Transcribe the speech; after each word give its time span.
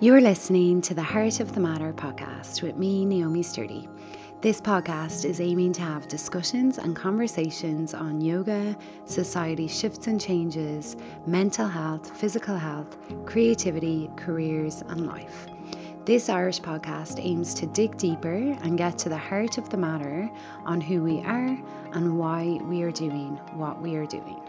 You're 0.00 0.20
listening 0.20 0.80
to 0.82 0.94
the 0.94 1.02
Heart 1.02 1.40
of 1.40 1.54
the 1.54 1.60
Matter 1.60 1.92
podcast 1.92 2.62
with 2.62 2.76
me, 2.76 3.04
Naomi 3.04 3.42
Sturdy. 3.42 3.88
This 4.40 4.60
podcast 4.60 5.24
is 5.24 5.40
aiming 5.40 5.72
to 5.72 5.80
have 5.80 6.06
discussions 6.06 6.78
and 6.78 6.94
conversations 6.94 7.94
on 7.94 8.20
yoga, 8.20 8.76
society 9.06 9.66
shifts 9.66 10.06
and 10.06 10.20
changes, 10.20 10.96
mental 11.26 11.66
health, 11.66 12.16
physical 12.16 12.56
health, 12.56 12.96
creativity, 13.26 14.08
careers, 14.14 14.82
and 14.82 15.04
life. 15.04 15.48
This 16.04 16.28
Irish 16.28 16.60
podcast 16.60 17.18
aims 17.20 17.52
to 17.54 17.66
dig 17.66 17.96
deeper 17.96 18.56
and 18.62 18.78
get 18.78 18.98
to 18.98 19.08
the 19.08 19.18
heart 19.18 19.58
of 19.58 19.68
the 19.68 19.78
matter 19.78 20.30
on 20.64 20.80
who 20.80 21.02
we 21.02 21.22
are 21.22 21.58
and 21.92 22.16
why 22.16 22.60
we 22.62 22.84
are 22.84 22.92
doing 22.92 23.34
what 23.54 23.82
we 23.82 23.96
are 23.96 24.06
doing. 24.06 24.40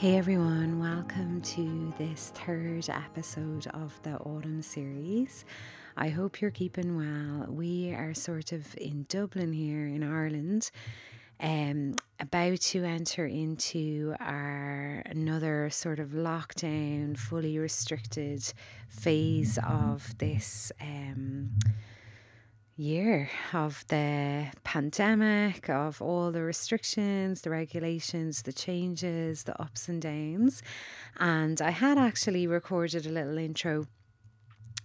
Hey 0.00 0.16
everyone, 0.16 0.80
welcome 0.80 1.42
to 1.42 1.92
this 1.98 2.32
third 2.34 2.88
episode 2.88 3.66
of 3.66 4.00
the 4.02 4.16
autumn 4.16 4.62
series. 4.62 5.44
I 5.94 6.08
hope 6.08 6.40
you're 6.40 6.50
keeping 6.50 6.96
well. 6.96 7.44
We 7.52 7.92
are 7.92 8.14
sort 8.14 8.52
of 8.52 8.74
in 8.78 9.04
Dublin 9.10 9.52
here 9.52 9.86
in 9.86 10.02
Ireland, 10.02 10.70
um, 11.38 11.96
about 12.18 12.62
to 12.62 12.82
enter 12.82 13.26
into 13.26 14.14
our 14.20 15.02
another 15.04 15.68
sort 15.68 15.98
of 16.00 16.12
lockdown, 16.12 17.18
fully 17.18 17.58
restricted 17.58 18.42
phase 18.88 19.58
of 19.68 20.16
this. 20.16 20.72
Um, 20.80 21.50
year 22.80 23.28
of 23.52 23.84
the 23.88 24.46
pandemic, 24.64 25.68
of 25.68 26.00
all 26.00 26.32
the 26.32 26.42
restrictions, 26.42 27.42
the 27.42 27.50
regulations, 27.50 28.42
the 28.42 28.52
changes, 28.52 29.44
the 29.44 29.60
ups 29.60 29.88
and 29.88 30.00
downs. 30.00 30.62
And 31.18 31.60
I 31.60 31.70
had 31.70 31.98
actually 31.98 32.46
recorded 32.46 33.06
a 33.06 33.10
little 33.10 33.36
intro 33.36 33.86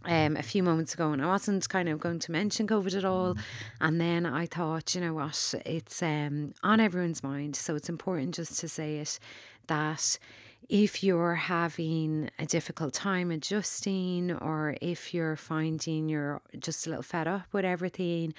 um, 0.03 0.35
a 0.37 0.43
few 0.43 0.61
moments 0.61 0.93
ago, 0.93 1.11
and 1.11 1.21
I 1.21 1.27
wasn't 1.27 1.67
kind 1.69 1.89
of 1.89 1.99
going 1.99 2.19
to 2.19 2.31
mention 2.31 2.67
COVID 2.67 2.95
at 2.95 3.05
all. 3.05 3.35
And 3.79 3.99
then 3.99 4.25
I 4.25 4.45
thought, 4.45 4.93
you 4.93 5.01
know 5.01 5.13
what, 5.13 5.55
it's 5.65 6.03
um, 6.03 6.53
on 6.63 6.79
everyone's 6.79 7.23
mind, 7.23 7.55
so 7.55 7.75
it's 7.75 7.89
important 7.89 8.35
just 8.35 8.59
to 8.59 8.67
say 8.67 8.97
it 8.97 9.19
that 9.67 10.19
if 10.69 11.03
you're 11.03 11.35
having 11.35 12.29
a 12.39 12.45
difficult 12.45 12.93
time 12.93 13.31
adjusting, 13.31 14.31
or 14.31 14.75
if 14.81 15.13
you're 15.13 15.35
finding 15.35 16.09
you're 16.09 16.41
just 16.59 16.87
a 16.87 16.89
little 16.89 17.03
fed 17.03 17.27
up 17.27 17.47
with 17.51 17.65
everything, 17.65 18.33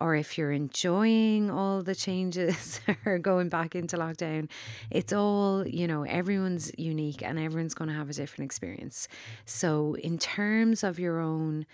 or 0.00 0.14
if 0.14 0.38
you're 0.38 0.52
enjoying 0.52 1.50
all 1.50 1.82
the 1.82 1.94
changes 1.94 2.80
or 3.06 3.18
going 3.18 3.48
back 3.48 3.74
into 3.74 3.96
lockdown, 3.96 4.48
it's 4.90 5.12
all, 5.12 5.66
you 5.66 5.86
know, 5.86 6.02
everyone's 6.04 6.72
unique 6.78 7.22
and 7.22 7.38
everyone's 7.38 7.74
going 7.74 7.88
to 7.88 7.96
have 7.96 8.10
a 8.10 8.12
different 8.12 8.46
experience. 8.46 9.08
So, 9.44 9.94
in 9.94 10.18
terms 10.18 10.82
of 10.82 10.98
your 10.98 11.20
own, 11.20 11.66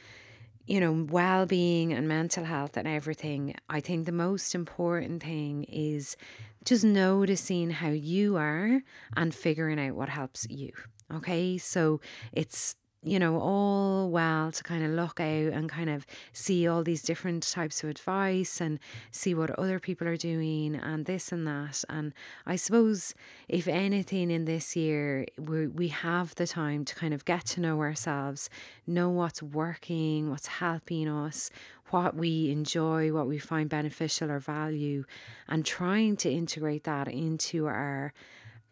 you 0.68 0.80
know, 0.80 1.06
well 1.10 1.46
being 1.46 1.92
and 1.94 2.06
mental 2.06 2.44
health 2.44 2.76
and 2.76 2.86
everything, 2.86 3.54
I 3.70 3.80
think 3.80 4.04
the 4.04 4.12
most 4.12 4.54
important 4.54 5.22
thing 5.22 5.64
is 5.64 6.16
just 6.64 6.84
noticing 6.84 7.70
how 7.70 7.88
you 7.88 8.36
are 8.36 8.82
and 9.16 9.34
figuring 9.34 9.80
out 9.80 9.94
what 9.94 10.10
helps 10.10 10.46
you. 10.50 10.72
Okay, 11.12 11.56
so 11.56 12.02
it's 12.32 12.76
you 13.02 13.18
know, 13.18 13.40
all 13.40 14.10
well 14.10 14.50
to 14.50 14.62
kind 14.64 14.84
of 14.84 14.90
look 14.90 15.20
out 15.20 15.52
and 15.52 15.70
kind 15.70 15.88
of 15.88 16.04
see 16.32 16.66
all 16.66 16.82
these 16.82 17.02
different 17.02 17.48
types 17.48 17.84
of 17.84 17.90
advice 17.90 18.60
and 18.60 18.80
see 19.12 19.34
what 19.34 19.50
other 19.50 19.78
people 19.78 20.08
are 20.08 20.16
doing 20.16 20.74
and 20.74 21.06
this 21.06 21.30
and 21.30 21.46
that. 21.46 21.84
And 21.88 22.12
I 22.44 22.56
suppose, 22.56 23.14
if 23.48 23.68
anything, 23.68 24.32
in 24.32 24.46
this 24.46 24.74
year, 24.74 25.26
we, 25.38 25.68
we 25.68 25.88
have 25.88 26.34
the 26.34 26.46
time 26.46 26.84
to 26.86 26.94
kind 26.94 27.14
of 27.14 27.24
get 27.24 27.46
to 27.46 27.60
know 27.60 27.80
ourselves, 27.80 28.50
know 28.84 29.10
what's 29.10 29.42
working, 29.42 30.28
what's 30.28 30.48
helping 30.48 31.08
us, 31.08 31.50
what 31.90 32.16
we 32.16 32.50
enjoy, 32.50 33.12
what 33.12 33.28
we 33.28 33.38
find 33.38 33.70
beneficial 33.70 34.30
or 34.30 34.40
value, 34.40 35.04
and 35.48 35.64
trying 35.64 36.16
to 36.16 36.30
integrate 36.30 36.84
that 36.84 37.06
into 37.08 37.66
our 37.66 38.12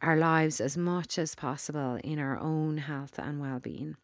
our 0.02 0.16
lives 0.16 0.60
as 0.60 0.76
much 0.76 1.18
as 1.18 1.34
possible 1.34 1.98
in 2.04 2.18
our 2.18 2.38
own 2.38 2.76
health 2.76 3.18
and 3.18 3.40
well-being. 3.40 3.96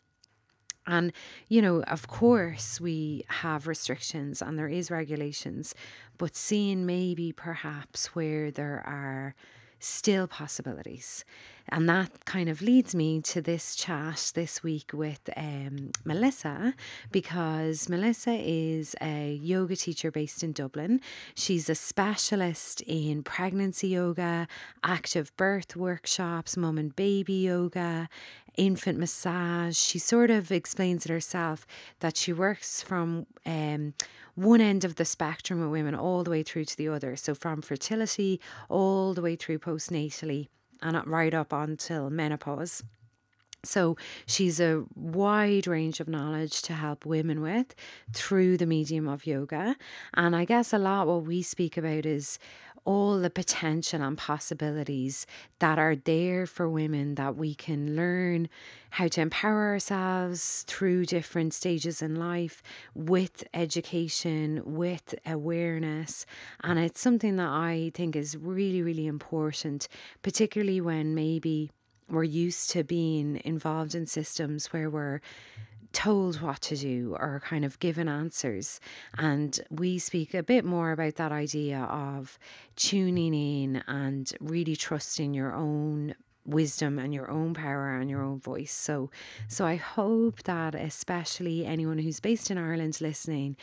And, 0.86 1.12
you 1.48 1.62
know, 1.62 1.82
of 1.84 2.08
course, 2.08 2.80
we 2.80 3.24
have 3.28 3.66
restrictions 3.66 4.42
and 4.42 4.58
there 4.58 4.68
is 4.68 4.90
regulations, 4.90 5.74
but 6.18 6.34
seeing 6.36 6.84
maybe 6.86 7.32
perhaps 7.32 8.14
where 8.14 8.50
there 8.50 8.82
are 8.86 9.34
still 9.78 10.26
possibilities. 10.26 11.24
And 11.68 11.88
that 11.88 12.24
kind 12.24 12.48
of 12.48 12.60
leads 12.60 12.94
me 12.94 13.20
to 13.22 13.40
this 13.40 13.74
chat 13.74 14.32
this 14.34 14.62
week 14.62 14.90
with 14.92 15.30
um, 15.36 15.90
Melissa 16.04 16.74
because 17.10 17.88
Melissa 17.88 18.36
is 18.38 18.94
a 19.00 19.32
yoga 19.34 19.76
teacher 19.76 20.10
based 20.10 20.42
in 20.42 20.52
Dublin. 20.52 21.00
She's 21.34 21.70
a 21.70 21.74
specialist 21.74 22.80
in 22.82 23.22
pregnancy 23.22 23.88
yoga, 23.88 24.48
active 24.82 25.34
birth 25.36 25.76
workshops, 25.76 26.56
mum 26.56 26.78
and 26.78 26.94
baby 26.94 27.34
yoga, 27.34 28.08
infant 28.56 28.98
massage. 28.98 29.76
She 29.76 29.98
sort 29.98 30.30
of 30.30 30.52
explains 30.52 31.06
it 31.06 31.10
herself 31.10 31.66
that 32.00 32.16
she 32.16 32.32
works 32.32 32.82
from 32.82 33.26
um, 33.46 33.94
one 34.34 34.60
end 34.60 34.84
of 34.84 34.96
the 34.96 35.04
spectrum 35.04 35.60
with 35.60 35.70
women 35.70 35.94
all 35.94 36.24
the 36.24 36.30
way 36.30 36.42
through 36.42 36.64
to 36.66 36.76
the 36.76 36.88
other. 36.88 37.16
So 37.16 37.34
from 37.34 37.62
fertility 37.62 38.40
all 38.68 39.14
the 39.14 39.22
way 39.22 39.36
through 39.36 39.58
postnatally 39.58 40.48
and 40.82 41.06
right 41.06 41.32
up 41.32 41.52
until 41.52 42.10
menopause. 42.10 42.82
So 43.64 43.96
she's 44.26 44.58
a 44.58 44.84
wide 44.96 45.68
range 45.68 46.00
of 46.00 46.08
knowledge 46.08 46.62
to 46.62 46.72
help 46.72 47.06
women 47.06 47.40
with 47.40 47.74
through 48.12 48.56
the 48.56 48.66
medium 48.66 49.06
of 49.06 49.24
yoga. 49.24 49.76
And 50.14 50.34
I 50.34 50.44
guess 50.44 50.72
a 50.72 50.78
lot 50.78 51.06
what 51.06 51.24
we 51.24 51.42
speak 51.42 51.76
about 51.76 52.04
is 52.04 52.40
all 52.84 53.18
the 53.18 53.30
potential 53.30 54.02
and 54.02 54.18
possibilities 54.18 55.26
that 55.60 55.78
are 55.78 55.94
there 55.94 56.46
for 56.46 56.68
women 56.68 57.14
that 57.14 57.36
we 57.36 57.54
can 57.54 57.94
learn 57.94 58.48
how 58.90 59.08
to 59.08 59.20
empower 59.20 59.68
ourselves 59.68 60.64
through 60.66 61.06
different 61.06 61.54
stages 61.54 62.02
in 62.02 62.16
life 62.16 62.62
with 62.94 63.44
education, 63.54 64.60
with 64.64 65.14
awareness. 65.24 66.26
And 66.62 66.78
it's 66.78 67.00
something 67.00 67.36
that 67.36 67.48
I 67.48 67.92
think 67.94 68.16
is 68.16 68.36
really, 68.36 68.82
really 68.82 69.06
important, 69.06 69.88
particularly 70.22 70.80
when 70.80 71.14
maybe 71.14 71.70
we're 72.10 72.24
used 72.24 72.70
to 72.70 72.84
being 72.84 73.40
involved 73.44 73.94
in 73.94 74.06
systems 74.06 74.72
where 74.72 74.90
we're 74.90 75.20
told 75.92 76.40
what 76.40 76.60
to 76.62 76.76
do 76.76 77.16
or 77.18 77.40
kind 77.44 77.64
of 77.64 77.78
given 77.78 78.08
answers. 78.08 78.80
And 79.18 79.58
we 79.70 79.98
speak 79.98 80.34
a 80.34 80.42
bit 80.42 80.64
more 80.64 80.92
about 80.92 81.16
that 81.16 81.32
idea 81.32 81.80
of 81.80 82.38
tuning 82.76 83.34
in 83.34 83.82
and 83.86 84.32
really 84.40 84.76
trusting 84.76 85.34
your 85.34 85.54
own 85.54 86.14
wisdom 86.44 86.98
and 86.98 87.14
your 87.14 87.30
own 87.30 87.54
power 87.54 87.96
and 87.96 88.10
your 88.10 88.22
own 88.22 88.40
voice. 88.40 88.72
So 88.72 89.10
so 89.48 89.64
I 89.64 89.76
hope 89.76 90.42
that 90.44 90.74
especially 90.74 91.64
anyone 91.66 91.98
who's 91.98 92.20
based 92.20 92.50
in 92.50 92.58
Ireland 92.58 93.00
listening 93.00 93.56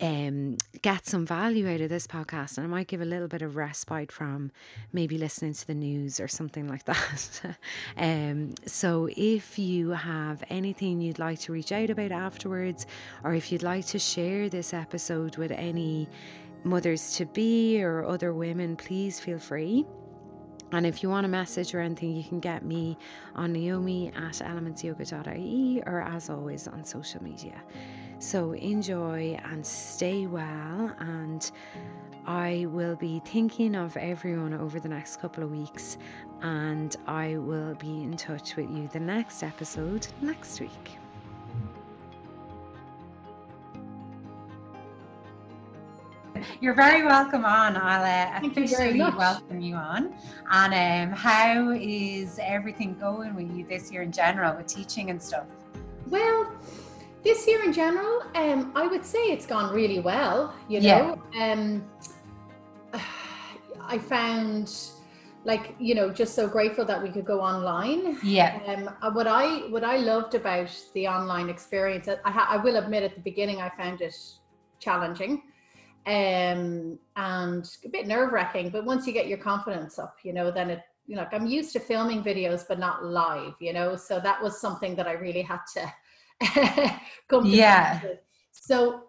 um, 0.00 0.56
get 0.82 1.06
some 1.06 1.26
value 1.26 1.68
out 1.68 1.80
of 1.80 1.88
this 1.88 2.06
podcast 2.06 2.56
and 2.56 2.66
I 2.66 2.70
might 2.70 2.86
give 2.86 3.00
a 3.00 3.06
little 3.06 3.28
bit 3.28 3.42
of 3.42 3.56
respite 3.56 4.12
from 4.12 4.50
maybe 4.92 5.18
listening 5.18 5.52
to 5.54 5.66
the 5.66 5.74
news 5.74 6.20
or 6.20 6.28
something 6.28 6.68
like 6.68 6.84
that. 6.86 7.56
um, 7.96 8.54
so 8.66 9.08
if 9.16 9.58
you 9.58 9.90
have 9.90 10.44
anything 10.48 11.00
you'd 11.00 11.18
like 11.18 11.40
to 11.40 11.52
reach 11.52 11.72
out 11.72 11.90
about 11.90 12.12
afterwards, 12.12 12.86
or 13.24 13.34
if 13.34 13.50
you'd 13.50 13.62
like 13.62 13.86
to 13.86 13.98
share 13.98 14.48
this 14.48 14.72
episode 14.72 15.36
with 15.36 15.50
any 15.50 16.08
mothers 16.64 17.14
to 17.16 17.26
be 17.26 17.82
or 17.82 18.04
other 18.04 18.32
women, 18.32 18.76
please 18.76 19.20
feel 19.20 19.38
free. 19.38 19.86
And 20.72 20.86
if 20.86 21.02
you 21.02 21.08
want 21.08 21.26
a 21.26 21.28
message 21.28 21.74
or 21.74 21.80
anything, 21.80 22.12
you 22.16 22.22
can 22.22 22.40
get 22.40 22.64
me 22.64 22.96
on 23.34 23.52
Naomi 23.52 24.08
at 24.08 24.34
elementsyoga.ie 24.34 25.82
or 25.86 26.02
as 26.02 26.30
always 26.30 26.68
on 26.68 26.84
social 26.84 27.22
media. 27.22 27.60
So 28.18 28.52
enjoy 28.52 29.38
and 29.44 29.64
stay 29.66 30.26
well. 30.26 30.94
And 30.98 31.50
I 32.26 32.66
will 32.68 32.96
be 32.96 33.20
thinking 33.24 33.74
of 33.74 33.96
everyone 33.96 34.54
over 34.54 34.78
the 34.78 34.88
next 34.88 35.20
couple 35.20 35.42
of 35.42 35.50
weeks. 35.50 35.98
And 36.42 36.94
I 37.06 37.36
will 37.38 37.74
be 37.74 38.02
in 38.02 38.16
touch 38.16 38.56
with 38.56 38.70
you 38.70 38.88
the 38.92 39.00
next 39.00 39.42
episode 39.42 40.06
next 40.20 40.60
week. 40.60 40.98
You're 46.60 46.74
very 46.74 47.04
welcome 47.04 47.44
on. 47.44 47.76
I'll 47.76 48.04
uh, 48.04 48.46
officially 48.46 49.00
welcome 49.00 49.60
you 49.60 49.74
on. 49.74 50.14
And 50.50 51.12
um, 51.12 51.16
how 51.16 51.70
is 51.70 52.38
everything 52.42 52.96
going 52.98 53.34
with 53.34 53.50
you 53.56 53.64
this 53.64 53.90
year 53.90 54.02
in 54.02 54.12
general 54.12 54.56
with 54.56 54.66
teaching 54.66 55.10
and 55.10 55.20
stuff? 55.20 55.46
Well, 56.08 56.52
this 57.22 57.46
year 57.46 57.62
in 57.62 57.72
general, 57.72 58.22
um, 58.34 58.72
I 58.74 58.86
would 58.86 59.04
say 59.04 59.18
it's 59.18 59.46
gone 59.46 59.74
really 59.74 60.00
well. 60.00 60.54
You 60.68 60.80
know, 60.80 61.22
yeah. 61.34 61.52
um, 61.52 61.84
I 63.80 63.98
found 63.98 64.72
like 65.44 65.74
you 65.78 65.94
know 65.94 66.10
just 66.10 66.34
so 66.34 66.46
grateful 66.46 66.84
that 66.84 67.02
we 67.02 67.08
could 67.08 67.24
go 67.24 67.40
online 67.40 68.18
yeah 68.22 68.60
um 68.66 68.90
uh, 69.00 69.10
what 69.10 69.26
i 69.26 69.60
what 69.70 69.82
i 69.82 69.96
loved 69.96 70.34
about 70.34 70.68
the 70.92 71.08
online 71.08 71.48
experience 71.48 72.06
i 72.26 72.30
ha- 72.30 72.46
i 72.50 72.58
will 72.58 72.76
admit 72.76 73.02
at 73.02 73.14
the 73.14 73.22
beginning 73.22 73.58
i 73.58 73.70
found 73.70 74.02
it 74.02 74.14
challenging 74.80 75.42
um 76.06 76.98
and 77.16 77.76
a 77.84 77.88
bit 77.88 78.06
nerve-wracking 78.06 78.70
but 78.70 78.84
once 78.84 79.06
you 79.06 79.12
get 79.12 79.26
your 79.26 79.38
confidence 79.38 79.98
up 79.98 80.16
you 80.22 80.32
know 80.32 80.50
then 80.50 80.70
it 80.70 80.80
you 81.06 81.14
know 81.14 81.22
like 81.22 81.34
i'm 81.34 81.46
used 81.46 81.72
to 81.72 81.80
filming 81.80 82.22
videos 82.22 82.64
but 82.66 82.78
not 82.78 83.04
live 83.04 83.52
you 83.60 83.72
know 83.72 83.96
so 83.96 84.18
that 84.18 84.42
was 84.42 84.60
something 84.60 84.94
that 84.96 85.06
i 85.06 85.12
really 85.12 85.42
had 85.42 85.60
to 85.72 86.98
come 87.28 87.44
to 87.44 87.50
yeah 87.50 88.00
so 88.52 89.02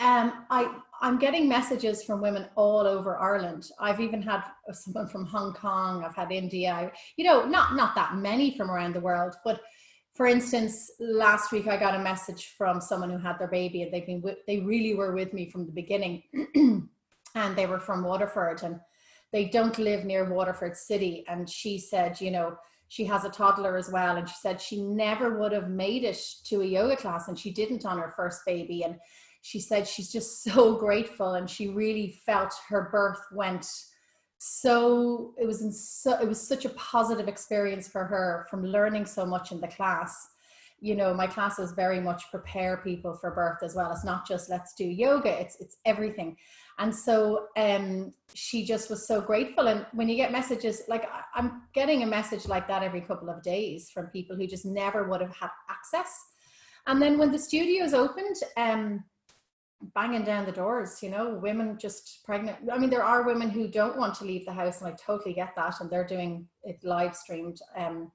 um 0.00 0.44
i 0.50 0.70
I'm 1.00 1.18
getting 1.18 1.48
messages 1.48 2.02
from 2.02 2.22
women 2.22 2.46
all 2.54 2.80
over 2.80 3.18
Ireland. 3.18 3.70
I've 3.78 4.00
even 4.00 4.22
had 4.22 4.42
someone 4.72 5.08
from 5.08 5.26
Hong 5.26 5.52
Kong. 5.52 6.04
I've 6.04 6.14
had 6.14 6.32
India. 6.32 6.90
You 7.16 7.24
know, 7.24 7.44
not 7.44 7.76
not 7.76 7.94
that 7.96 8.16
many 8.16 8.56
from 8.56 8.70
around 8.70 8.94
the 8.94 9.00
world, 9.00 9.34
but 9.44 9.60
for 10.16 10.26
instance, 10.26 10.90
last 10.98 11.52
week 11.52 11.68
I 11.68 11.76
got 11.76 11.94
a 11.94 12.02
message 12.02 12.54
from 12.56 12.80
someone 12.80 13.10
who 13.10 13.18
had 13.18 13.38
their 13.38 13.48
baby, 13.48 13.82
and 13.82 13.92
they've 13.92 14.06
been 14.06 14.22
they 14.46 14.60
really 14.60 14.94
were 14.94 15.12
with 15.12 15.34
me 15.34 15.50
from 15.50 15.66
the 15.66 15.72
beginning, 15.72 16.22
and 17.34 17.56
they 17.56 17.66
were 17.66 17.80
from 17.80 18.02
Waterford, 18.02 18.62
and 18.62 18.80
they 19.32 19.44
don't 19.44 19.78
live 19.78 20.04
near 20.04 20.32
Waterford 20.32 20.74
City. 20.74 21.24
And 21.28 21.48
she 21.48 21.78
said, 21.78 22.18
you 22.20 22.30
know, 22.30 22.56
she 22.88 23.04
has 23.04 23.24
a 23.24 23.30
toddler 23.30 23.76
as 23.76 23.90
well, 23.90 24.16
and 24.16 24.26
she 24.26 24.36
said 24.40 24.60
she 24.60 24.80
never 24.80 25.38
would 25.38 25.52
have 25.52 25.68
made 25.68 26.02
it 26.02 26.18
to 26.44 26.62
a 26.62 26.66
yoga 26.66 26.96
class, 26.96 27.28
and 27.28 27.38
she 27.38 27.52
didn't 27.52 27.84
on 27.84 27.98
her 27.98 28.14
first 28.16 28.40
baby, 28.46 28.84
and 28.84 28.96
she 29.42 29.60
said 29.60 29.86
she's 29.86 30.10
just 30.10 30.42
so 30.42 30.74
grateful 30.78 31.34
and 31.34 31.48
she 31.48 31.68
really 31.68 32.20
felt 32.26 32.52
her 32.68 32.88
birth 32.90 33.20
went 33.30 33.64
so 34.38 35.34
it 35.38 35.46
was 35.46 35.62
in 35.62 35.72
so 35.72 36.18
it 36.20 36.28
was 36.28 36.46
such 36.46 36.64
a 36.64 36.70
positive 36.70 37.28
experience 37.28 37.88
for 37.88 38.04
her 38.04 38.46
from 38.50 38.64
learning 38.64 39.06
so 39.06 39.24
much 39.24 39.52
in 39.52 39.60
the 39.60 39.68
class. 39.68 40.28
You 40.78 40.94
know 40.94 41.14
my 41.14 41.26
classes 41.26 41.72
very 41.72 42.00
much 42.00 42.30
prepare 42.30 42.76
people 42.78 43.14
for 43.14 43.30
birth 43.30 43.62
as 43.62 43.74
well. 43.74 43.90
It's 43.92 44.04
not 44.04 44.28
just 44.28 44.50
let's 44.50 44.74
do 44.74 44.84
yoga. 44.84 45.40
It's 45.40 45.56
it's 45.60 45.78
everything. 45.86 46.36
And 46.78 46.94
so 46.94 47.46
um 47.56 48.12
she 48.34 48.62
just 48.62 48.90
was 48.90 49.06
so 49.06 49.22
grateful. 49.22 49.68
And 49.68 49.86
when 49.94 50.08
you 50.08 50.16
get 50.16 50.32
messages 50.32 50.82
like 50.86 51.08
i'm 51.34 51.62
getting 51.72 52.02
a 52.02 52.06
message 52.06 52.46
like 52.46 52.68
that 52.68 52.82
every 52.82 53.00
couple 53.00 53.30
of 53.30 53.42
days 53.42 53.90
from 53.90 54.08
people 54.08 54.36
who 54.36 54.46
just 54.46 54.66
never 54.66 55.08
would 55.08 55.22
have 55.22 55.34
had 55.34 55.50
access. 55.70 56.12
And 56.86 57.00
then 57.00 57.16
when 57.16 57.32
the 57.32 57.38
studios 57.38 57.94
opened 57.94 58.36
um 58.58 59.02
banging 59.94 60.24
down 60.24 60.46
the 60.46 60.52
doors 60.52 61.02
you 61.02 61.10
know 61.10 61.34
women 61.34 61.76
just 61.78 62.24
pregnant. 62.24 62.56
I 62.72 62.78
mean 62.78 62.90
there 62.90 63.04
are 63.04 63.26
women 63.26 63.50
who 63.50 63.68
don't 63.68 63.98
want 63.98 64.14
to 64.16 64.24
leave 64.24 64.46
the 64.46 64.52
house 64.52 64.80
and 64.80 64.88
i 64.90 64.96
totally 64.96 65.34
get 65.34 65.54
that 65.56 65.74
and 65.80 65.90
they're 65.90 66.06
doing 66.06 66.46
it 66.64 66.78
live 66.82 67.14
streamed 67.14 67.60
um 67.76 68.10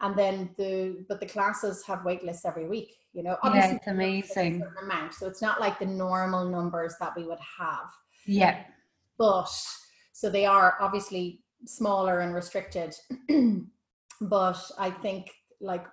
and 0.00 0.16
then 0.16 0.50
the 0.58 1.04
but 1.08 1.18
the 1.18 1.26
classes 1.26 1.84
have 1.86 2.04
wait 2.04 2.24
lists 2.24 2.44
every 2.44 2.68
week 2.68 2.96
you 3.12 3.22
know. 3.22 3.36
Obviously 3.42 3.70
yeah, 3.70 3.76
it's 3.76 3.86
amazing 3.86 4.62
amount 4.82 5.14
so 5.14 5.26
it's 5.26 5.42
not 5.42 5.60
like 5.60 5.78
the 5.78 5.86
normal 5.86 6.48
numbers 6.48 6.94
that 7.00 7.12
we 7.16 7.24
would 7.24 7.38
have. 7.58 7.90
Yeah. 8.26 8.62
But 9.18 9.50
so 10.12 10.30
they 10.30 10.46
are 10.46 10.76
obviously 10.80 11.40
smaller 11.66 12.20
and 12.20 12.34
restricted. 12.34 12.94
But 14.20 14.62
i 14.78 14.88
think 14.88 15.32
like 15.62 15.86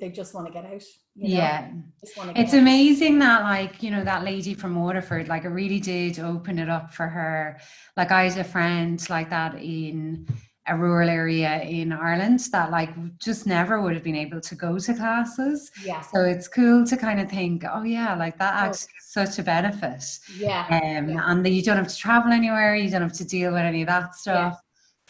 they 0.00 0.08
just 0.08 0.34
want 0.34 0.46
to 0.46 0.52
get 0.52 0.64
out 0.64 0.82
you 1.14 1.28
know? 1.28 1.36
yeah 1.36 1.70
it's 2.02 2.54
out. 2.54 2.58
amazing 2.58 3.18
that 3.18 3.42
like 3.42 3.82
you 3.82 3.90
know 3.90 4.02
that 4.02 4.24
lady 4.24 4.54
from 4.54 4.74
waterford 4.74 5.28
like 5.28 5.44
it 5.44 5.48
really 5.48 5.78
did 5.78 6.18
open 6.18 6.58
it 6.58 6.70
up 6.70 6.92
for 6.92 7.06
her 7.06 7.60
like 7.96 8.10
i 8.10 8.28
had 8.28 8.38
a 8.38 8.44
friend 8.44 9.08
like 9.10 9.28
that 9.28 9.54
in 9.56 10.26
a 10.66 10.76
rural 10.76 11.08
area 11.08 11.62
in 11.62 11.92
Ireland 11.92 12.40
that 12.52 12.70
like 12.70 12.90
just 13.18 13.46
never 13.46 13.80
would 13.80 13.94
have 13.94 14.04
been 14.04 14.16
able 14.16 14.40
to 14.40 14.54
go 14.54 14.78
to 14.78 14.94
classes. 14.94 15.70
Yeah. 15.84 16.00
So 16.00 16.22
it's 16.22 16.46
cool 16.48 16.86
to 16.86 16.96
kind 16.96 17.20
of 17.20 17.28
think, 17.28 17.64
oh 17.70 17.82
yeah, 17.82 18.14
like 18.14 18.38
that 18.38 18.54
oh. 18.54 18.66
actually 18.66 18.92
is 18.98 19.06
such 19.12 19.38
a 19.38 19.42
benefit. 19.42 20.04
Yeah. 20.36 20.66
Um, 20.70 21.08
yeah. 21.08 21.22
and 21.26 21.44
that 21.44 21.50
you 21.50 21.62
don't 21.62 21.76
have 21.76 21.88
to 21.88 21.96
travel 21.96 22.32
anywhere, 22.32 22.76
you 22.76 22.90
don't 22.90 23.02
have 23.02 23.14
to 23.14 23.24
deal 23.24 23.52
with 23.52 23.62
any 23.62 23.82
of 23.82 23.88
that 23.88 24.14
stuff. 24.14 24.60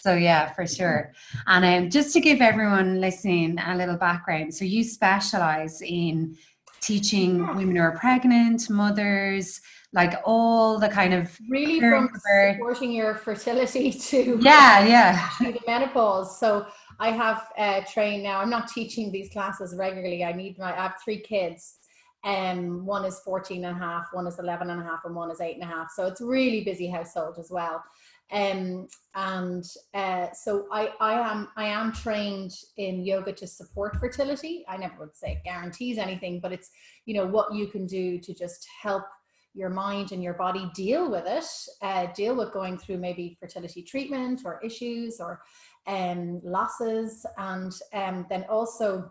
So 0.01 0.15
yeah, 0.15 0.53
for 0.53 0.67
sure. 0.67 1.13
And 1.47 1.65
um, 1.65 1.91
just 1.91 2.15
to 2.15 2.21
give 2.21 2.41
everyone 2.41 3.01
listening 3.01 3.59
a 3.59 3.77
little 3.77 3.97
background, 3.97 4.55
so 4.55 4.65
you 4.65 4.83
specialize 4.83 5.83
in 5.83 6.39
teaching 6.81 7.47
women 7.55 7.77
who 7.77 7.83
are 7.83 7.99
pregnant, 7.99 8.71
mothers, 8.71 9.61
like 9.93 10.15
all 10.25 10.79
the 10.79 10.89
kind 10.89 11.13
of 11.13 11.37
really 11.51 11.81
from 11.81 12.09
supporting 12.55 12.93
your 12.93 13.15
fertility 13.15 13.93
to 14.09 14.39
yeah, 14.41 14.87
yeah, 14.87 15.29
to 15.39 15.53
the 15.53 15.61
menopause. 15.67 16.41
So 16.41 16.67
I 16.99 17.11
have 17.11 17.49
uh, 17.59 17.83
trained 17.93 18.23
now. 18.23 18.41
I'm 18.41 18.51
not 18.51 18.69
teaching 18.69 19.13
these 19.13 19.29
classes 19.31 19.75
regularly. 19.77 20.25
I 20.25 20.33
need 20.33 20.59
my. 20.59 20.73
I 20.73 20.83
have 20.83 20.95
three 21.05 21.21
kids. 21.21 21.77
Um, 22.23 22.85
one 22.85 23.05
is 23.07 23.19
14 23.21 23.65
and 23.65 23.77
a 23.77 23.79
half, 23.79 24.09
one 24.13 24.27
is 24.27 24.39
11 24.39 24.69
and 24.69 24.81
a 24.81 24.85
half, 24.85 25.01
and 25.07 25.15
one 25.15 25.31
is 25.31 25.41
eight 25.41 25.55
and 25.55 25.63
a 25.63 25.67
half. 25.67 25.91
So 25.91 26.07
it's 26.07 26.21
really 26.21 26.63
busy 26.63 26.87
household 26.87 27.37
as 27.39 27.51
well. 27.51 27.83
Um, 28.33 28.87
and 29.15 29.65
uh, 29.93 30.29
so 30.33 30.67
I, 30.71 30.91
I 31.01 31.15
am 31.15 31.49
I 31.57 31.67
am 31.67 31.93
trained 31.93 32.53
in 32.77 33.05
yoga 33.05 33.33
to 33.33 33.47
support 33.47 33.97
fertility. 33.97 34.65
I 34.69 34.77
never 34.77 34.95
would 35.01 35.17
say 35.17 35.33
it 35.33 35.45
guarantees 35.45 35.99
anything, 35.99 36.39
but 36.41 36.53
it's 36.53 36.71
you 37.07 37.15
know 37.15 37.27
what 37.27 37.53
you 37.53 37.67
can 37.67 37.87
do 37.87 38.19
to 38.21 38.33
just 38.33 38.67
help 38.83 39.05
your 39.53 39.69
mind 39.69 40.13
and 40.13 40.23
your 40.23 40.35
body 40.35 40.71
deal 40.77 41.11
with 41.11 41.25
it, 41.27 41.45
uh, 41.83 42.07
deal 42.15 42.37
with 42.37 42.53
going 42.53 42.79
through 42.79 42.99
maybe 42.99 43.37
fertility 43.41 43.83
treatment 43.83 44.43
or 44.45 44.61
issues 44.63 45.19
or 45.19 45.41
um, 45.89 46.41
losses, 46.45 47.27
and 47.37 47.73
um, 47.93 48.27
then 48.31 48.45
also 48.49 49.11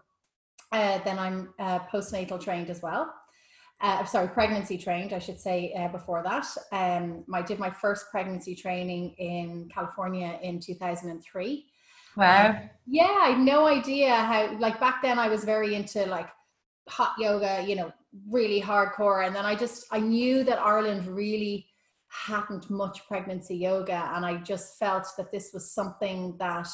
uh, 0.72 1.00
then 1.04 1.20
I'm 1.20 1.54
uh, 1.60 1.80
postnatal 1.92 2.42
trained 2.42 2.70
as 2.70 2.82
well 2.82 3.14
uh, 3.82 4.04
sorry, 4.06 4.28
pregnancy 4.28 4.78
trained, 4.78 5.14
I 5.14 5.20
should 5.20 5.40
say, 5.40 5.74
uh, 5.74 5.88
before 5.88 6.22
that. 6.24 6.46
Um, 6.72 7.24
I 7.34 7.42
did 7.42 7.60
my 7.60 7.70
first 7.70 8.08
pregnancy 8.12 8.54
training 8.54 9.16
in 9.18 9.70
California 9.74 10.38
in 10.42 10.60
2003. 10.60 11.66
Wow. 12.18 12.50
Um, 12.50 12.70
yeah, 12.88 13.18
I 13.22 13.30
had 13.30 13.40
no 13.40 13.68
idea 13.68 14.14
how, 14.14 14.58
like 14.60 14.80
back 14.80 15.02
then 15.02 15.18
I 15.18 15.30
was 15.30 15.46
very 15.46 15.76
into 15.76 16.06
like 16.08 16.28
hot 16.90 17.14
yoga, 17.18 17.64
you 17.66 17.76
know, 17.76 17.94
really 18.30 18.62
hardcore. 18.62 19.26
And 19.26 19.34
then 19.34 19.46
I 19.46 19.56
just, 19.56 19.86
I 19.92 20.00
knew 20.00 20.44
that 20.44 20.60
Ireland 20.60 21.08
really 21.08 21.66
hadn't 22.10 22.70
much 22.70 23.08
pregnancy 23.08 23.56
yoga. 23.56 24.12
And 24.14 24.26
I 24.26 24.38
just 24.38 24.78
felt 24.78 25.08
that 25.18 25.32
this 25.32 25.52
was 25.54 25.72
something 25.72 26.36
that 26.38 26.68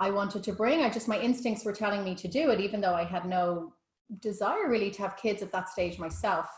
I 0.00 0.10
wanted 0.10 0.44
to 0.44 0.52
bring. 0.52 0.82
I 0.82 0.90
just, 0.90 1.08
my 1.08 1.18
instincts 1.18 1.64
were 1.64 1.72
telling 1.72 2.04
me 2.04 2.14
to 2.16 2.28
do 2.28 2.50
it, 2.50 2.60
even 2.60 2.82
though 2.82 2.94
I 2.94 3.04
had 3.04 3.24
no 3.24 3.72
desire 4.20 4.68
really 4.68 4.90
to 4.90 5.02
have 5.02 5.16
kids 5.16 5.42
at 5.42 5.52
that 5.52 5.68
stage 5.68 5.98
myself. 5.98 6.48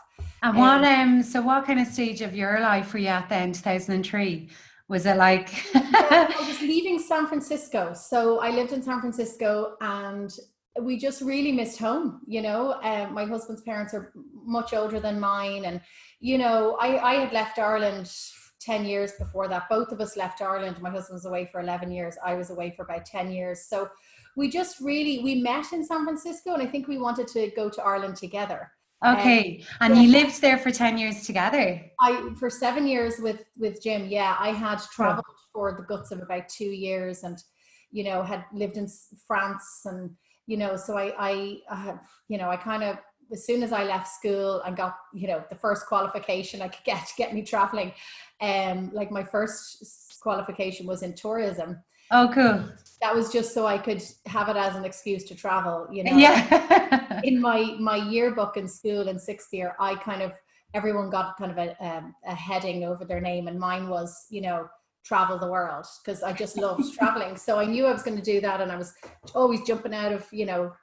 And 0.43 0.57
what 0.57 0.83
um, 0.83 1.15
um 1.17 1.23
so 1.23 1.41
what 1.41 1.65
kind 1.65 1.79
of 1.79 1.87
stage 1.87 2.21
of 2.21 2.35
your 2.35 2.59
life 2.59 2.93
were 2.93 2.99
you 2.99 3.07
at 3.07 3.29
then 3.29 3.51
2003? 3.51 4.49
Was 4.87 5.05
it 5.05 5.17
like 5.17 5.65
yeah, 5.73 6.27
I 6.31 6.45
was 6.47 6.61
leaving 6.73 6.99
San 6.99 7.27
Francisco. 7.27 7.93
So 7.93 8.39
I 8.39 8.49
lived 8.49 8.73
in 8.73 8.81
San 8.81 8.99
Francisco 8.99 9.75
and 9.81 10.31
we 10.79 10.97
just 10.97 11.21
really 11.21 11.51
missed 11.51 11.79
home, 11.79 12.21
you 12.25 12.41
know. 12.41 12.73
Um, 12.83 13.13
my 13.13 13.25
husband's 13.25 13.61
parents 13.61 13.93
are 13.93 14.13
much 14.33 14.73
older 14.73 14.99
than 14.99 15.19
mine 15.19 15.65
and 15.65 15.81
you 16.19 16.37
know, 16.37 16.75
I, 16.81 17.11
I 17.11 17.13
had 17.15 17.31
left 17.31 17.59
Ireland 17.59 18.11
10 18.59 18.85
years 18.85 19.13
before 19.13 19.47
that. 19.47 19.69
Both 19.69 19.91
of 19.91 20.01
us 20.01 20.17
left 20.17 20.41
Ireland. 20.41 20.81
My 20.81 20.89
husband 20.89 21.15
was 21.15 21.25
away 21.25 21.47
for 21.51 21.61
11 21.61 21.91
years. 21.91 22.15
I 22.25 22.33
was 22.33 22.49
away 22.49 22.73
for 22.75 22.83
about 22.83 23.05
10 23.05 23.31
years. 23.31 23.65
So 23.65 23.89
we 24.39 24.49
just 24.49 24.79
really 24.79 25.19
we 25.19 25.35
met 25.35 25.73
in 25.73 25.83
San 25.83 26.05
Francisco, 26.05 26.53
and 26.53 26.63
I 26.63 26.65
think 26.65 26.87
we 26.87 26.97
wanted 26.97 27.27
to 27.27 27.51
go 27.55 27.69
to 27.69 27.83
Ireland 27.83 28.15
together. 28.15 28.71
Okay, 29.05 29.63
um, 29.81 29.91
and 29.91 29.95
yeah. 29.95 30.01
you 30.01 30.11
lived 30.11 30.41
there 30.41 30.57
for 30.57 30.71
ten 30.71 30.97
years 30.97 31.25
together. 31.25 31.81
I 31.99 32.33
for 32.39 32.49
seven 32.49 32.87
years 32.87 33.15
with 33.19 33.43
with 33.57 33.83
Jim. 33.83 34.07
Yeah, 34.07 34.35
I 34.39 34.51
had 34.51 34.79
traveled 34.95 35.25
oh. 35.29 35.49
for 35.53 35.75
the 35.77 35.83
guts 35.83 36.11
of 36.11 36.21
about 36.21 36.47
two 36.47 36.71
years, 36.87 37.23
and 37.23 37.37
you 37.91 38.05
know 38.05 38.23
had 38.23 38.45
lived 38.53 38.77
in 38.77 38.87
France, 39.27 39.81
and 39.85 40.11
you 40.47 40.57
know, 40.57 40.77
so 40.77 40.97
I 40.97 41.13
I, 41.19 41.57
I 41.69 41.95
you 42.29 42.37
know 42.37 42.49
I 42.49 42.55
kind 42.55 42.83
of 42.83 42.97
as 43.31 43.45
soon 43.45 43.61
as 43.61 43.71
I 43.73 43.83
left 43.83 44.07
school 44.07 44.61
and 44.61 44.75
got 44.75 44.95
you 45.13 45.27
know 45.27 45.43
the 45.49 45.55
first 45.55 45.85
qualification 45.85 46.61
I 46.61 46.69
could 46.69 46.83
get 46.85 47.05
to 47.07 47.13
get 47.17 47.33
me 47.33 47.43
traveling, 47.43 47.91
um, 48.39 48.89
like 48.93 49.11
my 49.11 49.23
first 49.23 50.19
qualification 50.21 50.87
was 50.87 51.03
in 51.03 51.13
tourism. 51.13 51.83
Oh, 52.11 52.29
cool 52.33 52.69
that 53.01 53.15
was 53.15 53.31
just 53.31 53.53
so 53.53 53.65
I 53.65 53.77
could 53.77 54.03
have 54.25 54.49
it 54.49 54.57
as 54.57 54.75
an 54.75 54.83
excuse 54.83 55.23
to 55.25 55.35
travel, 55.35 55.87
you 55.91 56.03
know. 56.03 56.17
Yeah. 56.17 57.21
in 57.23 57.39
my 57.39 57.75
my 57.79 57.95
yearbook 57.95 58.57
in 58.57 58.67
school 58.67 59.07
in 59.07 59.17
sixth 59.17 59.53
year, 59.53 59.75
I 59.79 59.95
kind 59.95 60.21
of 60.21 60.33
everyone 60.73 61.09
got 61.09 61.37
kind 61.37 61.51
of 61.51 61.57
a, 61.57 61.85
um, 61.85 62.13
a 62.25 62.35
heading 62.35 62.83
over 62.83 63.05
their 63.05 63.21
name, 63.21 63.47
and 63.47 63.59
mine 63.59 63.87
was, 63.87 64.25
you 64.29 64.41
know, 64.41 64.67
travel 65.05 65.39
the 65.39 65.49
world 65.49 65.85
because 66.03 66.21
I 66.23 66.33
just 66.33 66.57
loved 66.57 66.93
traveling. 66.97 67.37
So 67.37 67.57
I 67.57 67.65
knew 67.65 67.85
I 67.85 67.93
was 67.93 68.03
going 68.03 68.17
to 68.17 68.23
do 68.23 68.41
that, 68.41 68.59
and 68.59 68.71
I 68.71 68.75
was 68.75 68.93
always 69.33 69.61
jumping 69.61 69.93
out 69.93 70.11
of, 70.11 70.27
you 70.31 70.45
know, 70.45 70.73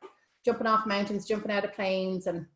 jumping 0.45 0.66
off 0.66 0.87
mountains, 0.87 1.28
jumping 1.28 1.50
out 1.50 1.64
of 1.64 1.75
planes, 1.75 2.26
and 2.26 2.47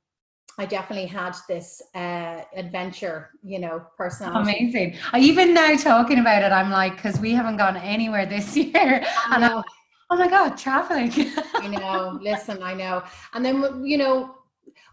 I 0.61 0.67
definitely 0.67 1.07
had 1.07 1.35
this 1.49 1.81
uh, 1.95 2.43
adventure, 2.55 3.31
you 3.43 3.59
know, 3.59 3.83
personality. 3.97 4.59
Amazing. 4.59 4.99
I 5.11 5.19
even 5.21 5.55
now 5.55 5.75
talking 5.75 6.19
about 6.19 6.43
it, 6.43 6.53
I'm 6.53 6.71
like, 6.71 6.97
because 6.97 7.19
we 7.19 7.33
haven't 7.33 7.57
gone 7.57 7.79
anywhere 7.79 8.27
this 8.27 8.55
year, 8.59 9.03
and 9.33 9.43
I'm, 9.43 9.63
oh 10.11 10.17
my 10.19 10.29
god, 10.29 10.59
traffic. 10.59 11.13
I 11.55 11.67
know. 11.67 12.19
Listen, 12.21 12.63
I 12.63 12.75
know. 12.75 13.03
And 13.33 13.43
then 13.43 13.83
you 13.87 13.97
know, 13.97 14.35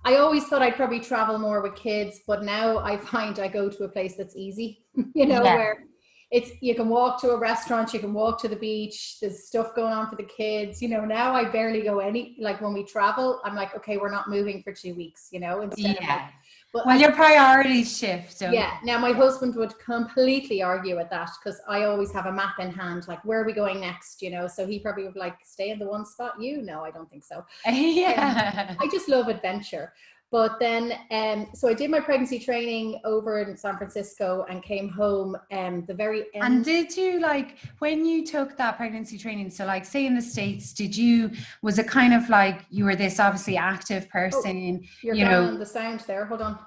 I 0.06 0.16
always 0.16 0.46
thought 0.46 0.62
I'd 0.62 0.78
probably 0.78 1.02
travel 1.02 1.38
more 1.38 1.62
with 1.62 1.76
kids, 1.76 2.22
but 2.26 2.44
now 2.46 2.78
I 2.78 2.96
find 2.96 3.38
I 3.38 3.50
go 3.50 3.70
to 3.70 3.84
a 3.84 3.90
place 3.90 4.16
that's 4.16 4.38
easy. 4.38 4.86
you 5.16 5.26
know, 5.26 5.44
yeah. 5.44 5.56
where 5.56 5.84
it's 6.30 6.52
you 6.62 6.76
can 6.76 6.90
walk 6.90 7.22
to 7.22 7.32
a 7.32 7.38
restaurant, 7.38 7.94
you 7.94 8.00
can 8.00 8.14
walk 8.14 8.42
to 8.42 8.48
the 8.48 8.56
beach. 8.56 9.18
There's 9.22 9.46
stuff 9.46 9.74
going 9.76 9.94
on 9.94 10.10
for 10.10 10.18
the 10.18 10.24
kids. 10.24 10.82
You 10.82 10.90
know, 10.90 11.06
now 11.06 11.34
I 11.34 11.46
barely 11.46 11.82
go 11.82 12.00
any. 12.00 12.36
Like 12.40 12.60
when 12.60 12.74
we 12.74 12.84
travel, 12.84 13.40
I'm 13.46 13.56
like, 13.56 13.76
okay, 13.76 13.98
we're 13.98 14.12
not 14.12 14.30
moving 14.30 14.62
for 14.62 14.74
two 14.74 14.94
weeks. 14.94 15.30
You 15.32 15.40
know, 15.40 15.62
instead 15.62 15.98
yeah. 16.02 16.16
Like, 16.16 16.34
but 16.74 16.86
well, 16.86 16.98
I, 16.98 17.00
your 17.00 17.14
priorities 17.14 17.98
shift. 17.98 18.42
yeah. 18.42 18.78
Now 18.84 19.00
my 19.00 19.14
husband 19.14 19.56
would 19.56 19.78
completely 19.80 20.62
argue 20.62 20.98
with 20.98 21.10
that 21.12 21.30
because 21.42 21.62
I 21.68 21.84
always 21.84 22.12
have 22.12 22.26
a 22.26 22.32
map 22.32 22.60
in 22.60 22.72
hand, 22.72 23.08
like 23.08 23.24
where 23.24 23.42
are 23.42 23.46
we 23.46 23.54
going 23.54 23.80
next? 23.80 24.22
You 24.22 24.32
know, 24.32 24.48
so 24.48 24.68
he 24.68 24.80
probably 24.80 25.06
would 25.06 25.16
like 25.16 25.38
stay 25.46 25.70
in 25.70 25.80
the 25.80 25.88
one 25.88 26.06
spot. 26.06 26.42
You 26.42 26.62
know, 26.62 26.84
I 26.84 26.92
don't 26.92 27.10
think 27.10 27.24
so. 27.24 27.46
yeah. 27.66 28.68
Um, 28.70 28.78
I 28.82 28.90
just 28.92 29.08
love 29.08 29.30
adventure. 29.30 29.94
But 30.30 30.60
then, 30.60 30.94
um, 31.10 31.48
so 31.54 31.70
I 31.70 31.74
did 31.74 31.90
my 31.90 32.02
pregnancy 32.02 32.38
training 32.38 33.00
over 33.06 33.40
in 33.40 33.56
San 33.56 33.78
Francisco 33.78 34.46
and 34.50 34.62
came 34.62 34.90
home 34.90 35.38
um, 35.54 35.86
the 35.86 35.94
very 35.94 36.26
end. 36.34 36.44
And 36.44 36.66
did 36.66 36.98
you 36.98 37.22
like 37.22 37.58
when 37.80 38.06
you 38.06 38.26
took 38.26 38.58
that 38.58 38.76
pregnancy 38.76 39.18
training? 39.18 39.50
So, 39.52 39.66
like, 39.66 39.86
say 39.86 40.06
in 40.06 40.16
the 40.16 40.22
States, 40.22 40.74
did 40.74 40.98
you, 40.98 41.32
was 41.62 41.80
it 41.80 41.88
kind 41.88 42.14
of 42.14 42.30
like 42.30 42.66
you 42.70 42.84
were 42.84 42.96
this 42.96 43.22
obviously 43.22 43.56
active 43.56 44.06
oh, 44.08 44.12
person? 44.12 44.82
Oh, 44.84 44.88
you're 45.02 45.16
you 45.16 45.24
know, 45.24 45.58
the 45.58 45.66
sound 45.66 46.02
there. 46.02 46.26
Hold 46.26 46.42
on. 46.42 46.60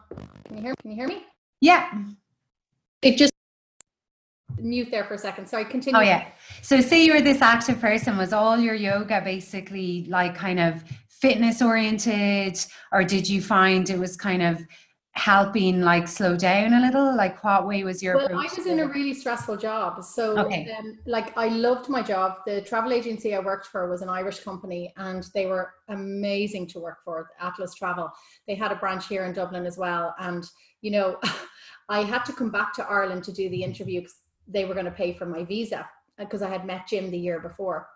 Can 0.47 0.57
you 0.57 0.63
hear, 0.63 0.75
can 0.81 0.91
you 0.93 0.97
hear 0.97 1.09
me? 1.09 1.25
Yeah. 1.61 1.93
It 3.03 3.19
just 3.19 3.33
mute 4.59 4.89
there 4.91 5.05
for 5.05 5.15
a 5.15 5.19
second. 5.19 5.49
Sorry, 5.49 5.67
continue. 5.67 5.99
Oh, 5.99 6.03
yeah. 6.03 6.29
So, 6.63 6.81
say 6.81 7.05
you 7.05 7.13
were 7.13 7.21
this 7.21 7.43
active 7.43 7.79
person, 7.79 8.17
was 8.17 8.33
all 8.33 8.59
your 8.59 8.75
yoga 8.75 9.21
basically 9.21 10.07
like 10.09 10.35
kind 10.35 10.61
of 10.61 10.83
fitness 11.21 11.61
oriented 11.61 12.59
or 12.93 13.05
did 13.05 13.29
you 13.29 13.43
find 13.43 13.91
it 13.91 13.99
was 13.99 14.17
kind 14.17 14.43
of 14.43 14.65
helping 15.13 15.81
like 15.81 16.07
slow 16.07 16.37
down 16.37 16.73
a 16.73 16.81
little? 16.81 17.15
Like 17.15 17.43
what 17.45 17.67
way 17.67 17.85
was 17.85 18.03
your 18.03 18.17
well 18.17 18.39
i 18.39 18.49
was 18.57 18.67
in 18.67 18.79
a 18.79 18.87
really 18.87 19.13
stressful 19.13 19.57
job 19.57 20.03
so 20.05 20.39
okay. 20.39 20.73
um, 20.79 20.99
like 21.05 21.37
i 21.37 21.49
loved 21.49 21.89
my 21.89 22.03
job. 22.03 22.39
The 22.47 22.63
travel 22.63 22.93
agency 22.93 23.35
i 23.35 23.41
worked 23.41 23.67
for 23.67 23.89
was 23.91 24.03
an 24.03 24.09
irish 24.09 24.41
company 24.41 24.93
and 24.97 25.29
they 25.35 25.47
were 25.47 25.75
amazing 25.89 26.69
to 26.69 26.81
work 26.81 26.99
for 27.05 27.31
atlas 27.41 27.75
travel. 27.75 28.11
They 28.47 28.55
had 28.55 28.73
a 28.73 28.77
branch 28.77 29.09
here 29.09 29.25
in 29.25 29.33
dublin 29.33 29.67
as 29.67 29.77
well 29.77 30.15
and 30.19 30.45
you 30.81 30.91
know 30.91 31.19
i 31.89 32.03
had 32.03 32.25
to 32.25 32.33
come 32.33 32.51
back 32.51 32.73
to 32.75 32.85
ireland 32.85 33.25
to 33.25 33.33
do 33.33 33.49
the 33.51 33.63
interview 33.63 34.01
because 34.01 34.17
they 34.47 34.65
were 34.65 34.75
going 34.75 34.87
to 34.87 34.93
pay 34.93 35.13
for 35.13 35.27
my 35.27 35.45
visa 35.45 35.89
because 36.19 36.43
i 36.43 36.49
had 36.49 36.65
met 36.65 36.87
jim 36.87 37.11
the 37.11 37.19
year 37.19 37.41
before 37.41 37.89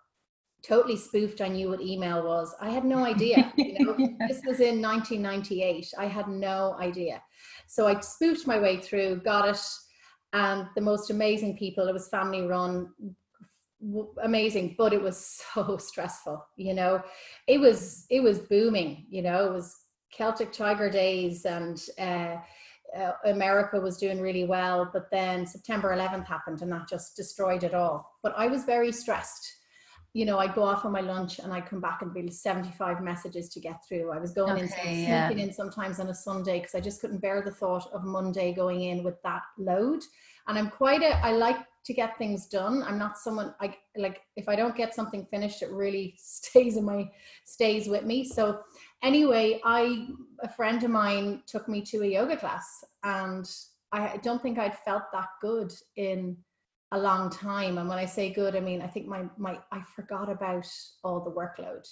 totally 0.66 0.96
spoofed 0.96 1.40
I 1.40 1.48
knew 1.48 1.68
what 1.70 1.80
email 1.80 2.24
was. 2.24 2.54
I 2.60 2.70
had 2.70 2.84
no 2.84 3.04
idea. 3.04 3.52
You 3.74 3.86
know, 3.86 3.96
this 4.28 4.40
was 4.46 4.60
in 4.60 4.80
1998. 4.80 5.92
I 5.98 6.06
had 6.06 6.28
no 6.28 6.76
idea. 6.78 7.22
So 7.66 7.86
I 7.86 7.98
spoofed 8.00 8.46
my 8.46 8.58
way 8.58 8.80
through, 8.80 9.20
got 9.24 9.48
it, 9.48 9.60
and 10.32 10.68
the 10.74 10.80
most 10.80 11.10
amazing 11.10 11.56
people. 11.56 11.88
It 11.88 11.92
was 11.92 12.08
family 12.08 12.42
run, 12.42 12.92
amazing, 14.22 14.76
but 14.78 14.92
it 14.92 15.02
was 15.02 15.42
so 15.54 15.76
stressful. 15.76 16.44
You 16.56 16.74
know, 16.74 17.02
it 17.46 17.58
was 17.58 18.06
it 18.10 18.22
was 18.22 18.38
booming. 18.38 19.06
You 19.08 19.22
know, 19.22 19.46
it 19.46 19.52
was 19.52 19.76
Celtic 20.12 20.52
Tiger 20.52 20.90
days 20.90 21.44
and. 21.44 21.80
Uh, 21.98 22.36
uh, 22.96 23.10
America 23.24 23.80
was 23.80 23.96
doing 23.96 24.20
really 24.20 24.44
well, 24.44 24.88
but 24.92 25.10
then 25.10 25.44
September 25.44 25.96
11th 25.96 26.28
happened 26.28 26.62
and 26.62 26.70
that 26.70 26.88
just 26.88 27.16
destroyed 27.16 27.64
it 27.64 27.74
all. 27.74 28.08
But 28.22 28.34
I 28.36 28.46
was 28.46 28.62
very 28.62 28.92
stressed 28.92 29.44
you 30.14 30.24
know, 30.24 30.38
I'd 30.38 30.54
go 30.54 30.62
off 30.62 30.84
on 30.84 30.92
my 30.92 31.00
lunch 31.00 31.40
and 31.40 31.52
I'd 31.52 31.66
come 31.66 31.80
back 31.80 32.00
and 32.00 32.14
be 32.14 32.30
75 32.30 33.02
messages 33.02 33.48
to 33.48 33.60
get 33.60 33.84
through. 33.86 34.12
I 34.12 34.18
was 34.20 34.30
going 34.30 34.52
okay, 34.52 34.62
in, 34.62 34.68
sneaking 34.68 35.02
yeah. 35.02 35.30
in 35.30 35.52
sometimes 35.52 35.98
on 35.98 36.08
a 36.08 36.14
Sunday 36.14 36.60
because 36.60 36.76
I 36.76 36.80
just 36.80 37.00
couldn't 37.00 37.18
bear 37.18 37.42
the 37.42 37.50
thought 37.50 37.92
of 37.92 38.04
Monday 38.04 38.54
going 38.54 38.82
in 38.82 39.02
with 39.02 39.20
that 39.22 39.42
load. 39.58 40.02
And 40.46 40.56
I'm 40.56 40.70
quite 40.70 41.02
a, 41.02 41.16
I 41.16 41.32
like 41.32 41.58
to 41.86 41.92
get 41.92 42.16
things 42.16 42.46
done. 42.46 42.84
I'm 42.84 42.96
not 42.96 43.18
someone 43.18 43.56
I 43.60 43.76
like, 43.96 44.22
if 44.36 44.48
I 44.48 44.54
don't 44.54 44.76
get 44.76 44.94
something 44.94 45.26
finished, 45.26 45.62
it 45.62 45.70
really 45.72 46.14
stays 46.18 46.76
in 46.76 46.84
my, 46.84 47.10
stays 47.44 47.88
with 47.88 48.04
me. 48.04 48.22
So 48.22 48.60
anyway, 49.02 49.60
I, 49.64 50.06
a 50.44 50.48
friend 50.48 50.80
of 50.84 50.92
mine 50.92 51.42
took 51.48 51.68
me 51.68 51.82
to 51.86 52.04
a 52.04 52.06
yoga 52.06 52.36
class 52.36 52.84
and 53.02 53.50
I 53.90 54.18
don't 54.22 54.40
think 54.40 54.60
I'd 54.60 54.78
felt 54.78 55.04
that 55.12 55.28
good 55.40 55.72
in 55.96 56.36
a 56.94 56.98
long 56.98 57.28
time. 57.30 57.78
And 57.78 57.88
when 57.88 57.98
i 57.98 58.06
say 58.06 58.30
good 58.30 58.56
i 58.56 58.60
mean 58.60 58.80
i 58.80 58.86
think 58.86 59.06
my 59.06 59.24
my 59.36 59.58
i 59.72 59.80
forgot 59.96 60.28
about 60.30 60.66
all 61.02 61.20
the 61.20 61.30
workload. 61.30 61.86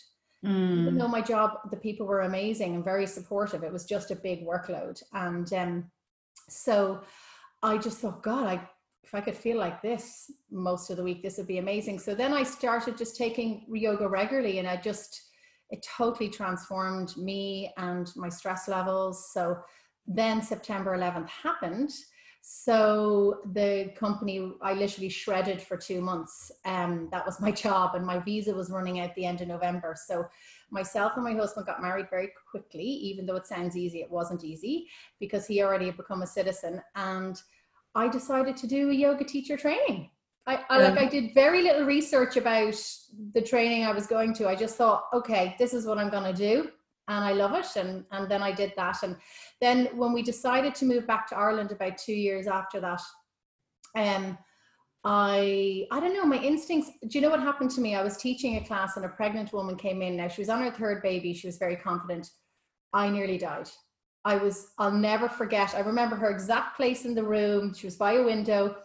Mm. 0.44 0.80
even 0.80 0.99
though 0.99 1.06
my 1.06 1.21
job 1.21 1.71
the 1.71 1.76
people 1.76 2.04
were 2.04 2.23
amazing 2.23 2.75
and 2.75 2.85
very 2.85 3.06
supportive 3.06 3.62
it 3.62 3.73
was 3.73 3.85
just 3.85 4.11
a 4.11 4.16
big 4.16 4.44
workload. 4.44 5.00
And 5.12 5.52
um 5.52 5.90
so 6.49 7.02
i 7.62 7.78
just 7.78 7.99
thought 7.99 8.23
god 8.23 8.47
i 8.47 8.68
if 9.04 9.14
i 9.14 9.21
could 9.21 9.37
feel 9.37 9.59
like 9.59 9.82
this 9.82 10.30
most 10.50 10.90
of 10.90 10.97
the 10.97 11.02
week 11.02 11.23
this 11.23 11.37
would 11.38 11.47
be 11.47 11.59
amazing. 11.59 11.99
So 11.99 12.14
then 12.14 12.32
i 12.32 12.42
started 12.42 12.97
just 12.97 13.16
taking 13.16 13.66
yoga 13.73 14.09
regularly 14.09 14.59
and 14.59 14.68
i 14.68 14.76
just 14.76 15.23
it 15.71 15.87
totally 15.97 16.28
transformed 16.28 17.16
me 17.16 17.73
and 17.78 18.06
my 18.14 18.28
stress 18.28 18.68
levels. 18.68 19.32
So 19.32 19.59
then 20.06 20.42
september 20.42 20.97
11th 20.97 21.28
happened 21.28 21.92
so 22.44 23.38
the 23.52 23.92
company, 23.94 24.52
I 24.61 24.72
literally 24.72 25.08
shredded 25.08 25.62
for 25.62 25.76
two 25.76 26.00
months. 26.00 26.50
Um, 26.64 27.08
that 27.12 27.25
was 27.25 27.40
my 27.40 27.52
job, 27.52 27.94
and 27.94 28.04
my 28.04 28.18
visa 28.18 28.52
was 28.52 28.68
running 28.68 28.99
out 28.99 29.14
the 29.14 29.25
end 29.25 29.40
of 29.40 29.49
November. 29.49 29.94
So 29.96 30.26
myself 30.70 31.12
and 31.14 31.25
my 31.25 31.34
husband 31.34 31.66
got 31.66 31.80
married 31.80 32.11
very 32.11 32.30
quickly, 32.50 32.82
even 32.82 33.26
though 33.26 33.37
it 33.37 33.46
sounds 33.46 33.76
easy, 33.76 34.00
it 34.00 34.11
wasn't 34.11 34.42
easy 34.42 34.88
because 35.20 35.46
he 35.46 35.62
already 35.62 35.87
had 35.87 35.96
become 35.96 36.22
a 36.22 36.26
citizen. 36.26 36.82
And 36.96 37.40
I 37.94 38.08
decided 38.08 38.56
to 38.56 38.66
do 38.66 38.90
a 38.90 38.94
yoga 38.94 39.25
teacher 39.25 39.56
training. 39.56 40.11
I, 40.44 40.64
I 40.68 40.78
like 40.82 40.99
I 40.99 41.06
did 41.06 41.34
very 41.34 41.62
little 41.62 41.84
research 41.84 42.37
about 42.37 42.75
the 43.34 43.40
training 43.40 43.84
I 43.84 43.92
was 43.92 44.08
going 44.08 44.34
to. 44.34 44.49
I 44.49 44.56
just 44.56 44.75
thought, 44.75 45.04
okay, 45.12 45.54
this 45.61 45.72
is 45.72 45.87
what 45.87 45.99
I'm 45.99 46.11
gonna 46.11 46.32
do 46.32 46.72
and 47.16 47.25
I 47.25 47.33
love 47.33 47.54
it. 47.54 47.66
And 47.76 48.04
and 48.11 48.31
then 48.31 48.42
I 48.42 48.52
did 48.52 48.73
that. 48.76 49.02
And 49.02 49.16
then 49.61 49.88
when 49.97 50.12
we 50.12 50.23
decided 50.23 50.75
to 50.76 50.85
move 50.85 51.07
back 51.07 51.28
to 51.28 51.37
Ireland 51.37 51.73
about 51.73 51.99
two 51.99 52.14
years 52.14 52.47
after 52.47 52.81
that, 52.81 53.00
um, 53.97 54.38
I 55.04 55.87
I 55.90 56.00
don't 56.00 56.14
know 56.14 56.25
my 56.25 56.42
instincts. 56.42 56.90
Do 57.07 57.19
you 57.19 57.23
know 57.23 57.31
what 57.31 57.40
happened 57.40 57.71
to 57.73 57.81
me? 57.81 57.95
I 57.95 58.02
was 58.02 58.16
teaching 58.16 58.57
a 58.57 58.64
class 58.64 58.97
and 58.97 59.04
a 59.04 59.09
pregnant 59.09 59.52
woman 59.52 59.76
came 59.76 60.02
in. 60.02 60.16
Now 60.16 60.28
she 60.28 60.40
was 60.40 60.49
on 60.49 60.62
her 60.62 60.71
third 60.71 61.02
baby. 61.02 61.35
She 61.35 61.47
was 61.49 61.59
very 61.59 61.76
confident. 61.76 62.31
I 62.92 63.09
nearly 63.11 63.38
died. 63.38 63.69
I 64.25 64.37
was. 64.37 64.69
I'll 64.78 64.92
never 64.92 65.28
forget. 65.28 65.75
I 65.75 65.81
remember 65.81 66.16
her 66.16 66.31
exact 66.31 66.76
place 66.76 67.04
in 67.04 67.14
the 67.14 67.25
room. 67.25 67.75
She 67.75 67.87
was 67.87 67.97
by 67.97 68.12
a 68.14 68.25
window. 68.25 68.76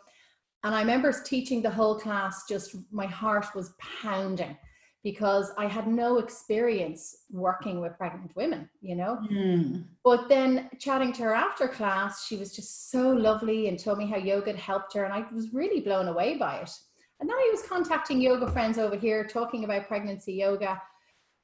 And 0.64 0.74
I 0.74 0.80
remember 0.82 1.14
teaching 1.24 1.62
the 1.62 1.70
whole 1.70 2.00
class, 2.00 2.46
just 2.50 2.76
my 2.92 3.06
heart 3.06 3.46
was 3.56 3.74
pounding 4.02 4.58
because 5.04 5.52
I 5.58 5.68
had 5.68 5.88
no 5.88 6.18
experience 6.18 7.24
working 7.30 7.80
with 7.80 7.98
pregnant 7.98 8.36
women, 8.36 8.70
you 8.82 8.96
know. 8.96 9.20
Mm. 9.32 9.86
But 10.04 10.28
then 10.28 10.70
chatting 10.80 11.14
to 11.14 11.24
her 11.24 11.34
after 11.34 11.68
class, 11.68 12.26
she 12.26 12.36
was 12.36 12.56
just 12.56 12.92
so 12.92 13.12
lovely 13.12 13.68
and 13.68 13.80
told 13.80 14.00
me 14.00 14.08
how 14.08 14.18
yoga 14.18 14.52
had 14.52 14.60
helped 14.60 14.94
her. 14.96 15.06
And 15.06 15.14
I 15.14 15.26
was 15.32 15.54
really 15.54 15.82
blown 15.82 16.08
away 16.08 16.38
by 16.38 16.58
it. 16.58 16.72
And 17.20 17.30
then 17.30 17.36
I 17.36 17.50
was 17.52 17.64
contacting 17.64 18.22
yoga 18.22 18.52
friends 18.52 18.78
over 18.78 18.96
here 18.96 19.26
talking 19.26 19.64
about 19.64 19.88
pregnancy 19.88 20.34
yoga. 20.34 20.82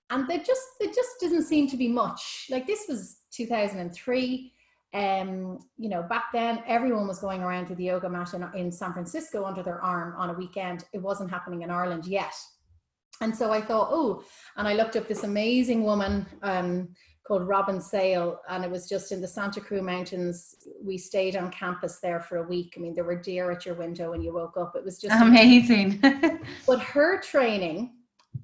And 0.10 0.28
there 0.28 0.40
just 0.40 0.62
there 0.80 0.90
just 0.90 1.20
doesn't 1.22 1.44
seem 1.44 1.68
to 1.70 1.78
be 1.78 1.88
much. 1.88 2.48
Like 2.50 2.68
this 2.68 2.86
was 2.88 3.18
2003. 3.32 4.52
Um, 4.94 5.58
you 5.78 5.90
know, 5.90 6.04
back 6.04 6.26
then 6.32 6.62
everyone 6.68 7.08
was 7.08 7.20
going 7.20 7.42
around 7.42 7.70
with 7.70 7.80
the 7.80 7.86
yoga 7.86 8.08
mat 8.08 8.34
in, 8.36 8.48
in 8.56 8.72
San 8.72 8.94
Francisco 8.94 9.44
under 9.44 9.64
their 9.64 9.82
arm 9.82 10.14
on 10.18 10.30
a 10.30 10.34
weekend. 10.34 10.86
It 10.94 11.02
wasn't 11.02 11.32
happening 11.32 11.64
in 11.64 11.72
Ireland 11.72 12.06
yet. 12.06 12.36
And 13.22 13.36
so 13.36 13.52
I 13.52 13.62
thought, 13.62 13.90
oh, 13.92 14.24
and 14.58 14.68
I 14.68 14.74
looked 14.74 14.96
up 14.96 15.08
this 15.08 15.24
amazing 15.24 15.84
woman 15.84 16.26
um, 16.42 16.90
called 17.26 17.48
Robin 17.48 17.80
Sale, 17.80 18.42
and 18.50 18.66
it 18.66 18.72
was 18.72 18.88
just 18.88 19.12
in 19.12 19.22
the 19.22 19.28
Santa 19.28 19.62
Cruz 19.62 19.82
Mountains. 19.82 20.56
We 20.84 20.98
stayed 20.98 21.36
on 21.36 21.52
campus 21.52 22.00
there 22.00 22.20
for 22.20 22.38
a 22.38 22.48
week. 22.48 22.74
I 22.76 22.82
mean, 22.82 22.94
there 22.94 23.06
were 23.06 23.22
deer 23.22 23.50
at 23.52 23.66
your 23.66 23.76
window 23.76 24.12
when 24.12 24.22
you 24.22 24.34
woke 24.34 24.58
up. 24.58 24.76
It 24.76 24.84
was 24.84 25.00
just 25.00 25.20
amazing. 25.22 26.02
but 26.68 26.82
her 26.82 27.22
training, 27.22 27.94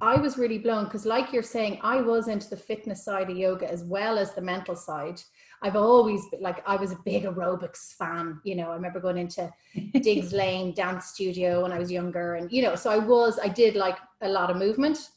I 0.02 0.16
was 0.16 0.38
really 0.38 0.60
blown 0.60 0.86
because, 0.86 1.06
like 1.06 1.34
you're 1.34 1.44
saying, 1.44 1.80
I 1.84 2.00
was 2.00 2.28
into 2.28 2.50
the 2.50 2.58
fitness 2.58 3.04
side 3.04 3.30
of 3.30 3.38
yoga 3.38 3.70
as 3.70 3.84
well 3.84 4.18
as 4.18 4.34
the 4.34 4.42
mental 4.42 4.76
side. 4.76 5.22
I've 5.62 5.76
always 5.76 6.28
been 6.30 6.42
like 6.42 6.64
I 6.68 6.76
was 6.76 6.92
a 6.92 7.00
big 7.06 7.24
aerobics 7.24 7.94
fan. 7.94 8.40
You 8.44 8.56
know, 8.56 8.72
I 8.72 8.76
remember 8.76 9.00
going 9.00 9.18
into 9.18 9.52
Digges 9.94 10.34
Lane 10.34 10.74
dance 10.74 11.08
studio 11.08 11.64
when 11.64 11.72
I 11.72 11.80
was 11.80 11.92
younger, 11.92 12.36
and 12.36 12.52
you 12.52 12.62
know, 12.62 12.76
so 12.76 12.90
I 12.90 12.98
was 12.98 13.40
I 13.40 13.48
did 13.48 13.76
like 13.76 13.98
a 14.22 14.30
lot 14.30 14.50
of 14.50 14.58
movement. 14.58 15.10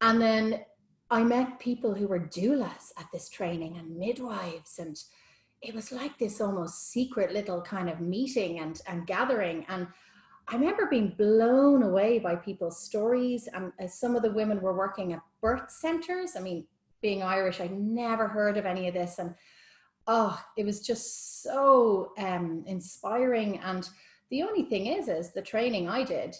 And 0.00 0.20
then 0.20 0.60
I 1.10 1.24
met 1.24 1.58
people 1.58 1.94
who 1.94 2.06
were 2.06 2.20
doulas 2.20 2.92
at 2.98 3.06
this 3.12 3.28
training 3.28 3.78
and 3.78 3.96
midwives 3.96 4.78
and 4.78 4.96
it 5.62 5.74
was 5.74 5.90
like 5.90 6.16
this 6.18 6.40
almost 6.40 6.90
secret 6.90 7.32
little 7.32 7.60
kind 7.60 7.88
of 7.88 8.00
meeting 8.00 8.60
and, 8.60 8.80
and 8.86 9.06
gathering. 9.06 9.64
And 9.68 9.88
I 10.46 10.54
remember 10.54 10.86
being 10.86 11.14
blown 11.18 11.82
away 11.82 12.18
by 12.18 12.36
people's 12.36 12.80
stories. 12.80 13.48
And 13.52 13.72
as 13.78 13.98
some 13.98 14.14
of 14.14 14.22
the 14.22 14.32
women 14.32 14.60
were 14.60 14.76
working 14.76 15.12
at 15.12 15.20
birth 15.40 15.70
centers, 15.70 16.36
I 16.36 16.40
mean, 16.40 16.64
being 17.00 17.22
Irish, 17.22 17.60
I'd 17.60 17.78
never 17.78 18.28
heard 18.28 18.56
of 18.56 18.66
any 18.66 18.88
of 18.88 18.94
this. 18.94 19.18
And 19.18 19.34
oh, 20.06 20.40
it 20.56 20.64
was 20.64 20.80
just 20.80 21.42
so 21.42 22.12
um, 22.18 22.64
inspiring. 22.66 23.60
And 23.60 23.88
the 24.30 24.42
only 24.42 24.64
thing 24.64 24.86
is, 24.86 25.08
is 25.08 25.32
the 25.32 25.42
training 25.42 25.88
I 25.88 26.02
did, 26.04 26.36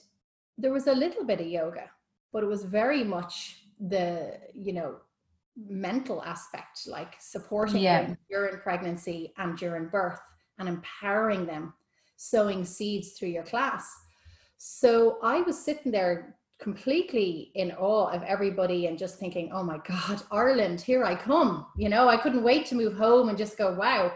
there 0.56 0.72
was 0.72 0.86
a 0.86 0.92
little 0.94 1.24
bit 1.24 1.40
of 1.40 1.46
yoga, 1.46 1.90
but 2.32 2.42
it 2.42 2.46
was 2.46 2.64
very 2.64 3.04
much 3.04 3.62
the, 3.80 4.38
you 4.54 4.72
know, 4.72 4.96
mental 5.56 6.22
aspect, 6.24 6.86
like 6.86 7.14
supporting 7.20 7.82
Yeah. 7.82 8.02
them 8.02 8.18
during 8.30 8.58
pregnancy 8.58 9.32
and 9.38 9.56
during 9.56 9.88
birth 9.88 10.20
and 10.58 10.68
empowering 10.68 11.46
them, 11.46 11.74
sowing 12.16 12.64
seeds 12.64 13.12
through 13.12 13.28
your 13.28 13.44
class. 13.44 13.88
So 14.56 15.18
I 15.22 15.40
was 15.42 15.62
sitting 15.62 15.92
there 15.92 16.37
completely 16.60 17.52
in 17.54 17.72
awe 17.72 18.08
of 18.10 18.22
everybody 18.24 18.86
and 18.86 18.98
just 18.98 19.18
thinking, 19.18 19.50
oh 19.52 19.62
my 19.62 19.78
God, 19.86 20.22
Ireland, 20.30 20.80
here 20.80 21.04
I 21.04 21.14
come. 21.14 21.66
You 21.76 21.88
know, 21.88 22.08
I 22.08 22.16
couldn't 22.16 22.42
wait 22.42 22.66
to 22.66 22.74
move 22.74 22.94
home 22.94 23.28
and 23.28 23.38
just 23.38 23.56
go, 23.56 23.74
wow. 23.74 24.12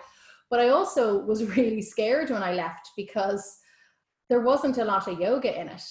But 0.51 0.61
I 0.61 0.69
also 0.71 1.19
was 1.19 1.45
really 1.57 1.83
scared 1.83 2.31
when 2.31 2.43
I 2.43 2.53
left 2.55 2.91
because 2.97 3.59
there 4.29 4.41
wasn't 4.41 4.79
a 4.79 4.85
lot 4.85 5.09
of 5.09 5.21
yoga 5.21 5.59
in 5.61 5.69
it, 5.69 5.83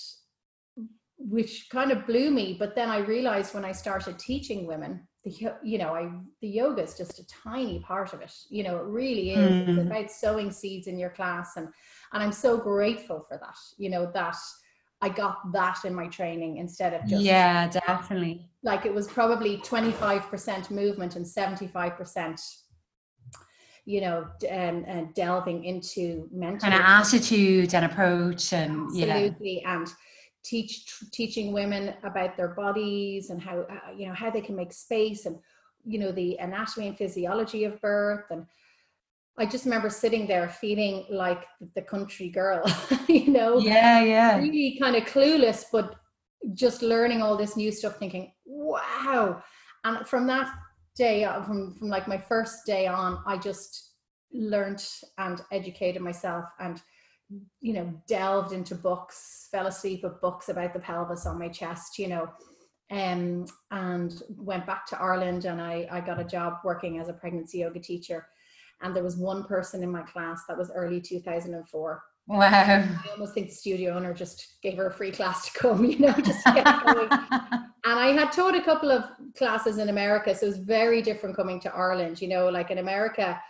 which 1.17 1.67
kind 1.72 1.91
of 1.91 2.05
blew 2.05 2.31
me. 2.31 2.55
But 2.60 2.75
then 2.75 2.89
I 2.89 2.98
realized 3.00 3.53
when 3.53 3.65
I 3.65 3.72
started 3.72 4.20
teaching 4.20 4.67
women, 4.67 5.08
the 5.24 5.53
you 5.63 5.77
know, 5.77 5.93
I 5.93 6.10
the 6.41 6.48
yoga 6.48 6.81
is 6.81 6.98
just 6.98 7.20
a 7.20 7.27
tiny 7.27 7.79
part 7.79 8.12
of 8.13 8.22
it. 8.22 8.34
You 8.50 8.63
know, 8.63 8.77
it 8.77 8.86
really 8.86 9.31
is. 9.31 9.55
It's 9.60 9.77
Mm. 9.77 9.86
about 9.86 10.10
sowing 10.10 10.51
seeds 10.51 10.88
in 10.88 10.98
your 10.98 11.12
class, 11.12 11.58
and 11.58 11.67
and 12.12 12.24
I'm 12.24 12.31
so 12.31 12.58
grateful 12.58 13.24
for 13.29 13.38
that. 13.38 13.55
You 13.77 13.91
know 13.91 14.12
that 14.15 14.36
I 15.01 15.10
got 15.10 15.51
that 15.51 15.79
in 15.84 15.96
my 15.96 16.08
training 16.08 16.58
instead 16.58 16.93
of 16.93 17.08
just 17.08 17.24
yeah, 17.24 17.67
definitely. 17.67 18.50
like 18.63 18.86
it 18.86 18.93
was 18.93 19.08
probably 19.08 19.58
25% 19.58 20.70
movement 20.70 21.15
and 21.15 21.25
75% 21.25 22.39
you 23.86 24.01
know 24.01 24.27
um, 24.51 24.86
uh, 24.88 25.03
delving 25.15 25.65
into 25.65 26.27
mental 26.31 26.70
Kind 26.70 26.75
of 26.75 26.81
attitude 26.81 27.74
and 27.74 27.86
approach, 27.86 28.53
and 28.53 28.96
yeah, 28.96 29.08
absolutely 29.08 29.63
and 29.65 29.88
teach 30.43 30.86
tr- 30.86 31.05
teaching 31.12 31.51
women 31.51 31.93
about 32.03 32.38
their 32.38 32.50
bodies 32.50 33.29
and 33.29 33.41
how 33.41 33.62
uh, 33.62 33.91
you 33.96 34.08
know 34.08 34.13
how 34.13 34.29
they 34.29 34.41
can 34.41 34.55
make 34.55 34.74
space 34.74 35.25
and 35.25 35.38
you 35.84 36.00
know 36.00 36.12
the 36.12 36.38
anatomy 36.38 36.88
and 36.88 36.98
physiology 36.98 37.63
of 37.63 37.79
birth 37.81 38.25
and 38.29 38.46
i 39.42 39.46
just 39.46 39.66
remember 39.66 39.90
sitting 39.90 40.28
there 40.28 40.48
feeling 40.48 41.06
like 41.10 41.46
the 41.76 41.82
country 41.82 42.30
girl 42.30 42.64
you 43.08 43.28
know 43.28 43.60
yeah, 43.60 44.04
yeah. 44.04 44.38
really 44.38 44.78
kind 44.80 44.96
of 44.96 45.04
clueless, 45.04 45.66
but 45.72 45.96
just 46.54 46.82
learning 46.82 47.22
all 47.22 47.38
this 47.38 47.56
new 47.56 47.72
stuff, 47.72 47.98
thinking, 47.98 48.32
wow. 48.46 49.42
And 49.84 50.08
from 50.08 50.28
that 50.28 50.52
day, 50.96 51.24
on, 51.24 51.44
from, 51.44 51.76
from 51.78 51.90
like 51.90 52.08
my 52.08 52.18
first 52.18 52.66
day 52.66 52.88
on, 52.88 53.22
I 53.26 53.38
just 53.38 53.94
learned 54.34 54.84
and 55.18 55.42
educated 55.52 56.02
myself 56.02 56.46
and, 56.60 56.82
you 57.62 57.74
know, 57.74 57.94
delved 58.08 58.54
into 58.54 58.76
books, 58.76 59.48
fell 59.52 59.68
asleep 59.68 60.04
with 60.04 60.22
books 60.22 60.50
about 60.50 60.74
the 60.74 60.80
pelvis 60.80 61.26
on 61.26 61.40
my 61.40 61.50
chest, 61.50 62.00
you 62.00 62.08
know, 62.08 62.30
um, 62.92 63.46
and 63.72 64.24
went 64.30 64.66
back 64.66 64.86
to 64.88 65.00
Ireland 65.00 65.46
and 65.46 65.62
I, 65.62 65.88
I 65.92 66.02
got 66.02 66.20
a 66.20 66.26
job 66.26 66.56
working 66.64 67.00
as 67.00 67.08
a 67.08 67.14
pregnancy 67.14 67.60
yoga 67.60 67.80
teacher. 67.80 68.28
And 68.81 68.96
there 68.96 69.03
was 69.03 69.17
one 69.17 69.44
person 69.44 69.83
in 69.83 69.91
my 69.91 70.01
class 70.03 70.41
that 70.48 70.57
was 70.57 70.72
early 70.74 71.01
2004 71.01 72.03
Wow. 72.27 72.50
I 72.50 73.09
almost 73.11 73.33
think 73.33 73.50
the 73.50 73.55
studio 73.55 73.94
owner 73.96 74.13
just 74.13 74.61
gave 74.61 74.77
her 74.77 74.87
a 74.87 74.94
free 74.94 75.11
class 75.11 75.51
to 75.51 75.59
come, 75.59 75.83
you 75.91 76.00
know, 76.00 76.13
just 76.13 76.44
to 76.46 76.53
get 76.53 76.65
going. 76.85 77.09
and 77.11 78.00
I 78.00 78.13
had 78.13 78.31
taught 78.31 78.55
a 78.55 78.61
couple 78.61 78.91
of 78.91 79.03
classes 79.35 79.79
in 79.79 79.89
America, 79.89 80.33
so 80.33 80.46
it 80.46 80.50
was 80.50 80.57
very 80.59 81.01
different 81.01 81.35
coming 81.35 81.59
to 81.61 81.74
Ireland. 81.74 82.22
You 82.22 82.29
know, 82.29 82.48
like 82.50 82.72
in 82.72 82.77
America, 82.77 83.41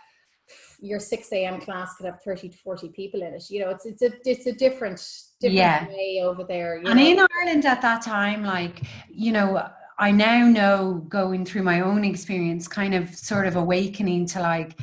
your 0.80 0.98
6 0.98 1.32
a.m. 1.32 1.60
class 1.60 1.94
could 1.94 2.06
have 2.06 2.20
30 2.22 2.48
to 2.48 2.58
40 2.58 2.88
people 2.88 3.22
in 3.22 3.34
it. 3.34 3.44
You 3.50 3.60
know, 3.60 3.70
it's 3.70 3.86
it's 3.86 4.02
a 4.02 4.10
it's 4.24 4.46
a 4.46 4.52
different 4.52 5.00
different 5.40 5.58
Yeah. 5.58 5.86
way 5.86 6.20
over 6.22 6.42
there. 6.42 6.76
And 6.76 6.84
know? 6.96 7.06
in 7.06 7.26
Ireland 7.40 7.64
at 7.64 7.82
that 7.82 8.02
time, 8.02 8.42
like, 8.42 8.82
you 9.08 9.32
know, 9.32 9.68
I 9.98 10.10
now 10.10 10.48
know 10.48 11.04
going 11.08 11.44
through 11.44 11.62
my 11.62 11.80
own 11.80 12.04
experience, 12.04 12.66
kind 12.66 12.94
of 12.94 13.14
sort 13.14 13.46
of 13.46 13.54
awakening 13.54 14.26
to 14.28 14.40
like, 14.40 14.76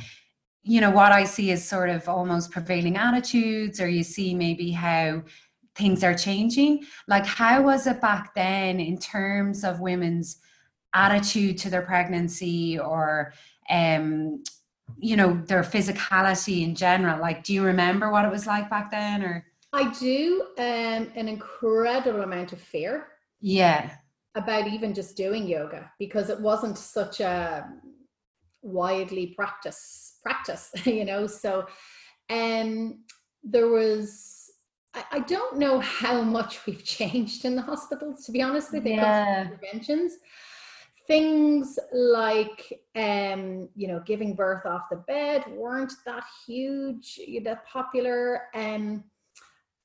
you 0.62 0.80
know, 0.80 0.90
what 0.90 1.12
I 1.12 1.24
see 1.24 1.50
is 1.50 1.66
sort 1.66 1.88
of 1.90 2.08
almost 2.08 2.50
prevailing 2.50 2.96
attitudes, 2.96 3.80
or 3.80 3.88
you 3.88 4.04
see 4.04 4.34
maybe 4.34 4.70
how 4.72 5.22
things 5.74 6.04
are 6.04 6.14
changing. 6.14 6.84
Like, 7.08 7.24
how 7.24 7.62
was 7.62 7.86
it 7.86 8.00
back 8.00 8.34
then 8.34 8.80
in 8.80 8.98
terms 8.98 9.64
of 9.64 9.80
women's 9.80 10.38
attitude 10.92 11.56
to 11.58 11.70
their 11.70 11.82
pregnancy 11.82 12.78
or, 12.78 13.32
um, 13.70 14.42
you 14.98 15.16
know, 15.16 15.40
their 15.46 15.62
physicality 15.62 16.62
in 16.62 16.74
general? 16.74 17.20
Like, 17.20 17.44
do 17.44 17.54
you 17.54 17.64
remember 17.64 18.10
what 18.10 18.24
it 18.24 18.30
was 18.30 18.46
like 18.46 18.68
back 18.68 18.90
then? 18.90 19.22
Or, 19.22 19.46
I 19.72 19.90
do 19.92 20.46
um, 20.58 21.10
an 21.14 21.28
incredible 21.28 22.22
amount 22.22 22.52
of 22.52 22.60
fear 22.60 23.06
yeah, 23.40 23.92
about 24.34 24.66
even 24.66 24.92
just 24.92 25.16
doing 25.16 25.46
yoga 25.46 25.90
because 25.98 26.28
it 26.28 26.40
wasn't 26.40 26.76
such 26.76 27.20
a 27.20 27.66
widely 28.62 29.28
practice 29.28 30.09
practice 30.22 30.70
you 30.84 31.04
know 31.04 31.26
so 31.26 31.66
um 32.30 33.04
there 33.42 33.68
was 33.68 34.50
I, 34.94 35.04
I 35.12 35.20
don't 35.20 35.58
know 35.58 35.80
how 35.80 36.22
much 36.22 36.60
we've 36.66 36.84
changed 36.84 37.44
in 37.44 37.56
the 37.56 37.62
hospitals 37.62 38.24
to 38.26 38.32
be 38.32 38.42
honest 38.42 38.72
with 38.72 38.84
you 38.86 38.94
Yeah. 38.94 39.46
interventions 39.46 40.14
things 41.06 41.78
like 41.92 42.80
um 42.94 43.68
you 43.74 43.88
know 43.88 44.00
giving 44.06 44.34
birth 44.34 44.64
off 44.66 44.82
the 44.90 45.02
bed 45.08 45.44
weren't 45.48 45.92
that 46.06 46.24
huge 46.46 47.18
that 47.44 47.66
popular 47.66 48.42
um 48.54 49.02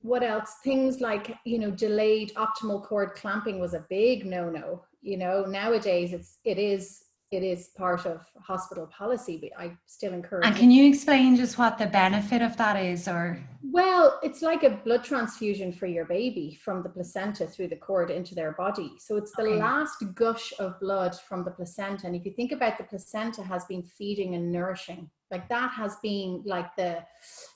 what 0.00 0.22
else 0.22 0.56
things 0.62 1.00
like 1.00 1.36
you 1.44 1.58
know 1.58 1.70
delayed 1.70 2.32
optimal 2.36 2.82
cord 2.84 3.14
clamping 3.14 3.58
was 3.58 3.74
a 3.74 3.84
big 3.88 4.24
no 4.24 4.48
no 4.48 4.84
you 5.02 5.16
know 5.16 5.44
nowadays 5.44 6.12
it's 6.12 6.38
it 6.44 6.58
is 6.58 7.05
it 7.32 7.42
is 7.42 7.70
part 7.76 8.06
of 8.06 8.24
hospital 8.40 8.86
policy 8.86 9.36
but 9.40 9.50
i 9.60 9.76
still 9.86 10.12
encourage 10.12 10.46
And 10.46 10.54
can 10.56 10.70
you 10.70 10.88
explain 10.88 11.36
just 11.36 11.58
what 11.58 11.76
the 11.78 11.86
benefit 11.86 12.40
of 12.42 12.56
that 12.56 12.76
is 12.76 13.08
or? 13.08 13.42
Well 13.62 14.20
it's 14.22 14.42
like 14.42 14.62
a 14.62 14.70
blood 14.70 15.02
transfusion 15.04 15.72
for 15.72 15.86
your 15.86 16.04
baby 16.04 16.58
from 16.64 16.82
the 16.82 16.88
placenta 16.88 17.46
through 17.46 17.68
the 17.68 17.76
cord 17.76 18.10
into 18.10 18.34
their 18.34 18.52
body. 18.52 18.92
So 18.98 19.16
it's 19.16 19.32
the 19.32 19.42
Okay. 19.42 19.58
last 19.58 19.96
gush 20.14 20.52
of 20.60 20.78
blood 20.80 21.14
from 21.28 21.44
the 21.44 21.50
placenta. 21.50 22.06
And 22.06 22.14
if 22.14 22.24
you 22.24 22.32
think 22.32 22.52
about 22.52 22.78
the 22.78 22.84
placenta 22.84 23.42
has 23.42 23.64
been 23.64 23.82
feeding 23.82 24.34
and 24.36 24.52
nourishing 24.52 25.10
like 25.32 25.48
that 25.48 25.72
has 25.72 25.96
been 26.02 26.42
like 26.46 26.74
the 26.76 27.02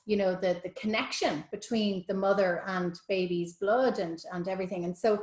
you 0.06 0.16
know 0.16 0.35
the 0.35 0.61
the 0.64 0.70
connection 0.70 1.44
between 1.52 2.04
the 2.09 2.14
mother 2.26 2.62
and 2.66 2.98
baby's 3.09 3.52
blood 3.54 3.98
and 4.00 4.18
and 4.33 4.48
everything. 4.48 4.85
And 4.85 4.96
so 4.98 5.22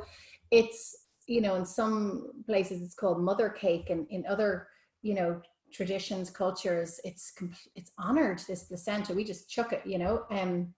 it's 0.50 1.07
you 1.28 1.40
know 1.40 1.54
in 1.54 1.64
some 1.64 2.26
places 2.46 2.82
it's 2.82 2.94
called 2.94 3.20
mother 3.20 3.48
cake 3.48 3.90
and 3.90 4.06
in 4.10 4.24
other 4.26 4.66
you 5.02 5.14
know 5.14 5.40
traditions 5.72 6.30
cultures 6.30 6.98
it's 7.04 7.32
it's 7.76 7.92
honored 7.98 8.40
this 8.48 8.64
placenta. 8.64 9.14
We 9.14 9.22
just 9.22 9.48
chuck 9.50 9.72
it 9.72 9.82
you 9.84 9.98
know 9.98 10.24
um 10.30 10.74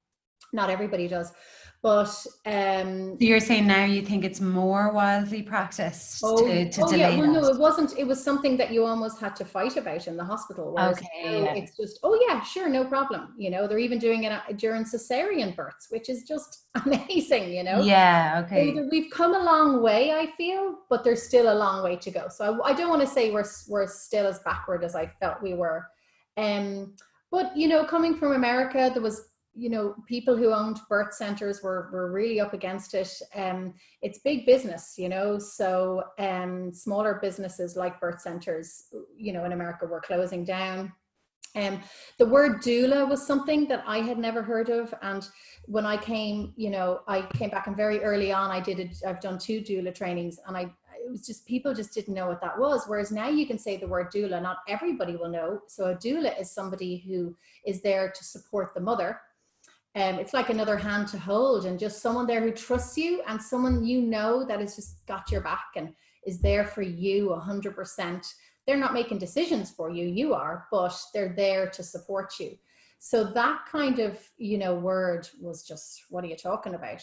not 0.52 0.70
everybody 0.70 1.08
does 1.08 1.32
but 1.82 2.26
um 2.44 3.16
you're 3.20 3.40
saying 3.40 3.66
now 3.66 3.84
you 3.84 4.02
think 4.02 4.22
it's 4.24 4.40
more 4.40 4.92
wildly 4.92 5.42
practiced 5.42 6.20
Oh, 6.22 6.36
to, 6.46 6.70
to 6.70 6.82
oh 6.82 6.90
yeah, 6.90 7.10
delay 7.10 7.20
well, 7.20 7.32
no, 7.32 7.48
it 7.48 7.58
wasn't. 7.58 7.98
It 7.98 8.06
was 8.06 8.22
something 8.22 8.56
that 8.58 8.70
you 8.70 8.84
almost 8.84 9.18
had 9.18 9.34
to 9.36 9.44
fight 9.44 9.76
about 9.76 10.06
in 10.06 10.16
the 10.16 10.24
hospital. 10.24 10.74
Okay, 10.78 11.42
yeah. 11.42 11.54
it's 11.54 11.76
just, 11.76 11.98
oh 12.02 12.18
yeah, 12.26 12.42
sure, 12.42 12.68
no 12.68 12.84
problem. 12.84 13.34
You 13.38 13.50
know, 13.50 13.66
they're 13.66 13.78
even 13.78 13.98
doing 13.98 14.24
it 14.24 14.32
during 14.58 14.84
cesarean 14.84 15.56
births, 15.56 15.86
which 15.90 16.08
is 16.10 16.24
just 16.24 16.66
amazing. 16.84 17.52
You 17.52 17.64
know, 17.64 17.80
yeah 17.80 18.42
okay 18.44 18.74
that 18.74 18.88
we've 18.90 19.10
come 19.10 19.34
a 19.34 19.42
long 19.42 19.82
way, 19.82 20.12
I 20.12 20.32
feel, 20.36 20.76
but 20.90 21.02
there's 21.02 21.22
still 21.22 21.52
a 21.52 21.56
long 21.56 21.82
way 21.82 21.96
to 21.96 22.10
go. 22.10 22.28
So 22.28 22.60
I, 22.62 22.70
I 22.70 22.72
don't 22.74 22.90
want 22.90 23.00
to 23.02 23.08
say 23.08 23.30
we're 23.30 23.50
we're 23.68 23.86
still 23.86 24.26
as 24.26 24.40
backward 24.40 24.84
as 24.84 24.94
I 24.94 25.06
felt 25.20 25.42
we 25.42 25.54
were. 25.54 25.86
Um, 26.36 26.94
but 27.30 27.56
you 27.56 27.68
know, 27.68 27.84
coming 27.84 28.16
from 28.16 28.32
America, 28.32 28.90
there 28.92 29.02
was 29.02 29.29
you 29.54 29.68
know 29.68 29.94
people 30.06 30.36
who 30.36 30.52
owned 30.52 30.78
birth 30.88 31.14
centers 31.14 31.62
were 31.62 31.88
were 31.92 32.10
really 32.10 32.40
up 32.40 32.54
against 32.54 32.94
it. 32.94 33.10
Um, 33.34 33.74
it's 34.02 34.18
big 34.18 34.46
business, 34.46 34.94
you 34.96 35.08
know. 35.08 35.38
So 35.38 36.04
um, 36.18 36.72
smaller 36.72 37.18
businesses 37.20 37.76
like 37.76 38.00
birth 38.00 38.20
centers, 38.20 38.84
you 39.16 39.32
know, 39.32 39.44
in 39.44 39.52
America 39.52 39.86
were 39.86 40.00
closing 40.00 40.44
down. 40.44 40.92
Um, 41.56 41.82
the 42.18 42.26
word 42.26 42.62
doula 42.62 43.08
was 43.08 43.26
something 43.26 43.66
that 43.66 43.82
I 43.84 43.98
had 43.98 44.18
never 44.18 44.40
heard 44.40 44.68
of, 44.68 44.94
and 45.02 45.28
when 45.64 45.84
I 45.84 45.96
came, 45.96 46.52
you 46.56 46.70
know, 46.70 47.00
I 47.08 47.22
came 47.22 47.50
back 47.50 47.66
and 47.66 47.76
very 47.76 48.00
early 48.04 48.32
on, 48.32 48.50
I 48.50 48.60
did 48.60 48.78
it. 48.78 48.96
I've 49.06 49.20
done 49.20 49.38
two 49.38 49.60
doula 49.60 49.92
trainings, 49.92 50.38
and 50.46 50.56
I 50.56 50.70
it 51.04 51.10
was 51.10 51.26
just 51.26 51.46
people 51.46 51.74
just 51.74 51.94
didn't 51.94 52.14
know 52.14 52.28
what 52.28 52.40
that 52.40 52.58
was. 52.58 52.84
Whereas 52.86 53.10
now 53.10 53.28
you 53.28 53.46
can 53.46 53.58
say 53.58 53.76
the 53.76 53.88
word 53.88 54.12
doula, 54.12 54.40
not 54.40 54.58
everybody 54.68 55.16
will 55.16 55.28
know. 55.28 55.62
So 55.66 55.86
a 55.86 55.94
doula 55.96 56.38
is 56.40 56.50
somebody 56.50 56.98
who 57.06 57.34
is 57.64 57.80
there 57.80 58.12
to 58.14 58.24
support 58.24 58.74
the 58.74 58.80
mother. 58.80 59.20
Um, 59.96 60.20
it's 60.20 60.32
like 60.32 60.50
another 60.50 60.76
hand 60.76 61.08
to 61.08 61.18
hold 61.18 61.66
and 61.66 61.78
just 61.78 62.00
someone 62.00 62.26
there 62.26 62.40
who 62.40 62.52
trusts 62.52 62.96
you 62.96 63.22
and 63.26 63.42
someone 63.42 63.84
you 63.84 64.00
know 64.00 64.44
that 64.44 64.60
has 64.60 64.76
just 64.76 65.04
got 65.06 65.30
your 65.32 65.40
back 65.40 65.66
and 65.74 65.92
is 66.24 66.40
there 66.40 66.64
for 66.64 66.82
you 66.82 67.30
100%. 67.30 68.34
They're 68.66 68.76
not 68.76 68.94
making 68.94 69.18
decisions 69.18 69.70
for 69.70 69.90
you, 69.90 70.06
you 70.06 70.32
are, 70.32 70.68
but 70.70 70.96
they're 71.12 71.34
there 71.36 71.68
to 71.70 71.82
support 71.82 72.34
you. 72.38 72.56
So 73.00 73.24
that 73.24 73.60
kind 73.70 73.98
of, 73.98 74.20
you 74.36 74.58
know, 74.58 74.74
word 74.74 75.26
was 75.40 75.66
just, 75.66 76.04
what 76.10 76.22
are 76.22 76.28
you 76.28 76.36
talking 76.36 76.74
about? 76.74 77.02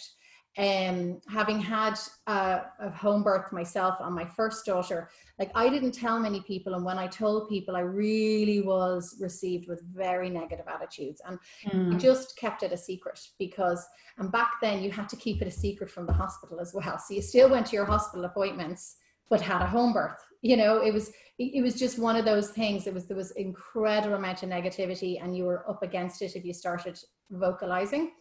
Um, 0.57 1.21
having 1.29 1.59
had 1.59 1.99
a, 2.25 2.61
a, 2.79 2.89
home 2.89 3.21
birth 3.21 3.51
myself 3.51 3.95
on 3.99 4.13
my 4.13 4.25
first 4.25 4.65
daughter, 4.65 5.09
like 5.37 5.51
I 5.53 5.69
didn't 5.69 5.91
tell 5.91 6.19
many 6.19 6.41
people, 6.41 6.73
and 6.73 6.83
when 6.83 6.97
I 6.97 7.05
told 7.05 7.47
people, 7.47 7.75
I 7.75 7.81
really 7.81 8.61
was 8.61 9.17
received 9.19 9.67
with 9.67 9.83
very 9.83 10.31
negative 10.31 10.65
attitudes, 10.67 11.21
and 11.27 11.37
mm. 11.67 11.93
I 11.93 11.97
just 11.99 12.37
kept 12.37 12.63
it 12.63 12.71
a 12.71 12.77
secret 12.77 13.19
because, 13.37 13.85
and 14.17 14.31
back 14.31 14.53
then 14.59 14.81
you 14.81 14.89
had 14.89 15.07
to 15.09 15.15
keep 15.15 15.43
it 15.43 15.47
a 15.47 15.51
secret 15.51 15.91
from 15.91 16.07
the 16.07 16.13
hospital 16.13 16.59
as 16.59 16.73
well. 16.73 16.97
So 16.97 17.13
you 17.13 17.21
still 17.21 17.49
went 17.49 17.67
to 17.67 17.75
your 17.75 17.85
hospital 17.85 18.25
appointments, 18.25 18.97
but 19.29 19.41
had 19.41 19.61
a 19.61 19.67
home 19.67 19.93
birth. 19.93 20.17
You 20.41 20.57
know, 20.57 20.81
it 20.81 20.91
was 20.91 21.11
it 21.37 21.61
was 21.61 21.75
just 21.75 21.99
one 21.99 22.15
of 22.15 22.25
those 22.25 22.49
things. 22.49 22.87
It 22.87 22.95
was 22.95 23.05
there 23.05 23.15
was 23.15 23.29
incredible 23.31 24.15
amount 24.15 24.41
of 24.41 24.49
negativity, 24.49 25.23
and 25.23 25.37
you 25.37 25.43
were 25.43 25.69
up 25.69 25.83
against 25.83 26.23
it 26.23 26.35
if 26.35 26.43
you 26.43 26.53
started 26.53 26.99
vocalizing. 27.29 28.13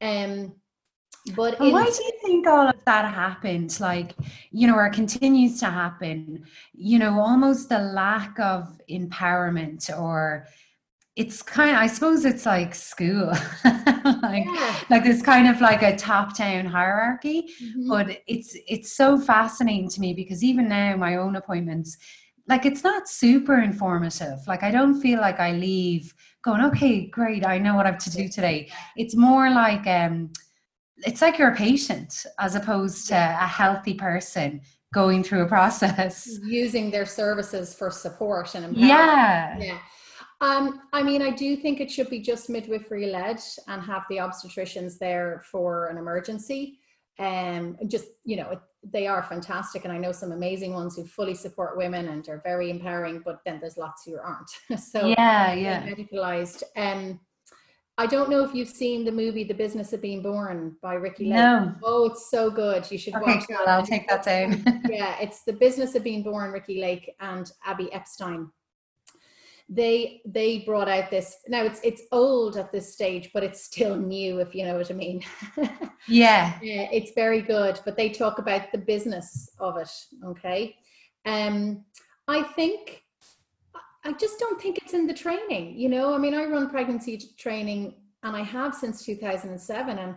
Um, 0.00 0.54
but 1.34 1.60
in- 1.60 1.72
why 1.72 1.84
do 1.84 2.02
you 2.02 2.12
think 2.24 2.46
all 2.46 2.68
of 2.68 2.84
that 2.84 3.12
happened? 3.12 3.78
Like, 3.80 4.14
you 4.50 4.66
know, 4.66 4.74
or 4.74 4.88
continues 4.90 5.60
to 5.60 5.66
happen? 5.66 6.44
You 6.74 6.98
know, 6.98 7.20
almost 7.20 7.68
the 7.68 7.78
lack 7.78 8.38
of 8.38 8.80
empowerment 8.90 9.90
or 9.96 10.46
it's 11.18 11.42
kind 11.42 11.70
of, 11.70 11.76
I 11.78 11.88
suppose 11.88 12.24
it's 12.24 12.46
like 12.46 12.76
school, 12.76 13.26
like 14.22 14.44
yeah. 14.44 14.80
like 14.88 15.02
there's 15.02 15.20
kind 15.20 15.48
of 15.48 15.60
like 15.60 15.82
a 15.82 15.96
top-down 15.96 16.64
hierarchy. 16.64 17.52
Mm-hmm. 17.60 17.88
But 17.88 18.20
it's 18.28 18.56
it's 18.68 18.92
so 18.92 19.18
fascinating 19.18 19.90
to 19.90 20.00
me 20.00 20.14
because 20.14 20.44
even 20.44 20.68
now 20.68 20.96
my 20.96 21.16
own 21.16 21.34
appointments, 21.34 21.98
like 22.46 22.64
it's 22.64 22.84
not 22.84 23.08
super 23.08 23.60
informative. 23.60 24.38
Like 24.46 24.62
I 24.62 24.70
don't 24.70 25.00
feel 25.00 25.20
like 25.20 25.40
I 25.40 25.50
leave 25.52 26.14
going, 26.44 26.62
okay, 26.66 27.06
great, 27.06 27.44
I 27.44 27.58
know 27.58 27.74
what 27.74 27.86
I 27.86 27.90
have 27.90 27.98
to 28.04 28.10
do 28.10 28.28
today. 28.28 28.70
It's 28.96 29.16
more 29.16 29.50
like 29.50 29.88
um 29.88 30.30
it's 31.06 31.22
like 31.22 31.38
you're 31.38 31.52
a 31.52 31.56
patient 31.56 32.24
as 32.38 32.54
opposed 32.54 33.08
to 33.08 33.14
a 33.14 33.46
healthy 33.46 33.94
person 33.94 34.60
going 34.92 35.22
through 35.22 35.42
a 35.42 35.48
process 35.48 36.38
using 36.44 36.90
their 36.90 37.06
services 37.06 37.74
for 37.74 37.90
support 37.90 38.54
and 38.54 38.76
yeah 38.76 39.58
yeah 39.58 39.78
um, 40.40 40.82
I 40.92 41.02
mean, 41.02 41.20
I 41.20 41.30
do 41.30 41.56
think 41.56 41.80
it 41.80 41.90
should 41.90 42.10
be 42.10 42.20
just 42.20 42.48
midwifery 42.48 43.10
led 43.10 43.40
and 43.66 43.82
have 43.82 44.04
the 44.08 44.18
obstetricians 44.18 44.98
there 44.98 45.42
for 45.50 45.86
an 45.86 45.98
emergency. 45.98 46.78
Um, 47.18 47.76
just 47.88 48.06
you 48.24 48.36
know, 48.36 48.50
it, 48.50 48.60
they 48.84 49.08
are 49.08 49.24
fantastic, 49.24 49.84
and 49.84 49.92
I 49.92 49.98
know 49.98 50.12
some 50.12 50.30
amazing 50.30 50.74
ones 50.74 50.94
who 50.94 51.04
fully 51.04 51.34
support 51.34 51.76
women 51.76 52.08
and 52.08 52.28
are 52.28 52.40
very 52.44 52.70
empowering. 52.70 53.22
But 53.24 53.40
then 53.44 53.58
there's 53.60 53.76
lots 53.76 54.04
who 54.04 54.16
aren't. 54.16 54.80
so 54.80 55.06
yeah, 55.06 55.52
yeah, 55.54 55.82
medicalized. 55.82 56.62
Um, 56.76 57.18
I 57.98 58.06
don't 58.06 58.30
know 58.30 58.44
if 58.44 58.54
you've 58.54 58.68
seen 58.68 59.04
the 59.04 59.10
movie 59.10 59.42
The 59.42 59.54
Business 59.54 59.92
of 59.92 60.00
Being 60.00 60.22
Born 60.22 60.76
by 60.80 60.94
Ricki 60.94 61.24
Lake. 61.24 61.34
No. 61.34 61.74
Oh, 61.82 62.06
it's 62.06 62.30
so 62.30 62.48
good. 62.48 62.88
You 62.92 62.96
should 62.96 63.16
okay, 63.16 63.34
watch 63.34 63.46
cool. 63.48 63.56
it. 63.56 63.68
I'll 63.68 63.84
take 63.84 64.08
that 64.08 64.22
down. 64.22 64.62
yeah, 64.88 65.16
it's 65.20 65.42
The 65.42 65.52
Business 65.52 65.96
of 65.96 66.04
Being 66.04 66.22
Born, 66.22 66.52
Ricki 66.52 66.80
Lake 66.80 67.16
and 67.18 67.50
Abby 67.66 67.92
Epstein. 67.92 68.52
They 69.68 70.22
they 70.24 70.60
brought 70.60 70.88
out 70.88 71.10
this 71.10 71.38
now 71.48 71.62
it's 71.62 71.80
it's 71.82 72.02
old 72.12 72.56
at 72.56 72.72
this 72.72 72.94
stage, 72.94 73.30
but 73.34 73.42
it's 73.42 73.64
still 73.64 73.96
new, 73.96 74.38
if 74.38 74.54
you 74.54 74.64
know 74.64 74.78
what 74.78 74.90
I 74.90 74.94
mean. 74.94 75.22
yeah. 76.08 76.58
yeah. 76.62 76.88
It's 76.90 77.12
very 77.12 77.42
good. 77.42 77.80
But 77.84 77.96
they 77.96 78.08
talk 78.08 78.38
about 78.38 78.72
the 78.72 78.78
business 78.78 79.50
of 79.58 79.76
it. 79.76 79.90
Okay. 80.24 80.76
Um 81.26 81.84
I 82.28 82.44
think 82.44 83.02
I 84.08 84.12
just 84.12 84.38
don't 84.38 84.58
think 84.58 84.78
it's 84.78 84.94
in 84.94 85.06
the 85.06 85.12
training. 85.12 85.78
You 85.78 85.90
know, 85.90 86.14
I 86.14 86.18
mean, 86.18 86.32
I 86.32 86.46
run 86.46 86.70
pregnancy 86.70 87.20
training 87.36 87.94
and 88.22 88.34
I 88.34 88.40
have 88.40 88.74
since 88.74 89.04
2007. 89.04 89.98
And 89.98 90.14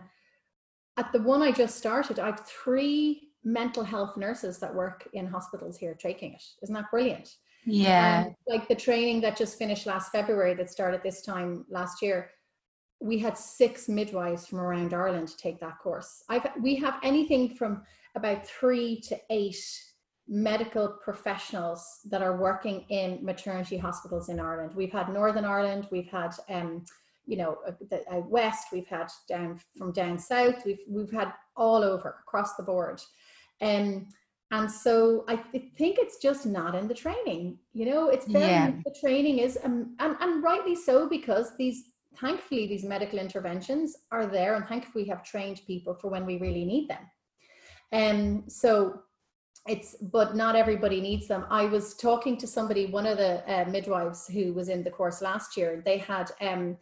at 0.96 1.12
the 1.12 1.20
one 1.20 1.42
I 1.42 1.52
just 1.52 1.76
started, 1.76 2.18
I 2.18 2.24
have 2.26 2.46
three 2.46 3.28
mental 3.44 3.84
health 3.84 4.16
nurses 4.16 4.58
that 4.60 4.74
work 4.74 5.06
in 5.12 5.26
hospitals 5.26 5.76
here 5.76 5.94
taking 5.94 6.32
it. 6.32 6.42
Isn't 6.62 6.74
that 6.74 6.90
brilliant? 6.90 7.36
Yeah. 7.66 8.24
Um, 8.28 8.36
like 8.48 8.66
the 8.66 8.74
training 8.74 9.20
that 9.20 9.36
just 9.36 9.58
finished 9.58 9.84
last 9.84 10.10
February 10.10 10.54
that 10.54 10.70
started 10.70 11.02
this 11.02 11.20
time 11.20 11.66
last 11.68 12.00
year, 12.00 12.30
we 12.98 13.18
had 13.18 13.36
six 13.36 13.90
midwives 13.90 14.46
from 14.46 14.60
around 14.60 14.94
Ireland 14.94 15.36
take 15.36 15.60
that 15.60 15.78
course. 15.80 16.24
I've 16.30 16.46
we 16.62 16.76
have 16.76 16.94
anything 17.02 17.56
from 17.56 17.82
about 18.14 18.46
three 18.46 19.02
to 19.02 19.18
eight 19.28 19.62
medical 20.32 20.88
professionals 20.88 22.00
that 22.06 22.22
are 22.22 22.38
working 22.38 22.86
in 22.88 23.22
maternity 23.22 23.76
hospitals 23.76 24.30
in 24.30 24.40
Ireland. 24.40 24.72
We've 24.74 24.90
had 24.90 25.12
Northern 25.12 25.44
Ireland, 25.44 25.88
we've 25.90 26.08
had 26.08 26.30
um, 26.48 26.86
you 27.26 27.36
know 27.36 27.58
uh, 27.68 27.72
the 27.90 28.00
uh, 28.10 28.20
west, 28.20 28.68
we've 28.72 28.86
had 28.86 29.08
down 29.28 29.60
from 29.76 29.92
down 29.92 30.18
south, 30.18 30.64
we've 30.64 30.80
we've 30.88 31.12
had 31.12 31.34
all 31.54 31.84
over 31.84 32.16
across 32.26 32.56
the 32.56 32.62
board. 32.62 33.02
Um, 33.60 34.08
and 34.52 34.70
so 34.70 35.24
I 35.28 35.36
th- 35.36 35.72
think 35.76 35.98
it's 35.98 36.16
just 36.16 36.46
not 36.46 36.74
in 36.74 36.88
the 36.88 36.94
training. 36.94 37.58
You 37.74 37.86
know, 37.86 38.08
it's 38.08 38.26
very 38.26 38.46
yeah. 38.46 38.72
the 38.86 38.96
training 38.98 39.38
is 39.38 39.58
um, 39.62 39.94
and 39.98 40.16
and 40.18 40.42
rightly 40.42 40.74
so 40.74 41.10
because 41.10 41.54
these 41.58 41.84
thankfully 42.18 42.66
these 42.66 42.84
medical 42.84 43.18
interventions 43.18 43.96
are 44.10 44.26
there 44.26 44.54
and 44.54 44.66
thankfully 44.66 45.04
we 45.04 45.10
have 45.10 45.22
trained 45.22 45.60
people 45.66 45.92
for 45.92 46.08
when 46.08 46.24
we 46.24 46.38
really 46.38 46.64
need 46.64 46.88
them. 46.88 47.04
And 47.92 48.38
um, 48.38 48.44
so 48.48 49.02
it's 49.66 49.94
but 50.00 50.34
not 50.34 50.56
everybody 50.56 51.00
needs 51.00 51.28
them. 51.28 51.46
I 51.48 51.66
was 51.66 51.94
talking 51.94 52.36
to 52.38 52.46
somebody 52.46 52.86
one 52.86 53.06
of 53.06 53.18
the 53.18 53.42
uh, 53.52 53.64
midwives 53.68 54.26
who 54.26 54.52
was 54.52 54.68
in 54.68 54.82
the 54.82 54.90
course 54.90 55.22
last 55.22 55.56
year 55.56 55.82
they 55.84 55.98
had 55.98 56.32
um, 56.40 56.76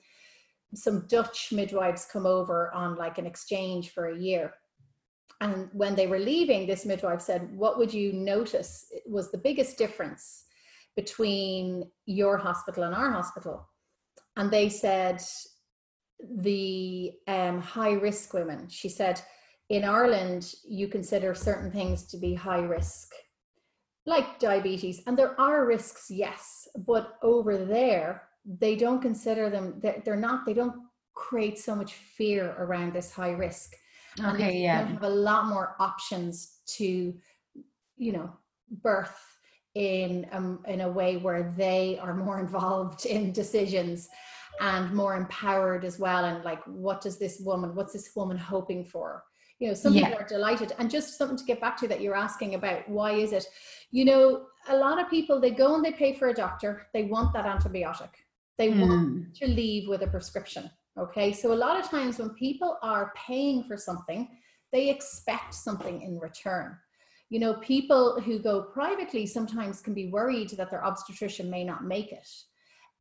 some 0.75 1.07
dutch 1.09 1.53
midwives 1.53 2.07
come 2.11 2.27
over 2.27 2.73
on 2.73 2.97
like 2.97 3.19
an 3.19 3.27
exchange 3.27 3.91
for 3.91 4.09
a 4.09 4.19
year. 4.19 4.55
And 5.43 5.69
when 5.73 5.95
they 5.95 6.07
were 6.07 6.19
leaving 6.19 6.67
this 6.67 6.87
midwife 6.87 7.21
said 7.21 7.55
what 7.55 7.77
would 7.79 7.93
you 7.93 8.13
notice 8.15 8.87
was 9.07 9.31
the 9.31 9.39
biggest 9.39 9.77
difference 9.77 10.45
between 10.97 11.91
your 12.07 12.39
hospital 12.39 12.85
and 12.85 12.95
our 12.95 13.11
hospital? 13.11 13.69
And 14.37 14.51
they 14.51 14.71
said 14.71 15.23
the 16.39 17.13
um, 17.27 17.61
high 17.61 17.93
risk 17.93 18.33
women. 18.33 18.69
She 18.69 18.89
said 18.89 19.21
in 19.71 19.85
Ireland, 19.85 20.53
you 20.69 20.89
consider 20.89 21.33
certain 21.33 21.71
things 21.71 22.03
to 22.09 22.17
be 22.17 22.35
high 22.35 22.61
risk, 22.61 23.13
like 24.05 24.41
diabetes. 24.41 25.01
And 25.07 25.17
there 25.17 25.41
are 25.41 25.65
risks, 25.65 26.11
yes, 26.11 26.67
but 26.77 27.15
over 27.23 27.57
there, 27.65 28.23
they 28.45 28.75
don't 28.75 29.01
consider 29.01 29.49
them, 29.49 29.79
they're, 29.81 30.03
they're 30.05 30.17
not, 30.17 30.45
they 30.45 30.55
don't 30.55 30.75
create 31.15 31.57
so 31.59 31.77
much 31.77 31.95
fear 31.95 32.57
around 32.59 32.93
this 32.93 33.13
high 33.13 33.31
risk. 33.31 33.73
Okay, 34.19 34.55
and 34.55 34.59
yeah. 34.59 34.87
have 34.89 35.05
a 35.05 35.09
lot 35.09 35.47
more 35.47 35.77
options 35.79 36.59
to, 36.79 37.15
you 37.97 38.13
know, 38.13 38.33
birth 38.83 39.17
in 39.77 40.27
um, 40.33 40.65
in 40.67 40.81
a 40.81 40.91
way 40.91 41.17
where 41.17 41.55
they 41.57 41.97
are 42.03 42.15
more 42.15 42.41
involved 42.45 43.07
in 43.07 43.31
decisions 43.31 44.09
and 44.61 44.93
more 44.93 45.15
empowered 45.15 45.85
as 45.85 46.01
well 46.01 46.25
and 46.25 46.45
like 46.45 46.61
what 46.67 47.01
does 47.01 47.19
this 47.21 47.41
woman 47.41 47.73
what's 47.77 47.93
this 47.93 48.11
woman 48.17 48.37
hoping 48.37 48.85
for 48.85 49.23
you 49.61 49.69
know 49.69 49.75
some 49.75 49.95
yeah. 49.95 50.09
people 50.09 50.21
are 50.25 50.29
delighted. 50.29 50.73
And 50.79 50.91
just 50.91 51.17
something 51.17 51.37
to 51.37 51.45
get 51.45 51.61
back 51.61 51.77
to 51.79 51.89
that 51.89 52.01
you're 52.01 52.17
asking 52.17 52.55
about 52.55 52.89
why 52.89 53.13
is 53.13 53.33
it? 53.33 53.47
You 53.93 54.05
know 54.05 54.47
a 54.69 54.77
lot 54.77 55.01
of 55.01 55.09
people 55.09 55.41
they 55.41 55.53
go 55.53 55.77
and 55.77 55.85
they 55.85 55.93
pay 55.93 56.13
for 56.15 56.29
a 56.29 56.35
doctor. 56.35 56.87
They 56.93 57.05
want 57.05 57.33
that 57.35 57.47
antibiotic. 57.47 58.11
They 58.59 58.71
mm. 58.71 58.81
want 58.81 59.35
to 59.37 59.47
leave 59.47 59.89
with 59.89 60.03
a 60.03 60.09
prescription 60.09 60.71
okay? 60.99 61.33
So 61.33 61.53
a 61.53 61.55
lot 61.55 61.79
of 61.79 61.89
times 61.91 62.19
when 62.19 62.31
people 62.31 62.77
are 62.83 63.13
paying 63.17 63.65
for 63.65 63.77
something 63.77 64.29
they 64.73 64.89
expect 64.89 65.53
something 65.53 66.03
in 66.03 66.19
return. 66.19 66.77
You 67.29 67.41
know 67.41 67.55
people 67.55 68.21
who 68.21 68.39
go 68.39 68.63
privately 68.63 69.27
sometimes 69.27 69.81
can 69.81 69.95
be 69.95 70.11
worried 70.11 70.51
that 70.51 70.71
their 70.71 70.85
obstetrician 70.85 71.51
may 71.51 71.65
not 71.65 71.85
make 71.85 72.13
it 72.13 72.29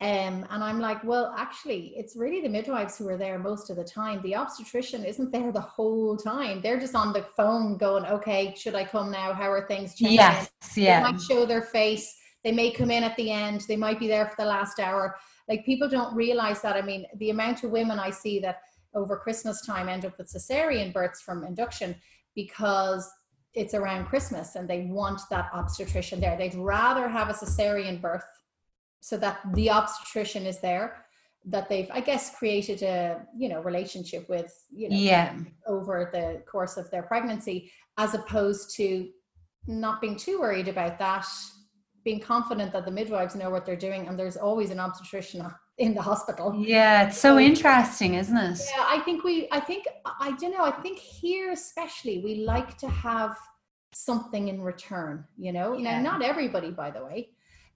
um, 0.02 0.46
and 0.50 0.64
I'm 0.64 0.80
like, 0.80 1.04
well, 1.04 1.34
actually, 1.38 1.94
it's 1.98 2.16
really 2.16 2.40
the 2.40 2.48
midwives 2.48 2.98
who 2.98 3.10
are 3.10 3.18
there 3.18 3.38
most 3.38 3.70
of 3.70 3.76
the 3.76 3.84
time. 3.84 4.22
The 4.22 4.34
obstetrician 4.34 5.04
isn't 5.04 5.30
there 5.30 5.52
the 5.52 5.60
whole 5.60 6.16
time. 6.16 6.62
They're 6.62 6.80
just 6.80 6.96
on 6.96 7.12
the 7.12 7.24
phone 7.36 7.78
going, 7.78 8.06
okay, 8.06 8.56
should 8.58 8.76
I 8.76 8.86
come 8.86 9.12
now? 9.12 9.34
How 9.34 9.52
are 9.52 9.68
things 9.68 9.96
changing? 9.96 10.16
Yes, 10.16 10.52
yeah. 10.78 11.04
They 11.04 11.12
might 11.12 11.22
show 11.22 11.46
their 11.46 11.64
face. 11.64 12.16
They 12.46 12.54
may 12.54 12.72
come 12.72 12.92
in 12.92 13.04
at 13.04 13.18
the 13.18 13.30
end. 13.30 13.66
They 13.68 13.76
might 13.76 14.00
be 14.00 14.08
there 14.08 14.26
for 14.28 14.36
the 14.38 14.46
last 14.46 14.80
hour. 14.80 15.18
Like 15.50 15.66
people 15.66 15.90
don't 15.90 16.16
realize 16.16 16.62
that. 16.62 16.78
I 16.78 16.82
mean, 16.82 17.06
the 17.18 17.32
amount 17.32 17.66
of 17.66 17.72
women 17.72 18.00
I 18.00 18.12
see 18.12 18.40
that 18.40 18.62
over 18.94 19.18
Christmas 19.18 19.66
time 19.66 19.90
end 19.90 20.06
up 20.06 20.18
with 20.18 20.32
cesarean 20.32 20.94
births 20.94 21.22
from 21.22 21.44
induction 21.44 21.94
because 22.36 23.10
it's 23.54 23.74
around 23.74 24.06
Christmas 24.06 24.56
and 24.56 24.70
they 24.70 24.86
want 24.86 25.20
that 25.30 25.50
obstetrician 25.54 26.22
there. 26.22 26.38
They'd 26.38 26.56
rather 26.56 27.10
have 27.10 27.30
a 27.30 27.34
cesarean 27.34 28.00
birth 28.00 28.24
so 29.02 29.18
that 29.18 29.40
the 29.54 29.70
obstetrician 29.70 30.46
is 30.46 30.60
there 30.60 31.06
that 31.46 31.70
they've 31.70 31.90
i 31.92 32.02
guess 32.02 32.36
created 32.38 32.82
a 32.84 33.22
you 33.38 33.48
know 33.50 33.62
relationship 33.62 34.28
with 34.30 34.54
you 34.72 34.90
know 34.90 34.96
yeah. 34.96 35.36
over 35.68 36.10
the 36.12 36.44
course 36.50 36.78
of 36.78 36.90
their 36.92 37.04
pregnancy 37.04 37.72
as 37.98 38.14
opposed 38.14 38.76
to 38.76 39.08
not 39.68 40.02
being 40.02 40.16
too 40.16 40.40
worried 40.40 40.68
about 40.68 41.00
that 41.00 41.26
being 42.04 42.20
confident 42.20 42.72
that 42.72 42.86
the 42.86 42.92
midwives 42.92 43.36
know 43.36 43.50
what 43.50 43.66
they're 43.66 43.76
doing 43.76 44.08
and 44.08 44.18
there's 44.18 44.38
always 44.38 44.72
an 44.72 44.80
obstetrician 44.80 45.46
in 45.78 45.94
the 45.94 46.02
hospital. 46.02 46.54
Yeah 46.58 47.08
it's 47.08 47.18
so 47.18 47.40
interesting 47.40 48.16
isn't 48.16 48.36
it? 48.36 48.60
yeah 48.76 48.86
i 48.88 49.00
think 49.00 49.24
we 49.24 49.48
i 49.54 49.62
think 49.62 49.86
i 50.20 50.32
don't 50.32 50.52
know 50.52 50.66
i 50.66 50.72
think 50.72 51.00
here 51.00 51.52
especially 51.52 52.20
we 52.20 52.44
like 52.44 52.78
to 52.80 52.90
have 52.90 53.38
something 53.94 54.50
in 54.50 54.62
return 54.62 55.24
you 55.38 55.54
know? 55.54 55.78
Yeah. 55.78 56.02
now 56.02 56.12
not 56.12 56.22
everybody 56.22 56.70
by 56.70 56.92
the 56.92 57.04
way 57.04 57.30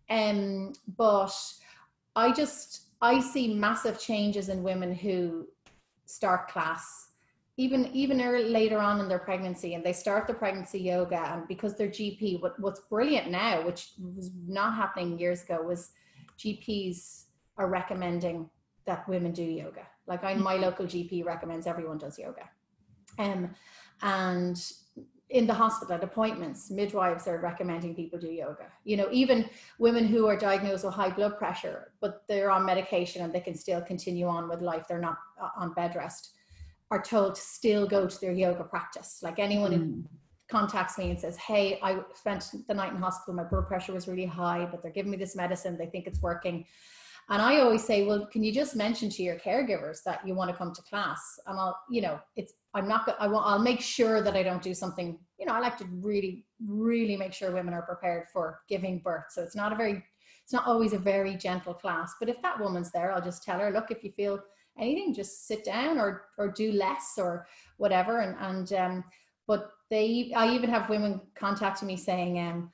um 0.09 0.73
but 0.97 1.33
i 2.15 2.31
just 2.31 2.83
I 3.03 3.19
see 3.19 3.53
massive 3.53 3.99
changes 3.99 4.47
in 4.47 4.63
women 4.63 4.95
who 4.95 5.45
start 6.05 6.47
class 6.47 7.09
even 7.57 7.87
even 7.93 8.21
early, 8.21 8.49
later 8.49 8.79
on 8.79 8.99
in 9.01 9.09
their 9.09 9.19
pregnancy 9.19 9.73
and 9.73 9.83
they 9.83 9.93
start 9.93 10.25
the 10.25 10.33
pregnancy 10.33 10.79
yoga 10.79 11.21
and 11.33 11.47
because 11.47 11.77
their 11.77 11.89
gp 11.89 12.41
what, 12.41 12.59
what's 12.59 12.79
brilliant 12.79 13.29
now 13.29 13.63
which 13.65 13.91
was 14.15 14.31
not 14.47 14.73
happening 14.73 15.19
years 15.19 15.43
ago 15.43 15.61
was 15.61 15.91
gps 16.39 17.25
are 17.57 17.69
recommending 17.69 18.49
that 18.85 19.07
women 19.07 19.31
do 19.31 19.43
yoga 19.43 19.85
like 20.07 20.23
I, 20.23 20.33
my 20.33 20.53
mm-hmm. 20.53 20.63
local 20.63 20.85
gp 20.85 21.25
recommends 21.25 21.67
everyone 21.67 21.97
does 21.97 22.17
yoga 22.17 22.49
um, 23.19 23.53
and 24.01 24.59
in 25.33 25.47
the 25.47 25.53
hospital 25.53 25.95
at 25.95 26.03
appointments, 26.03 26.69
midwives 26.69 27.27
are 27.27 27.39
recommending 27.39 27.95
people 27.95 28.19
do 28.19 28.31
yoga. 28.31 28.67
You 28.83 28.97
know, 28.97 29.09
even 29.11 29.49
women 29.79 30.05
who 30.05 30.27
are 30.27 30.37
diagnosed 30.37 30.85
with 30.85 30.93
high 30.93 31.09
blood 31.09 31.39
pressure, 31.39 31.91
but 32.01 32.21
they're 32.27 32.51
on 32.51 32.65
medication 32.65 33.23
and 33.23 33.33
they 33.33 33.39
can 33.39 33.55
still 33.55 33.81
continue 33.81 34.27
on 34.27 34.47
with 34.47 34.61
life, 34.61 34.85
they're 34.87 34.99
not 34.99 35.17
uh, 35.41 35.49
on 35.57 35.73
bed 35.73 35.95
rest, 35.95 36.33
are 36.91 37.01
told 37.01 37.33
to 37.33 37.41
still 37.41 37.87
go 37.87 38.07
to 38.07 38.21
their 38.21 38.31
yoga 38.31 38.63
practice. 38.63 39.21
Like 39.23 39.39
anyone 39.39 39.71
mm. 39.71 39.77
who 39.77 40.03
contacts 40.51 40.99
me 40.99 41.09
and 41.09 41.19
says, 41.19 41.35
Hey, 41.35 41.79
I 41.81 42.01
spent 42.13 42.51
the 42.67 42.73
night 42.75 42.91
in 42.91 42.99
hospital, 42.99 43.33
my 43.33 43.43
blood 43.43 43.67
pressure 43.67 43.91
was 43.91 44.07
really 44.07 44.27
high, 44.27 44.67
but 44.69 44.83
they're 44.83 44.91
giving 44.91 45.11
me 45.11 45.17
this 45.17 45.35
medicine, 45.35 45.79
they 45.79 45.87
think 45.87 46.05
it's 46.05 46.21
working. 46.21 46.65
And 47.29 47.41
I 47.41 47.62
always 47.62 47.83
say, 47.83 48.05
well, 48.05 48.25
can 48.25 48.43
you 48.43 48.51
just 48.51 48.75
mention 48.75 49.09
to 49.09 49.23
your 49.23 49.38
caregivers 49.38 50.03
that 50.03 50.25
you 50.27 50.36
want 50.36 50.51
to 50.51 50.55
come 50.55 50.73
to 50.73 50.81
class? 50.83 51.39
And 51.47 51.57
I'll, 51.57 51.77
you 51.89 52.01
know, 52.01 52.19
it's, 52.36 52.53
I'm 52.73 52.88
not, 52.88 53.15
I 53.19 53.27
want, 53.27 53.47
I'll 53.47 53.59
make 53.59 53.81
sure 53.81 54.21
that 54.21 54.36
I 54.36 54.43
don't 54.43 54.62
do 54.62 54.73
something, 54.73 55.17
you 55.39 55.45
know, 55.45 55.53
I 55.53 55.59
like 55.59 55.77
to 55.77 55.86
really, 55.86 56.45
really 56.65 57.15
make 57.15 57.33
sure 57.33 57.51
women 57.51 57.73
are 57.73 57.83
prepared 57.83 58.27
for 58.31 58.59
giving 58.67 58.99
birth. 58.99 59.25
So 59.29 59.41
it's 59.41 59.55
not 59.55 59.71
a 59.71 59.75
very, 59.75 60.03
it's 60.43 60.53
not 60.53 60.67
always 60.67 60.93
a 60.93 60.99
very 60.99 61.36
gentle 61.36 61.73
class. 61.73 62.13
But 62.19 62.29
if 62.29 62.41
that 62.41 62.59
woman's 62.59 62.91
there, 62.91 63.13
I'll 63.13 63.21
just 63.21 63.43
tell 63.43 63.59
her, 63.59 63.71
look, 63.71 63.89
if 63.89 64.03
you 64.03 64.12
feel 64.12 64.39
anything, 64.77 65.13
just 65.13 65.47
sit 65.47 65.63
down 65.63 65.97
or, 65.97 66.25
or 66.38 66.49
do 66.49 66.71
less 66.73 67.13
or 67.17 67.47
whatever. 67.77 68.19
And, 68.19 68.36
and, 68.39 68.73
um, 68.73 69.03
but 69.47 69.71
they, 69.89 70.33
I 70.36 70.53
even 70.53 70.69
have 70.69 70.89
women 70.89 71.21
contacting 71.36 71.88
me 71.88 71.95
saying, 71.95 72.39
um, 72.39 72.71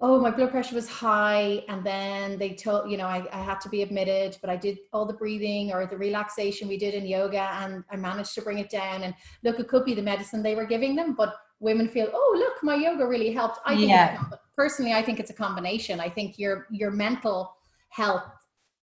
oh 0.00 0.20
my 0.20 0.30
blood 0.30 0.50
pressure 0.50 0.76
was 0.76 0.88
high 0.88 1.64
and 1.68 1.84
then 1.84 2.38
they 2.38 2.54
told 2.54 2.90
you 2.90 2.96
know 2.96 3.06
I, 3.06 3.26
I 3.32 3.42
had 3.42 3.60
to 3.62 3.68
be 3.68 3.82
admitted 3.82 4.36
but 4.40 4.48
i 4.48 4.56
did 4.56 4.78
all 4.92 5.06
the 5.06 5.12
breathing 5.12 5.72
or 5.72 5.86
the 5.86 5.96
relaxation 5.96 6.68
we 6.68 6.78
did 6.78 6.94
in 6.94 7.04
yoga 7.04 7.50
and 7.60 7.82
i 7.90 7.96
managed 7.96 8.34
to 8.34 8.42
bring 8.42 8.58
it 8.58 8.70
down. 8.70 9.02
And 9.02 9.14
look 9.42 9.58
it 9.58 9.68
could 9.68 9.84
be 9.84 9.94
the 9.94 10.02
medicine 10.02 10.42
they 10.42 10.54
were 10.54 10.66
giving 10.66 10.94
them 10.94 11.14
but 11.14 11.34
women 11.60 11.88
feel 11.88 12.08
oh 12.12 12.36
look 12.38 12.62
my 12.62 12.76
yoga 12.76 13.06
really 13.06 13.32
helped. 13.32 13.58
I 13.66 13.76
think 13.76 13.90
yeah. 13.90 14.22
personally 14.56 14.92
i 14.92 15.02
think 15.02 15.18
it's 15.18 15.30
a 15.30 15.34
combination. 15.34 15.98
I 16.00 16.08
think 16.08 16.38
your 16.38 16.66
your 16.70 16.92
mental 16.92 17.56
health 17.88 18.22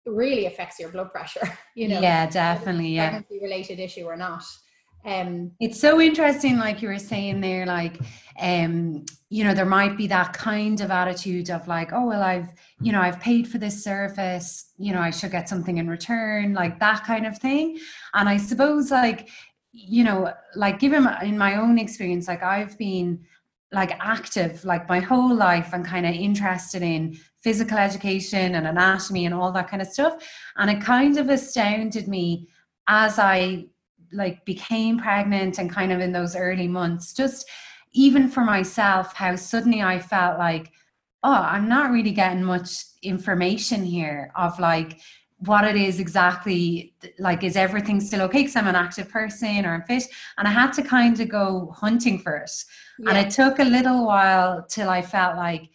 really 0.06 0.46
affects 0.46 0.80
your 0.80 0.89
blood 0.89 1.12
pressure 1.12 1.58
you 1.76 1.88
know 1.88 2.02
yeah 2.02 2.30
definitely 2.30 2.96
yeah. 2.96 3.22
related 3.41 3.80
issue 3.80 4.04
or 4.04 4.17
not. 4.17 4.43
Um, 5.08 5.52
it's 5.62 5.80
so 5.80 6.02
interesting, 6.02 6.58
like 6.58 6.82
you 6.82 6.89
were 6.89 7.00
saying 7.00 7.39
there, 7.39 7.65
like, 7.65 7.98
um, 8.39 9.06
you 9.30 9.43
know, 9.43 9.54
there 9.54 9.65
might 9.65 9.97
be 9.97 10.08
that 10.08 10.34
kind 10.34 10.80
of 10.82 10.91
attitude 10.91 11.50
of 11.50 11.67
like, 11.67 11.91
oh, 11.91 12.08
well, 12.08 12.21
I've, 12.21 12.54
you 12.82 12.91
know, 12.91 13.02
I've 13.02 13.19
paid 13.19 13.47
for 13.47 13.58
this 13.58 13.84
service, 13.84 14.71
you 14.78 14.93
know, 14.93 15.02
I 15.02 15.10
should 15.10 15.32
get 15.32 15.50
something 15.50 15.78
in 15.78 15.89
return, 15.89 16.54
like 16.54 16.80
that 16.80 17.04
kind 17.04 17.26
of 17.26 17.38
thing. 17.38 17.78
And 18.13 18.30
I 18.30 18.38
suppose, 18.38 18.91
like, 18.91 19.30
you 19.71 20.04
know, 20.04 20.34
like 20.56 20.80
given 20.80 21.08
in 21.23 21.38
my 21.38 21.56
own 21.56 21.78
experience, 21.78 22.28
like 22.28 22.43
I've 22.43 22.78
been 22.78 23.26
like 23.71 23.91
active 24.00 24.63
like 24.63 24.88
my 24.88 25.00
whole 25.00 25.36
life 25.36 25.73
and 25.73 25.86
kind 25.86 26.06
of 26.06 26.15
interested 26.15 26.82
in 26.82 27.17
physical 27.43 27.78
education 27.78 28.56
and 28.56 28.65
anatomy 28.65 29.26
and 29.26 29.36
all 29.36 29.52
that 29.52 29.69
kind 29.69 29.82
of 29.82 29.88
stuff. 29.88 30.23
And 30.56 30.69
it 30.69 30.82
kind 30.82 31.17
of 31.17 31.30
astounded 31.30 32.08
me 32.08 32.47
as 32.88 33.19
I 33.19 33.65
like 34.13 34.45
became 34.45 35.00
pregnant 35.00 35.58
and 35.58 35.69
kind 35.69 35.91
of 35.91 36.00
in 36.00 36.13
those 36.13 36.36
early 36.36 36.67
months 36.67 37.13
just 37.13 37.45
even 37.97 38.29
for 38.29 38.41
myself 38.41 39.13
how 39.13 39.36
suddenly 39.36 39.81
i 39.81 39.99
felt 39.99 40.38
like 40.38 40.71
oh 41.23 41.31
i'm 41.53 41.67
not 41.67 41.91
really 41.91 42.12
getting 42.12 42.43
much 42.43 42.86
information 43.03 43.83
here 43.83 44.31
of 44.36 44.57
like 44.60 44.99
what 45.39 45.63
it 45.65 45.75
is 45.75 45.99
exactly 45.99 46.93
like 47.19 47.43
is 47.43 47.55
everything 47.55 47.99
still 47.99 48.21
okay 48.21 48.39
because 48.39 48.55
i'm 48.55 48.67
an 48.67 48.75
active 48.75 49.10
person 49.10 49.65
or 49.65 49.73
i'm 49.73 49.83
fit 49.83 50.03
and 50.38 50.47
i 50.47 50.51
had 50.51 50.71
to 50.71 50.81
kind 50.81 51.19
of 51.19 51.29
go 51.29 51.73
hunting 51.75 52.17
for 52.19 52.38
it 52.38 52.51
yeah. 52.99 53.10
and 53.10 53.17
it 53.17 53.31
took 53.31 53.60
a 53.60 53.63
little 53.63 54.05
while 54.05 54.65
till 54.67 54.89
i 54.89 55.01
felt 55.01 55.36
like 55.36 55.69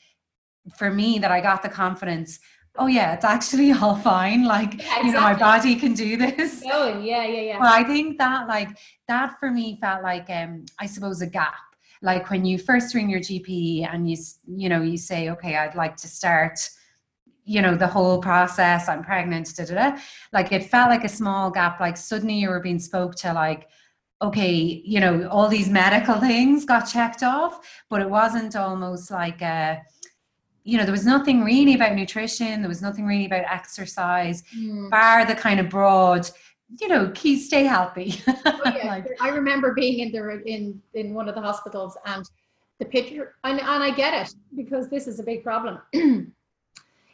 for 0.76 0.90
me 0.90 1.18
that 1.18 1.30
i 1.32 1.40
got 1.40 1.62
the 1.62 1.68
confidence 1.68 2.38
oh 2.76 2.86
yeah, 2.86 3.12
it's 3.12 3.24
actually 3.24 3.70
all 3.80 3.96
fine. 3.96 4.44
Like, 4.44 4.72
yeah, 4.72 4.78
exactly. 4.78 5.08
you 5.08 5.14
know, 5.14 5.20
my 5.20 5.34
body 5.34 5.76
can 5.76 5.92
do 5.92 6.16
this. 6.36 6.62
Oh, 6.66 6.98
yeah, 7.00 7.26
yeah, 7.26 7.40
yeah. 7.40 7.58
But 7.58 7.68
I 7.68 7.84
think 7.84 8.18
that 8.18 8.48
like 8.48 8.68
that 9.08 9.38
for 9.38 9.50
me 9.50 9.78
felt 9.80 10.02
like 10.02 10.30
um 10.30 10.64
I 10.78 10.86
suppose 10.86 11.20
a 11.20 11.26
gap. 11.26 11.71
Like 12.02 12.30
when 12.30 12.44
you 12.44 12.58
first 12.58 12.94
ring 12.94 13.08
your 13.08 13.20
GP 13.20 13.88
and 13.90 14.10
you 14.10 14.16
you 14.46 14.68
know 14.68 14.82
you 14.82 14.96
say, 14.96 15.30
okay, 15.30 15.56
I'd 15.56 15.74
like 15.74 15.96
to 15.98 16.08
start 16.08 16.58
you 17.44 17.60
know 17.60 17.74
the 17.74 17.88
whole 17.88 18.20
process 18.20 18.88
i'm 18.88 19.02
pregnant 19.02 19.52
da, 19.56 19.64
da, 19.64 19.74
da. 19.74 19.98
like 20.32 20.52
it 20.52 20.70
felt 20.70 20.88
like 20.88 21.02
a 21.02 21.08
small 21.08 21.50
gap 21.50 21.80
like 21.80 21.96
suddenly 21.96 22.34
you 22.34 22.48
were 22.48 22.60
being 22.60 22.78
spoke 22.78 23.16
to 23.16 23.32
like 23.32 23.68
okay 24.22 24.52
you 24.84 25.00
know 25.00 25.26
all 25.28 25.48
these 25.48 25.68
medical 25.68 26.14
things 26.20 26.64
got 26.64 26.82
checked 26.82 27.24
off 27.24 27.58
but 27.90 28.00
it 28.00 28.08
wasn't 28.08 28.54
almost 28.54 29.10
like 29.10 29.42
a 29.42 29.82
you 30.64 30.78
know, 30.78 30.84
there 30.84 30.92
was 30.92 31.06
nothing 31.06 31.42
really 31.42 31.74
about 31.74 31.94
nutrition, 31.94 32.62
there 32.62 32.68
was 32.68 32.82
nothing 32.82 33.06
really 33.06 33.26
about 33.26 33.44
exercise, 33.50 34.42
mm. 34.56 34.88
bar 34.90 35.24
the 35.24 35.34
kind 35.34 35.58
of 35.58 35.68
broad, 35.68 36.28
you 36.80 36.88
know, 36.88 37.10
key 37.14 37.38
stay 37.38 37.64
healthy. 37.64 38.20
oh, 38.28 38.60
yeah. 38.64 38.86
like, 38.86 39.06
I 39.20 39.28
remember 39.28 39.74
being 39.74 40.00
in 40.00 40.12
the 40.12 40.42
in 40.46 40.80
in 40.94 41.14
one 41.14 41.28
of 41.28 41.34
the 41.34 41.40
hospitals 41.40 41.96
and 42.06 42.28
the 42.78 42.84
picture 42.86 43.34
and, 43.44 43.60
and 43.60 43.82
I 43.82 43.90
get 43.90 44.14
it 44.26 44.34
because 44.56 44.88
this 44.88 45.06
is 45.06 45.20
a 45.20 45.22
big 45.22 45.42
problem. 45.42 45.80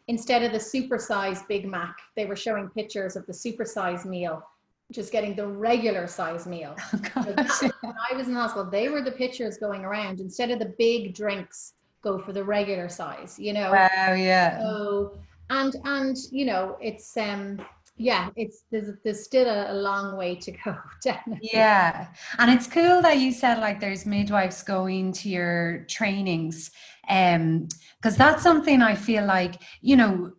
Instead 0.09 0.43
of 0.43 0.53
the 0.53 0.59
supersized 0.59 1.47
Big 1.49 1.67
Mac, 1.67 1.95
they 2.17 2.25
were 2.25 2.37
showing 2.37 2.69
pictures 2.71 3.15
of 3.15 3.27
the 3.27 3.33
supersized 3.33 4.07
meal, 4.07 4.43
just 4.91 5.13
getting 5.13 5.37
the 5.37 5.47
regular 5.47 6.07
size 6.07 6.47
meal. 6.47 6.75
Oh, 7.17 7.47
so 7.49 7.71
when 7.83 7.95
I 8.11 8.17
was 8.17 8.27
in 8.27 8.35
the 8.35 8.41
hospital, 8.41 8.71
they 8.71 8.89
were 8.89 9.03
the 9.03 9.13
pictures 9.13 9.59
going 9.59 9.85
around 9.85 10.21
instead 10.21 10.51
of 10.51 10.61
the 10.61 10.73
big 10.79 11.15
drinks 11.15 11.75
go 12.01 12.19
for 12.19 12.33
the 12.33 12.43
regular 12.43 12.89
size, 12.89 13.39
you 13.39 13.53
know. 13.53 13.71
Wow, 13.73 14.15
yeah. 14.15 14.61
So 14.61 15.19
and 15.51 15.75
and 15.85 16.17
you 16.31 16.45
know, 16.45 16.77
it's 16.81 17.17
um 17.17 17.61
yeah, 17.99 18.31
it's 18.37 18.65
there's 18.71 18.91
there's 19.05 19.25
still 19.25 19.49
a, 19.49 19.73
a, 19.73 19.75
long 19.75 20.17
way 20.17 20.37
to 20.37 20.53
go, 20.53 20.77
definitely. 21.03 21.51
Yeah. 21.53 22.09
And 22.39 22.51
it's 22.51 22.67
cool 22.67 23.03
that 23.03 23.19
you 23.19 23.33
said 23.33 23.59
like 23.59 23.81
there's 23.81 24.07
midwives 24.07 24.63
going 24.63 25.13
to 25.15 25.29
your 25.29 25.85
trainings. 25.89 26.71
Um, 27.09 27.69
because 28.01 28.17
that's 28.17 28.43
something 28.43 28.81
I 28.81 28.95
feel 28.95 29.25
like, 29.25 29.57
you 29.81 29.97
know, 29.97 30.33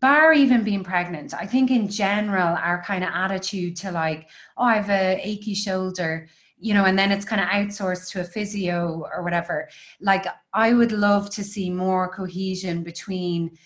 bar 0.00 0.32
even 0.32 0.64
being 0.64 0.82
pregnant, 0.82 1.32
I 1.32 1.46
think 1.46 1.70
in 1.70 1.88
general 1.88 2.56
our 2.56 2.82
kind 2.82 3.04
of 3.04 3.10
attitude 3.12 3.76
to 3.76 3.92
like, 3.92 4.28
oh, 4.56 4.64
I 4.64 4.76
have 4.76 4.90
a 4.90 5.20
achy 5.22 5.54
shoulder 5.54 6.28
you 6.60 6.74
know, 6.74 6.84
and 6.84 6.98
then 6.98 7.12
it's 7.12 7.24
kind 7.24 7.40
of 7.40 7.48
outsourced 7.48 8.10
to 8.10 8.20
a 8.20 8.24
physio 8.24 9.06
or 9.12 9.22
whatever. 9.22 9.68
Like, 10.00 10.26
I 10.52 10.72
would 10.72 10.92
love 10.92 11.30
to 11.30 11.44
see 11.44 11.70
more 11.70 12.08
cohesion 12.08 12.82
between, 12.82 13.56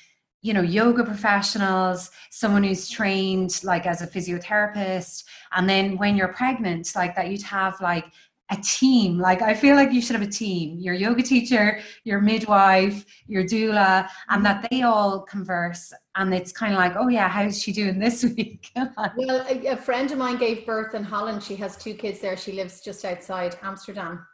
you 0.43 0.53
know, 0.53 0.61
yoga 0.61 1.05
professionals, 1.05 2.11
someone 2.31 2.65
who's 2.65 2.89
trained 2.89 3.63
like 3.63 3.87
as 3.87 4.03
a 4.03 4.07
physiotherapist, 4.07 5.25
and 5.53 5.69
then 5.69 5.97
when 5.97 6.17
you're 6.17 6.33
pregnant, 6.33 6.93
like 6.95 7.15
that 7.17 7.31
you'd 7.31 7.43
have 7.43 7.81
like 7.81 8.07
a 8.53 8.57
team. 8.57 9.19
Like 9.19 9.41
I 9.41 9.55
feel 9.55 9.77
like 9.77 9.93
you 9.93 10.01
should 10.01 10.15
have 10.17 10.29
a 10.29 10.31
team. 10.31 10.79
Your 10.79 10.95
yoga 10.95 11.23
teacher, 11.23 11.81
your 12.05 12.21
midwife, 12.21 13.05
your 13.27 13.45
doula, 13.45 14.09
and 14.29 14.45
that 14.45 14.69
they 14.71 14.83
all 14.83 15.21
converse. 15.23 15.93
And 16.17 16.35
it's 16.35 16.53
kind 16.53 16.73
of 16.75 16.79
like, 16.79 16.95
oh 16.97 17.09
yeah, 17.09 17.29
how's 17.29 17.61
she 17.61 17.73
doing 17.73 17.99
this 17.99 18.23
week? 18.37 18.71
well, 19.17 19.47
a, 19.49 19.69
a, 19.69 19.77
friend 19.77 20.11
of 20.13 20.19
mine 20.19 20.37
gave 20.37 20.67
birth 20.67 20.95
in 20.95 21.03
Holland. 21.03 21.43
She 21.43 21.57
has 21.57 21.77
two 21.77 21.95
kids 21.95 22.21
there. 22.21 22.37
She 22.37 22.53
lives 22.53 22.83
just 22.83 23.05
outside 23.05 23.57
Amsterdam. 23.63 24.27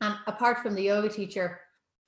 And 0.00 0.14
apart 0.26 0.58
from 0.58 0.74
the 0.74 0.82
yoga 0.82 1.08
teacher, 1.08 1.60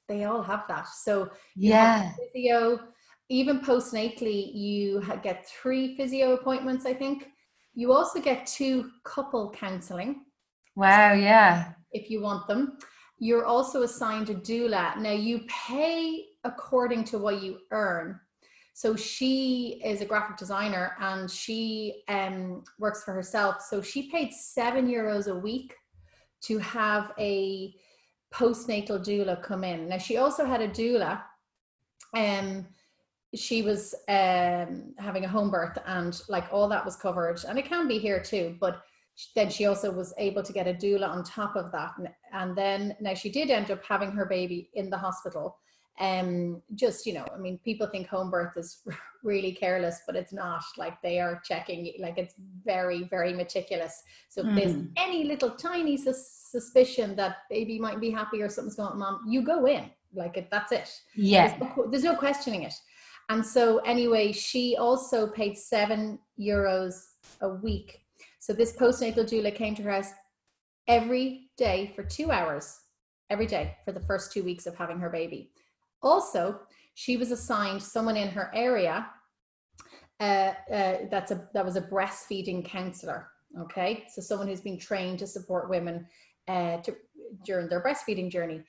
they 0.08 0.24
all 0.24 0.42
have 0.42 0.64
that. 0.68 0.88
So 0.88 1.30
yeah, 1.54 2.12
physio, 2.32 2.80
even 3.28 3.60
postnatally, 3.60 4.54
you 4.54 5.02
get 5.22 5.46
three 5.46 5.96
physio 5.96 6.32
appointments, 6.32 6.86
I 6.86 6.94
think. 6.94 7.28
You 7.74 7.92
also 7.92 8.20
get 8.20 8.46
two 8.46 8.90
couple 9.04 9.50
counseling. 9.50 10.24
Wow, 10.74 11.12
yeah. 11.12 11.72
If 11.92 12.10
you 12.10 12.20
want 12.22 12.46
them. 12.48 12.78
You're 13.18 13.44
also 13.44 13.82
assigned 13.82 14.30
a 14.30 14.34
doula. 14.34 14.96
Now 14.96 15.12
you 15.12 15.40
pay 15.48 16.24
according 16.44 17.04
to 17.04 17.18
what 17.18 17.42
you 17.42 17.58
earn. 17.72 18.18
So 18.74 18.94
she 18.94 19.80
is 19.84 20.00
a 20.00 20.06
graphic 20.06 20.36
designer 20.36 20.92
and 21.00 21.28
she 21.28 22.04
um, 22.06 22.62
works 22.78 23.02
for 23.02 23.12
herself. 23.12 23.60
So 23.60 23.82
she 23.82 24.08
paid 24.08 24.32
seven 24.32 24.86
euros 24.86 25.26
a 25.26 25.34
week 25.34 25.74
to 26.42 26.58
have 26.58 27.12
a 27.18 27.74
postnatal 28.32 29.04
doula 29.04 29.42
come 29.42 29.64
in. 29.64 29.88
Now 29.88 29.98
she 29.98 30.16
also 30.16 30.44
had 30.44 30.60
a 30.60 30.68
doula. 30.68 31.22
Um, 32.16 32.68
she 33.34 33.62
was 33.62 33.94
um, 34.08 34.94
having 34.98 35.24
a 35.24 35.28
home 35.28 35.50
birth 35.50 35.76
and 35.86 36.20
like 36.28 36.44
all 36.52 36.68
that 36.68 36.84
was 36.84 36.96
covered, 36.96 37.44
and 37.46 37.58
it 37.58 37.66
can 37.66 37.88
be 37.88 37.98
here 37.98 38.20
too. 38.20 38.56
But 38.60 38.82
then 39.34 39.50
she 39.50 39.66
also 39.66 39.90
was 39.90 40.14
able 40.16 40.42
to 40.42 40.52
get 40.52 40.68
a 40.68 40.74
doula 40.74 41.08
on 41.08 41.24
top 41.24 41.56
of 41.56 41.72
that, 41.72 41.92
and 42.32 42.56
then 42.56 42.96
now 43.00 43.14
she 43.14 43.30
did 43.30 43.50
end 43.50 43.70
up 43.70 43.84
having 43.84 44.12
her 44.12 44.26
baby 44.26 44.70
in 44.74 44.90
the 44.90 44.98
hospital 44.98 45.56
um 46.00 46.62
just 46.74 47.06
you 47.06 47.12
know 47.12 47.26
i 47.34 47.38
mean 47.38 47.58
people 47.64 47.86
think 47.86 48.06
home 48.06 48.30
birth 48.30 48.56
is 48.56 48.82
really 49.24 49.52
careless 49.52 50.02
but 50.06 50.14
it's 50.14 50.32
not 50.32 50.62
like 50.76 51.00
they 51.02 51.18
are 51.18 51.40
checking 51.44 51.92
like 51.98 52.18
it's 52.18 52.34
very 52.64 53.04
very 53.04 53.32
meticulous 53.32 54.02
so 54.28 54.42
mm. 54.42 54.50
if 54.50 54.56
there's 54.56 54.76
hmm. 54.76 54.86
any 54.96 55.24
little 55.24 55.50
tiny 55.50 55.96
sus- 55.96 56.46
suspicion 56.50 57.16
that 57.16 57.38
baby 57.50 57.80
might 57.80 58.00
be 58.00 58.10
happy 58.10 58.40
or 58.40 58.48
something's 58.48 58.76
going 58.76 58.90
on 58.90 58.98
mom 58.98 59.20
you 59.26 59.42
go 59.42 59.66
in 59.66 59.90
like 60.14 60.36
it, 60.36 60.48
that's 60.50 60.70
it 60.70 60.88
yeah 61.16 61.48
there's 61.48 61.60
no, 61.60 61.86
there's 61.90 62.04
no 62.04 62.14
questioning 62.14 62.62
it 62.62 62.74
and 63.28 63.44
so 63.44 63.78
anyway 63.78 64.32
she 64.32 64.76
also 64.76 65.26
paid 65.26 65.56
seven 65.56 66.18
euros 66.40 66.94
a 67.42 67.48
week 67.48 68.00
so 68.38 68.52
this 68.52 68.76
postnatal 68.76 69.28
doula 69.28 69.54
came 69.54 69.74
to 69.74 69.82
her 69.82 69.92
house 69.92 70.12
every 70.86 71.50
day 71.56 71.92
for 71.94 72.02
two 72.02 72.30
hours 72.30 72.80
every 73.30 73.46
day 73.46 73.76
for 73.84 73.92
the 73.92 74.00
first 74.00 74.32
two 74.32 74.42
weeks 74.42 74.66
of 74.66 74.74
having 74.74 74.98
her 74.98 75.10
baby 75.10 75.50
also, 76.02 76.60
she 76.94 77.16
was 77.16 77.30
assigned 77.30 77.82
someone 77.82 78.16
in 78.16 78.28
her 78.28 78.50
area 78.54 79.06
uh, 80.20 80.52
uh, 80.72 80.96
that's 81.12 81.30
a 81.30 81.48
that 81.54 81.64
was 81.64 81.76
a 81.76 81.80
breastfeeding 81.80 82.64
counselor. 82.64 83.28
Okay, 83.60 84.04
so 84.08 84.20
someone 84.20 84.48
who's 84.48 84.60
been 84.60 84.78
trained 84.78 85.20
to 85.20 85.28
support 85.28 85.70
women 85.70 86.06
uh, 86.48 86.78
to, 86.78 86.96
during 87.44 87.68
their 87.68 87.82
breastfeeding 87.82 88.30
journey. 88.30 88.62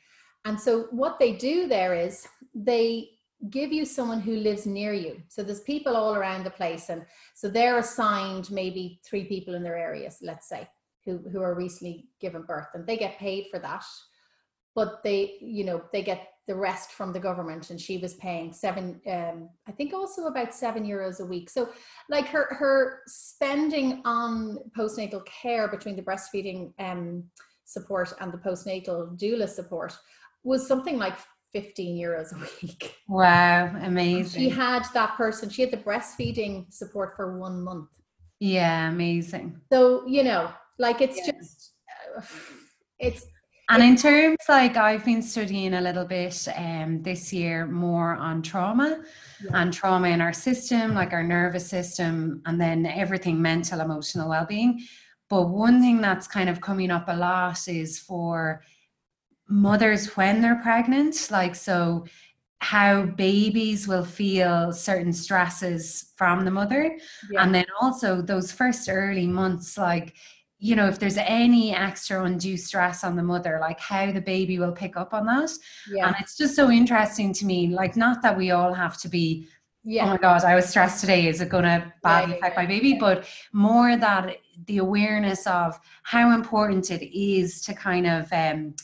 And 0.45 0.59
so 0.59 0.83
what 0.91 1.17
they 1.17 1.33
do 1.33 1.67
there 1.67 1.95
is 1.95 2.27
they 2.53 3.09
give 3.49 3.71
you 3.71 3.85
someone 3.85 4.19
who 4.19 4.35
lives 4.35 4.65
near 4.65 4.93
you. 4.93 5.21
So 5.29 5.43
there's 5.43 5.61
people 5.61 5.95
all 5.95 6.15
around 6.15 6.43
the 6.43 6.49
place, 6.49 6.89
and 6.89 7.05
so 7.35 7.47
they're 7.47 7.77
assigned 7.77 8.51
maybe 8.51 8.99
three 9.05 9.25
people 9.25 9.55
in 9.55 9.63
their 9.63 9.77
areas, 9.77 10.17
let's 10.21 10.49
say, 10.49 10.67
who 11.05 11.19
who 11.31 11.41
are 11.41 11.55
recently 11.55 12.09
given 12.19 12.43
birth, 12.43 12.67
and 12.73 12.85
they 12.85 12.97
get 12.97 13.17
paid 13.17 13.47
for 13.49 13.59
that. 13.59 13.83
But 14.75 15.03
they, 15.03 15.37
you 15.41 15.65
know, 15.65 15.81
they 15.91 16.03
get 16.03 16.27
the 16.49 16.55
rest 16.55 16.93
from 16.93 17.13
the 17.13 17.19
government 17.19 17.69
and 17.69 17.79
she 17.79 17.99
was 17.99 18.15
paying 18.15 18.51
seven 18.51 18.99
um, 19.05 19.47
i 19.67 19.71
think 19.71 19.93
also 19.93 20.25
about 20.25 20.51
seven 20.51 20.83
euros 20.83 21.19
a 21.19 21.25
week 21.25 21.47
so 21.47 21.69
like 22.09 22.25
her 22.25 22.47
her 22.55 23.01
spending 23.05 24.01
on 24.03 24.57
postnatal 24.75 25.23
care 25.27 25.67
between 25.67 25.95
the 25.95 26.01
breastfeeding 26.01 26.73
um, 26.79 27.23
support 27.65 28.11
and 28.19 28.33
the 28.33 28.37
postnatal 28.39 29.15
doula 29.15 29.47
support 29.47 29.95
was 30.43 30.67
something 30.67 30.97
like 30.97 31.13
15 31.53 31.97
euros 31.97 32.33
a 32.33 32.39
week 32.61 32.95
wow 33.07 33.73
amazing 33.83 34.41
she 34.41 34.49
had 34.49 34.85
that 34.93 35.15
person 35.15 35.49
she 35.49 35.61
had 35.61 35.71
the 35.71 35.77
breastfeeding 35.77 36.71
support 36.71 37.15
for 37.15 37.39
one 37.39 37.61
month 37.61 37.89
yeah 38.39 38.89
amazing 38.89 39.59
so 39.71 40.05
you 40.07 40.23
know 40.23 40.51
like 40.77 41.01
it's 41.01 41.17
yeah. 41.17 41.31
just 41.31 41.73
uh, 42.17 42.21
it's 42.99 43.25
and 43.71 43.83
in 43.83 43.95
terms 43.95 44.37
like 44.49 44.77
I've 44.77 45.05
been 45.05 45.21
studying 45.21 45.75
a 45.75 45.81
little 45.81 46.05
bit 46.05 46.47
um, 46.55 47.03
this 47.03 47.31
year 47.31 47.67
more 47.67 48.15
on 48.15 48.41
trauma 48.41 49.03
yeah. 49.43 49.51
and 49.53 49.71
trauma 49.71 50.07
in 50.07 50.21
our 50.21 50.33
system, 50.33 50.95
like 50.95 51.13
our 51.13 51.21
nervous 51.21 51.67
system, 51.67 52.41
and 52.47 52.59
then 52.59 52.87
everything 52.87 53.39
mental, 53.39 53.79
emotional 53.79 54.27
well-being. 54.27 54.81
But 55.29 55.49
one 55.49 55.81
thing 55.81 56.01
that's 56.01 56.27
kind 56.27 56.49
of 56.49 56.61
coming 56.61 56.89
up 56.89 57.05
a 57.09 57.15
lot 57.15 57.67
is 57.67 57.99
for 57.99 58.63
mothers 59.49 60.15
when 60.15 60.41
they're 60.41 60.61
pregnant, 60.61 61.29
like 61.31 61.55
so 61.55 62.05
how 62.61 63.03
babies 63.03 63.87
will 63.87 64.03
feel 64.03 64.73
certain 64.73 65.13
stresses 65.13 66.11
from 66.17 66.43
the 66.43 66.51
mother 66.51 66.97
yeah. 67.31 67.41
and 67.41 67.55
then 67.55 67.65
also 67.79 68.21
those 68.21 68.51
first 68.51 68.89
early 68.89 69.25
months 69.25 69.77
like 69.77 70.13
you 70.57 70.75
know 70.75 70.85
if 70.85 70.99
there's 70.99 71.17
any 71.17 71.73
extra 71.73 72.21
undue 72.23 72.57
stress 72.57 73.05
on 73.05 73.15
the 73.15 73.23
mother 73.23 73.59
like 73.61 73.79
how 73.79 74.11
the 74.11 74.19
baby 74.19 74.59
will 74.59 74.73
pick 74.73 74.97
up 74.97 75.13
on 75.13 75.25
that 75.25 75.49
yeah. 75.89 76.07
and 76.07 76.15
it's 76.19 76.35
just 76.35 76.53
so 76.53 76.69
interesting 76.69 77.31
to 77.31 77.45
me 77.45 77.67
like 77.67 77.95
not 77.95 78.21
that 78.21 78.37
we 78.37 78.51
all 78.51 78.73
have 78.73 78.97
to 78.97 79.07
be 79.07 79.47
yeah. 79.85 80.03
oh 80.03 80.07
my 80.07 80.17
god 80.17 80.43
i 80.43 80.53
was 80.53 80.67
stressed 80.67 80.99
today 80.99 81.27
is 81.27 81.39
it 81.39 81.47
going 81.47 81.63
to 81.63 81.93
badly 82.03 82.35
affect 82.35 82.57
my 82.57 82.65
baby 82.65 82.95
but 82.99 83.25
more 83.53 83.95
that 83.95 84.35
the 84.65 84.79
awareness 84.79 85.47
of 85.47 85.79
how 86.03 86.35
important 86.35 86.91
it 86.91 87.17
is 87.17 87.61
to 87.61 87.73
kind 87.73 88.05
of 88.05 88.27
um, 88.33 88.75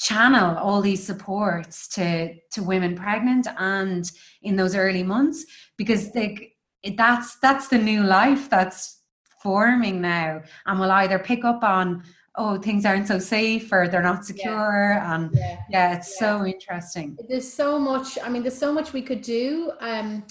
channel 0.00 0.56
all 0.56 0.80
these 0.80 1.04
supports 1.04 1.86
to 1.86 2.34
to 2.50 2.62
women 2.62 2.96
pregnant 2.96 3.46
and 3.58 4.10
in 4.42 4.56
those 4.56 4.74
early 4.74 5.02
months 5.02 5.44
because 5.76 6.12
they 6.12 6.52
that's 6.96 7.38
that's 7.40 7.68
the 7.68 7.76
new 7.76 8.02
life 8.02 8.48
that's 8.48 9.02
forming 9.42 10.00
now 10.00 10.40
and 10.64 10.80
we'll 10.80 10.90
either 10.90 11.18
pick 11.18 11.44
up 11.44 11.62
on 11.62 12.02
oh 12.36 12.58
things 12.58 12.86
aren't 12.86 13.08
so 13.08 13.18
safe 13.18 13.70
or 13.72 13.88
they're 13.88 14.02
not 14.02 14.24
secure 14.24 14.94
yeah. 14.96 15.14
and 15.14 15.30
yeah, 15.34 15.58
yeah 15.68 15.96
it's 15.96 16.16
yeah. 16.18 16.38
so 16.38 16.46
interesting 16.46 17.16
there's 17.28 17.50
so 17.52 17.78
much 17.78 18.18
i 18.24 18.28
mean 18.30 18.42
there's 18.42 18.56
so 18.56 18.72
much 18.72 18.94
we 18.94 19.02
could 19.02 19.20
do 19.20 19.70
um 19.80 20.24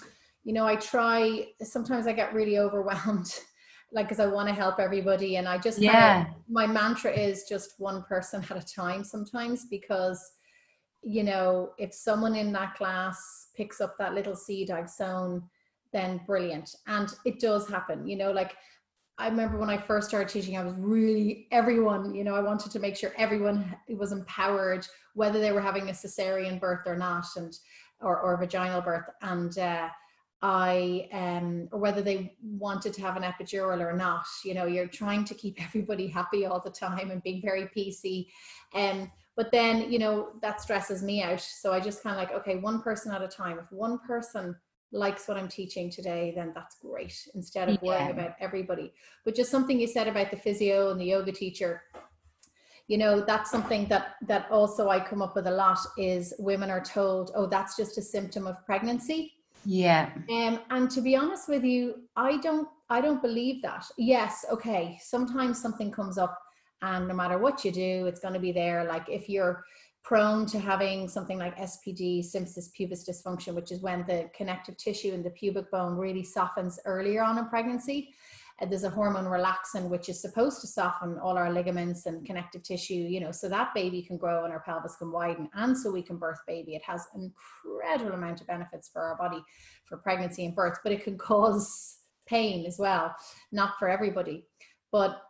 you 0.43 0.53
know 0.53 0.65
i 0.65 0.75
try 0.75 1.45
sometimes 1.62 2.08
i 2.08 2.12
get 2.12 2.34
really 2.34 2.58
overwhelmed 2.58 3.39
like 3.91 4.08
because 4.08 4.19
i 4.19 4.25
want 4.25 4.47
to 4.47 4.54
help 4.54 4.80
everybody 4.80 5.38
and 5.38 5.47
i 5.47 5.58
just 5.58 5.80
yeah. 5.80 6.23
kinda, 6.23 6.36
my 6.47 6.67
mantra 6.67 7.12
is 7.12 7.43
just 7.43 7.80
one 7.80 8.04
person 8.04 8.45
at 8.49 8.58
a 8.58 8.65
time 8.65 9.04
sometimes 9.04 9.65
because 9.65 10.32
you 11.02 11.23
know 11.23 11.71
if 11.78 11.93
someone 11.93 12.36
in 12.36 12.52
that 12.52 12.75
class 12.75 13.47
picks 13.56 13.82
up 13.82 13.97
that 13.97 14.13
little 14.13 14.36
seed 14.36 14.71
i've 14.71 14.89
sown 14.89 15.43
then 15.91 16.21
brilliant. 16.28 16.75
And 16.86 17.12
it 17.25 17.39
does 17.39 17.67
happen 17.67 18.08
you 18.08 18.15
know 18.15 18.32
like 18.32 18.56
I 19.19 19.28
remember 19.28 19.58
when 19.58 19.69
I 19.69 19.78
first 19.78 20.08
started 20.08 20.30
teaching, 20.30 20.58
I 20.58 20.63
was 20.63 20.75
really 20.78 21.49
everyone, 21.52 22.15
you 22.15 22.23
know, 22.23 22.36
I 22.36 22.39
wanted 22.39 22.71
to 22.71 22.80
make 22.80 22.95
sure 22.95 23.12
everyone 23.17 23.75
was 23.89 24.13
empowered, 24.13 24.88
whether 25.13 25.41
they 25.41 25.52
were 25.52 25.60
having 25.60 25.89
a 25.89 25.91
cesarean 25.91 26.58
birth 26.58 26.84
or 26.86 26.95
not, 26.95 27.25
and 27.36 27.54
or, 27.99 28.17
or 28.21 28.38
vaginal 28.38 28.80
birth, 28.80 29.04
and 29.21 29.58
uh, 29.60 29.89
I 30.41 31.10
um, 31.12 31.67
or 31.71 31.80
whether 31.80 32.02
they 32.02 32.36
wanted 32.41 32.93
to 32.93 33.02
have 33.02 33.17
an 33.17 33.23
epidural 33.23 33.82
or 33.82 33.93
not. 33.93 34.25
You 34.45 34.54
know, 34.54 34.65
you're 34.65 34.88
trying 34.88 35.25
to 35.25 35.34
keep 35.34 35.62
everybody 35.63 36.08
happy 36.08 36.45
all 36.45 36.62
the 36.62 36.69
time 36.69 37.12
and 37.12 37.21
being 37.23 37.41
very 37.41 37.69
PC. 37.75 38.28
Um, 38.73 39.12
but 39.36 39.52
then, 39.52 39.91
you 39.91 39.99
know, 39.99 40.30
that 40.41 40.62
stresses 40.62 41.02
me 41.02 41.23
out. 41.23 41.41
So 41.41 41.71
I 41.71 41.80
just 41.80 42.04
kind 42.04 42.13
of 42.13 42.21
like, 42.21 42.34
okay, 42.41 42.58
one 42.58 42.82
person 42.82 43.13
at 43.13 43.21
a 43.21 43.28
time. 43.28 43.58
If 43.58 43.71
one 43.71 43.99
person 43.99 44.56
likes 44.91 45.28
what 45.28 45.38
I'm 45.38 45.47
teaching 45.47 45.89
today, 45.89 46.34
then 46.36 46.52
that's 46.54 46.78
great 46.82 47.15
instead 47.36 47.69
of 47.69 47.80
yeah. 47.82 47.88
worrying 47.88 48.12
about 48.12 48.36
everybody. 48.39 48.93
But 49.23 49.36
just 49.36 49.52
something 49.52 49.80
you 49.80 49.88
said 49.88 50.08
about 50.08 50.32
the 50.32 50.38
physio 50.38 50.91
and 50.91 50.99
the 50.99 51.06
yoga 51.06 51.32
teacher, 51.32 51.84
you 52.87 52.98
know, 52.98 53.21
that's 53.21 53.52
something 53.52 53.87
that 53.87 54.15
that 54.27 54.48
also 54.50 54.90
I 54.90 55.00
come 55.00 55.21
up 55.21 55.35
with 55.35 55.48
a 55.48 55.52
lot 55.52 55.79
is 55.98 56.33
women 56.40 56.71
are 56.71 56.83
told, 56.83 57.31
oh, 57.35 57.46
that's 57.46 57.77
just 57.77 57.98
a 57.98 58.02
symptom 58.02 58.48
of 58.48 58.65
pregnancy. 58.65 59.33
Yeah. 59.65 60.12
Um, 60.29 60.60
and 60.69 60.89
to 60.91 61.01
be 61.01 61.15
honest 61.15 61.49
with 61.49 61.63
you, 61.63 61.95
I 62.15 62.37
don't 62.37 62.67
I 62.89 63.01
don't 63.01 63.21
believe 63.21 63.62
that. 63.62 63.85
Yes, 63.97 64.45
okay. 64.51 64.97
Sometimes 65.01 65.62
something 65.62 65.91
comes 65.91 66.17
up 66.17 66.39
and 66.81 67.07
no 67.07 67.13
matter 67.13 67.37
what 67.37 67.63
you 67.63 67.71
do, 67.71 68.07
it's 68.07 68.19
going 68.19 68.33
to 68.33 68.39
be 68.39 68.51
there. 68.51 68.83
Like 68.85 69.07
if 69.10 69.29
you're 69.29 69.63
prone 70.03 70.45
to 70.47 70.60
having 70.60 71.07
something 71.07 71.37
like 71.37 71.55
SPD, 71.57 72.21
symphysis 72.21 72.73
pubis 72.73 73.07
dysfunction, 73.07 73.53
which 73.53 73.71
is 73.71 73.81
when 73.81 74.05
the 74.07 74.29
connective 74.35 74.77
tissue 74.77 75.13
in 75.13 75.21
the 75.21 75.29
pubic 75.29 75.69
bone 75.69 75.97
really 75.97 76.23
softens 76.23 76.79
earlier 76.85 77.21
on 77.21 77.37
in 77.37 77.47
pregnancy. 77.47 78.13
Uh, 78.62 78.65
there's 78.65 78.83
a 78.83 78.89
hormone 78.89 79.25
relaxin, 79.25 79.89
which 79.89 80.10
is 80.10 80.21
supposed 80.21 80.62
to 80.62 80.67
soften 80.67 81.17
all 81.19 81.37
our 81.37 81.51
ligaments 81.51 82.05
and 82.05 82.25
connective 82.25 82.63
tissue, 82.63 82.93
you 82.93 83.19
know, 83.19 83.31
so 83.31 83.47
that 83.49 83.73
baby 83.73 84.01
can 84.01 84.17
grow 84.17 84.43
and 84.43 84.53
our 84.53 84.62
pelvis 84.62 84.95
can 84.97 85.12
widen 85.12 85.49
and 85.53 85.77
so 85.77 85.91
we 85.91 86.01
can 86.01 86.17
birth 86.17 86.39
baby. 86.47 86.75
It 86.75 86.83
has 86.83 87.05
an 87.13 87.31
incredible 87.31 88.13
amount 88.13 88.41
of 88.41 88.47
benefits 88.47 88.89
for 88.91 89.01
our 89.01 89.17
body 89.17 89.41
for 89.85 89.97
pregnancy 89.97 90.45
and 90.45 90.55
birth, 90.55 90.79
but 90.83 90.91
it 90.91 91.03
can 91.03 91.17
cause 91.29 91.97
pain 92.27 92.65
as 92.65 92.77
well, 92.77 93.15
not 93.51 93.79
for 93.79 93.89
everybody. 93.89 94.45
But 94.91 95.21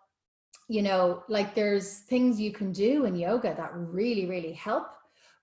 you 0.68 0.84
know, 0.84 1.24
like 1.28 1.56
there's 1.56 2.02
things 2.02 2.40
you 2.40 2.52
can 2.52 2.72
do 2.72 3.06
in 3.06 3.16
yoga 3.16 3.56
that 3.56 3.72
really, 3.74 4.28
really 4.28 4.54
help. 4.54 4.86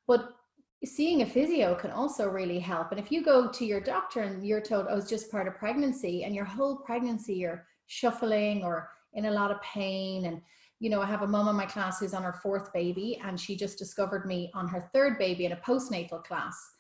But 0.07 0.37
seeing 0.85 1.23
a 1.23 1.27
physio 1.27 1.75
can 1.75 1.91
also 1.91 2.29
really 2.29 2.61
help. 2.61 2.93
And 2.93 3.01
if 3.01 3.11
you 3.11 3.25
go 3.25 3.51
to 3.51 3.65
your 3.65 3.81
doctor 3.81 4.21
and 4.21 4.47
you're 4.47 4.61
told, 4.61 4.87
oh, 4.89 4.99
it's 4.99 5.11
just 5.11 5.31
part 5.31 5.49
of 5.49 5.57
pregnancy, 5.57 6.23
and 6.23 6.35
your 6.35 6.45
whole 6.45 6.77
pregnancy 6.77 7.35
you're 7.35 7.67
shuffling 7.87 8.63
or 8.63 8.91
in 9.15 9.27
a 9.27 9.31
lot 9.31 9.51
of 9.51 9.61
pain. 9.63 10.27
And, 10.27 10.41
you 10.81 10.91
know, 10.91 11.01
I 11.01 11.07
have 11.07 11.23
a 11.23 11.27
mom 11.27 11.49
in 11.49 11.57
my 11.57 11.67
class 11.67 12.01
who's 12.01 12.15
on 12.15 12.23
her 12.23 12.35
fourth 12.43 12.73
baby, 12.73 13.21
and 13.25 13.39
she 13.41 13.57
just 13.57 13.79
discovered 13.79 14.27
me 14.27 14.51
on 14.55 14.69
her 14.69 14.91
third 14.93 15.19
baby 15.19 15.47
in 15.47 15.53
a 15.53 15.57
postnatal 15.57 16.23
class 16.25 16.73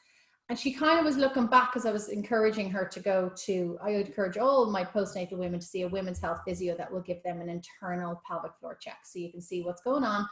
and 0.48 0.58
she 0.58 0.72
kind 0.72 0.98
of 0.98 1.04
was 1.04 1.16
looking 1.16 1.46
back 1.46 1.72
because 1.72 1.86
I 1.86 1.92
was 1.92 2.08
encouraging 2.08 2.70
her 2.70 2.84
to 2.86 3.00
go 3.00 3.32
to, 3.46 3.78
I 3.82 3.92
would 3.92 4.06
encourage 4.06 4.38
all 4.38 4.70
my 4.70 4.84
postnatal 4.84 5.38
women 5.38 5.58
to 5.58 5.66
see 5.66 5.82
a 5.82 5.88
women's 5.88 6.20
health 6.20 6.40
physio 6.46 6.76
that 6.76 6.92
will 6.92 7.00
give 7.00 7.20
them 7.24 7.40
an 7.40 7.48
internal 7.48 8.22
pelvic 8.26 8.52
floor 8.60 8.78
check 8.80 8.98
so 9.04 9.18
you 9.18 9.30
can 9.30 9.40
see 9.40 9.62
what's 9.62 9.82
going 9.82 10.04
on, 10.04 10.28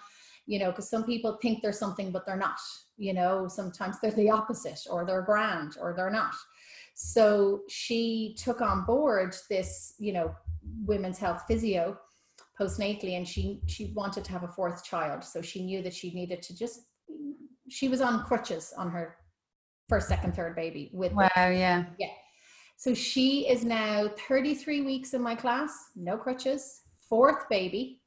you 0.46 0.60
know, 0.60 0.70
because 0.70 0.88
some 0.88 1.02
people 1.02 1.36
think 1.42 1.62
there's 1.62 1.80
something, 1.80 2.12
but 2.12 2.24
they're 2.24 2.36
not, 2.36 2.58
you 2.96 3.12
know, 3.12 3.48
sometimes 3.48 3.98
they're 4.00 4.12
the 4.12 4.30
opposite 4.30 4.80
or 4.88 5.04
they're 5.04 5.22
grand 5.22 5.76
or 5.80 5.94
they're 5.96 6.10
not. 6.10 6.34
So 6.94 7.62
she 7.68 8.36
took 8.38 8.60
on 8.60 8.84
board 8.84 9.34
this, 9.50 9.94
you 9.98 10.12
know, 10.12 10.34
women's 10.86 11.18
health 11.18 11.42
physio 11.46 11.98
postnatally 12.58 13.16
and 13.16 13.26
she 13.26 13.60
she 13.66 13.92
wanted 13.96 14.24
to 14.24 14.30
have 14.30 14.44
a 14.44 14.48
fourth 14.48 14.84
child 14.84 15.24
so 15.24 15.42
she 15.42 15.64
knew 15.64 15.82
that 15.82 15.92
she 15.92 16.14
needed 16.14 16.40
to 16.40 16.56
just 16.56 16.82
she 17.68 17.88
was 17.88 18.00
on 18.00 18.22
crutches 18.24 18.72
on 18.78 18.88
her 18.90 19.16
first, 19.88 20.08
second, 20.08 20.34
third 20.34 20.56
baby 20.56 20.90
with 20.92 21.12
wow, 21.12 21.28
yeah. 21.36 21.84
Yeah. 21.98 22.08
So 22.76 22.94
she 22.94 23.48
is 23.48 23.64
now 23.64 24.10
33 24.28 24.82
weeks 24.82 25.14
in 25.14 25.22
my 25.22 25.34
class, 25.34 25.72
no 25.96 26.16
crutches, 26.16 26.82
fourth 27.08 27.48
baby. 27.48 28.02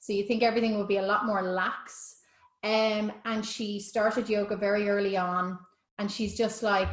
So 0.00 0.12
you 0.12 0.24
think 0.24 0.42
everything 0.42 0.76
will 0.76 0.86
be 0.86 0.96
a 0.96 1.02
lot 1.02 1.26
more 1.26 1.42
lax. 1.42 2.16
Um, 2.64 3.12
and 3.24 3.44
she 3.44 3.80
started 3.80 4.28
yoga 4.28 4.56
very 4.56 4.88
early 4.88 5.16
on, 5.16 5.58
and 5.98 6.10
she's 6.10 6.36
just 6.36 6.62
like, 6.62 6.90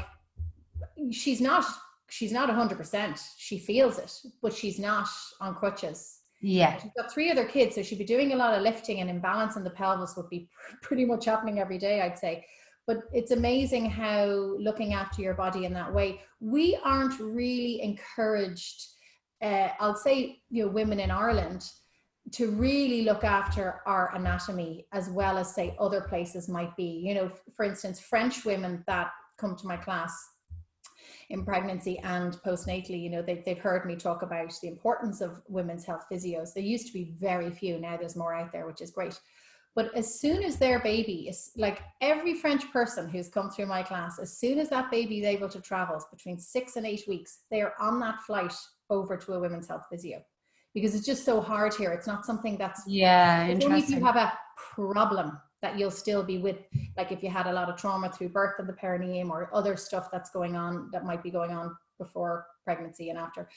she's 1.12 1.42
not, 1.42 1.66
she's 2.10 2.32
not 2.32 2.50
100%. 2.50 3.20
She 3.38 3.60
feels 3.60 3.98
it, 3.98 4.12
but 4.42 4.54
she's 4.54 4.80
not 4.80 5.08
on 5.40 5.56
crutches. 5.56 6.20
Yeah. 6.42 6.78
She's 6.78 6.92
got 6.96 7.12
three 7.12 7.32
other 7.32 7.46
kids, 7.46 7.76
so 7.76 7.82
she'd 7.82 7.98
be 7.98 8.06
doing 8.06 8.34
a 8.34 8.36
lot 8.36 8.54
of 8.54 8.62
lifting 8.62 9.00
and 9.00 9.10
imbalance 9.10 9.56
in 9.56 9.64
the 9.64 9.72
pelvis 9.72 10.16
would 10.16 10.30
be 10.30 10.50
pretty 10.82 11.06
much 11.06 11.26
happening 11.26 11.60
every 11.60 11.78
day, 11.78 12.02
I'd 12.02 12.18
say 12.18 12.46
but 12.88 13.04
it's 13.12 13.32
amazing 13.32 13.90
how 13.90 14.26
looking 14.58 14.94
after 14.94 15.22
your 15.22 15.34
body 15.34 15.66
in 15.66 15.74
that 15.74 15.94
way 15.94 16.22
we 16.40 16.80
aren't 16.84 17.20
really 17.20 17.82
encouraged 17.82 18.88
uh, 19.44 19.70
i'll 19.80 19.96
say 19.96 20.40
you 20.50 20.66
know 20.66 20.72
women 20.72 21.00
in 21.00 21.12
ireland 21.12 21.70
to 22.32 22.52
really 22.52 23.04
look 23.04 23.24
after 23.24 23.82
our 23.86 24.14
anatomy 24.16 24.88
as 24.94 25.10
well 25.10 25.38
as 25.38 25.54
say 25.54 25.76
other 25.80 26.02
places 26.02 26.50
might 26.50 26.76
be 26.76 27.02
you 27.06 27.14
know 27.14 27.30
for 27.56 27.66
instance 27.66 28.00
french 28.00 28.46
women 28.46 28.84
that 28.88 29.12
come 29.38 29.56
to 29.56 29.68
my 29.68 29.78
class 29.78 30.14
in 31.30 31.44
pregnancy 31.44 32.00
and 32.00 32.34
postnatally 32.46 33.02
you 33.02 33.10
know 33.10 33.22
they, 33.22 33.44
they've 33.46 33.60
heard 33.60 33.86
me 33.86 33.96
talk 33.96 34.22
about 34.22 34.54
the 34.62 34.68
importance 34.68 35.22
of 35.22 35.42
women's 35.48 35.86
health 35.86 36.06
physios 36.12 36.54
there 36.54 36.64
used 36.64 36.88
to 36.88 36.94
be 36.94 37.14
very 37.20 37.50
few 37.50 37.80
now 37.80 37.98
there's 37.98 38.16
more 38.16 38.34
out 38.34 38.52
there 38.52 38.66
which 38.66 38.82
is 38.82 38.92
great 38.92 39.20
but 39.78 39.96
as 39.96 40.20
soon 40.20 40.42
as 40.42 40.58
their 40.58 40.80
baby 40.80 41.28
is 41.30 41.52
like 41.56 41.84
every 42.02 42.34
French 42.34 42.68
person 42.72 43.08
who's 43.08 43.30
come 43.30 43.52
through 43.52 43.68
my 43.68 43.84
class, 43.84 44.18
as 44.18 44.36
soon 44.36 44.58
as 44.58 44.72
that 44.72 44.90
baby 44.90 45.20
is 45.20 45.26
able 45.26 45.48
to 45.50 45.62
travel 45.62 46.04
between 46.12 46.40
six 46.40 46.78
and 46.78 46.86
eight 46.88 47.04
weeks, 47.08 47.42
they 47.52 47.62
are 47.62 47.76
on 47.80 48.00
that 48.00 48.24
flight 48.24 48.56
over 48.90 49.16
to 49.16 49.34
a 49.34 49.40
women's 49.40 49.68
health 49.68 49.86
physio 49.88 50.20
because 50.74 50.96
it's 50.96 51.06
just 51.06 51.24
so 51.24 51.40
hard 51.40 51.76
here. 51.76 51.92
It's 51.92 52.08
not 52.08 52.26
something 52.26 52.58
that's 52.58 52.88
yeah. 52.88 53.44
Interesting. 53.44 53.72
Only 53.72 53.84
if 53.84 53.90
you 53.92 54.04
have 54.04 54.16
a 54.16 54.34
problem 54.74 55.40
that 55.62 55.78
you'll 55.78 55.92
still 55.92 56.24
be 56.24 56.38
with, 56.38 56.58
like 56.98 57.12
if 57.12 57.24
you 57.24 57.30
had 57.30 57.48
a 57.48 57.52
lot 57.52 57.70
of 57.70 57.78
trauma 57.78 58.12
through 58.12 58.30
birth 58.30 58.60
of 58.60 58.68
the 58.68 58.74
perineum 58.74 59.32
or 59.32 59.50
other 59.54 59.76
stuff 59.76 60.10
that's 60.12 60.30
going 60.30 60.56
on 60.56 60.90
that 60.92 61.06
might 61.06 61.24
be 61.24 61.32
going 61.32 61.52
on 61.52 61.76
before 61.98 62.46
pregnancy 62.64 63.10
and 63.10 63.18
after. 63.18 63.50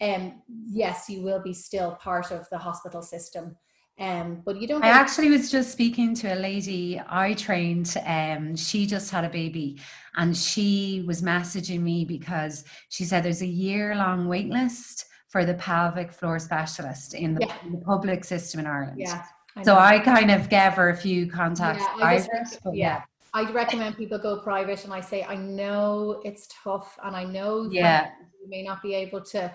And 0.00 0.32
um, 0.32 0.42
yes, 0.66 1.08
you 1.08 1.22
will 1.22 1.42
be 1.42 1.52
still 1.52 1.92
part 1.96 2.30
of 2.30 2.48
the 2.50 2.58
hospital 2.58 3.02
system 3.02 3.56
um, 4.00 4.40
but 4.46 4.58
you 4.58 4.66
don't. 4.66 4.82
I 4.82 4.88
actually 4.88 5.28
was 5.28 5.50
just 5.50 5.72
speaking 5.72 6.14
to 6.16 6.32
a 6.32 6.36
lady 6.36 7.00
I 7.06 7.34
trained. 7.34 7.94
Um, 8.06 8.56
she 8.56 8.86
just 8.86 9.10
had 9.10 9.24
a 9.24 9.28
baby, 9.28 9.78
and 10.16 10.34
she 10.34 11.04
was 11.06 11.20
messaging 11.20 11.80
me 11.80 12.06
because 12.06 12.64
she 12.88 13.04
said 13.04 13.22
there's 13.22 13.42
a 13.42 13.46
year 13.46 13.94
long 13.94 14.26
wait 14.26 14.48
list 14.48 15.04
for 15.28 15.44
the 15.44 15.54
pelvic 15.54 16.12
floor 16.12 16.38
specialist 16.38 17.14
in 17.14 17.34
the, 17.34 17.46
yeah. 17.46 17.54
in 17.64 17.72
the 17.72 17.78
public 17.84 18.24
system 18.24 18.60
in 18.60 18.66
Ireland. 18.66 18.96
Yeah. 18.98 19.22
I 19.56 19.62
so 19.62 19.76
I 19.76 19.98
kind 19.98 20.30
of 20.30 20.48
gave 20.48 20.72
her 20.74 20.90
a 20.90 20.96
few 20.96 21.26
contacts. 21.30 21.82
Yeah, 21.82 21.96
private, 21.96 22.58
yeah. 22.66 22.72
yeah. 22.72 23.02
I'd 23.32 23.54
recommend 23.54 23.96
people 23.96 24.18
go 24.18 24.40
private, 24.40 24.84
and 24.84 24.92
I 24.92 25.00
say 25.00 25.24
I 25.24 25.36
know 25.36 26.20
it's 26.24 26.48
tough, 26.62 26.98
and 27.04 27.16
I 27.16 27.24
know 27.24 27.68
yeah 27.70 28.10
you 28.40 28.48
may 28.48 28.62
not 28.62 28.82
be 28.82 28.94
able 28.94 29.20
to 29.20 29.52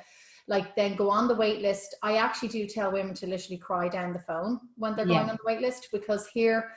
like 0.47 0.75
then 0.75 0.95
go 0.95 1.09
on 1.09 1.27
the 1.27 1.35
wait 1.35 1.61
list. 1.61 1.95
I 2.03 2.17
actually 2.17 2.49
do 2.49 2.67
tell 2.67 2.91
women 2.91 3.15
to 3.15 3.27
literally 3.27 3.57
cry 3.57 3.89
down 3.89 4.13
the 4.13 4.19
phone 4.19 4.59
when 4.77 4.95
they're 4.95 5.07
yeah. 5.07 5.19
going 5.19 5.29
on 5.31 5.37
the 5.37 5.45
wait 5.45 5.61
list 5.61 5.89
because 5.91 6.27
here, 6.27 6.71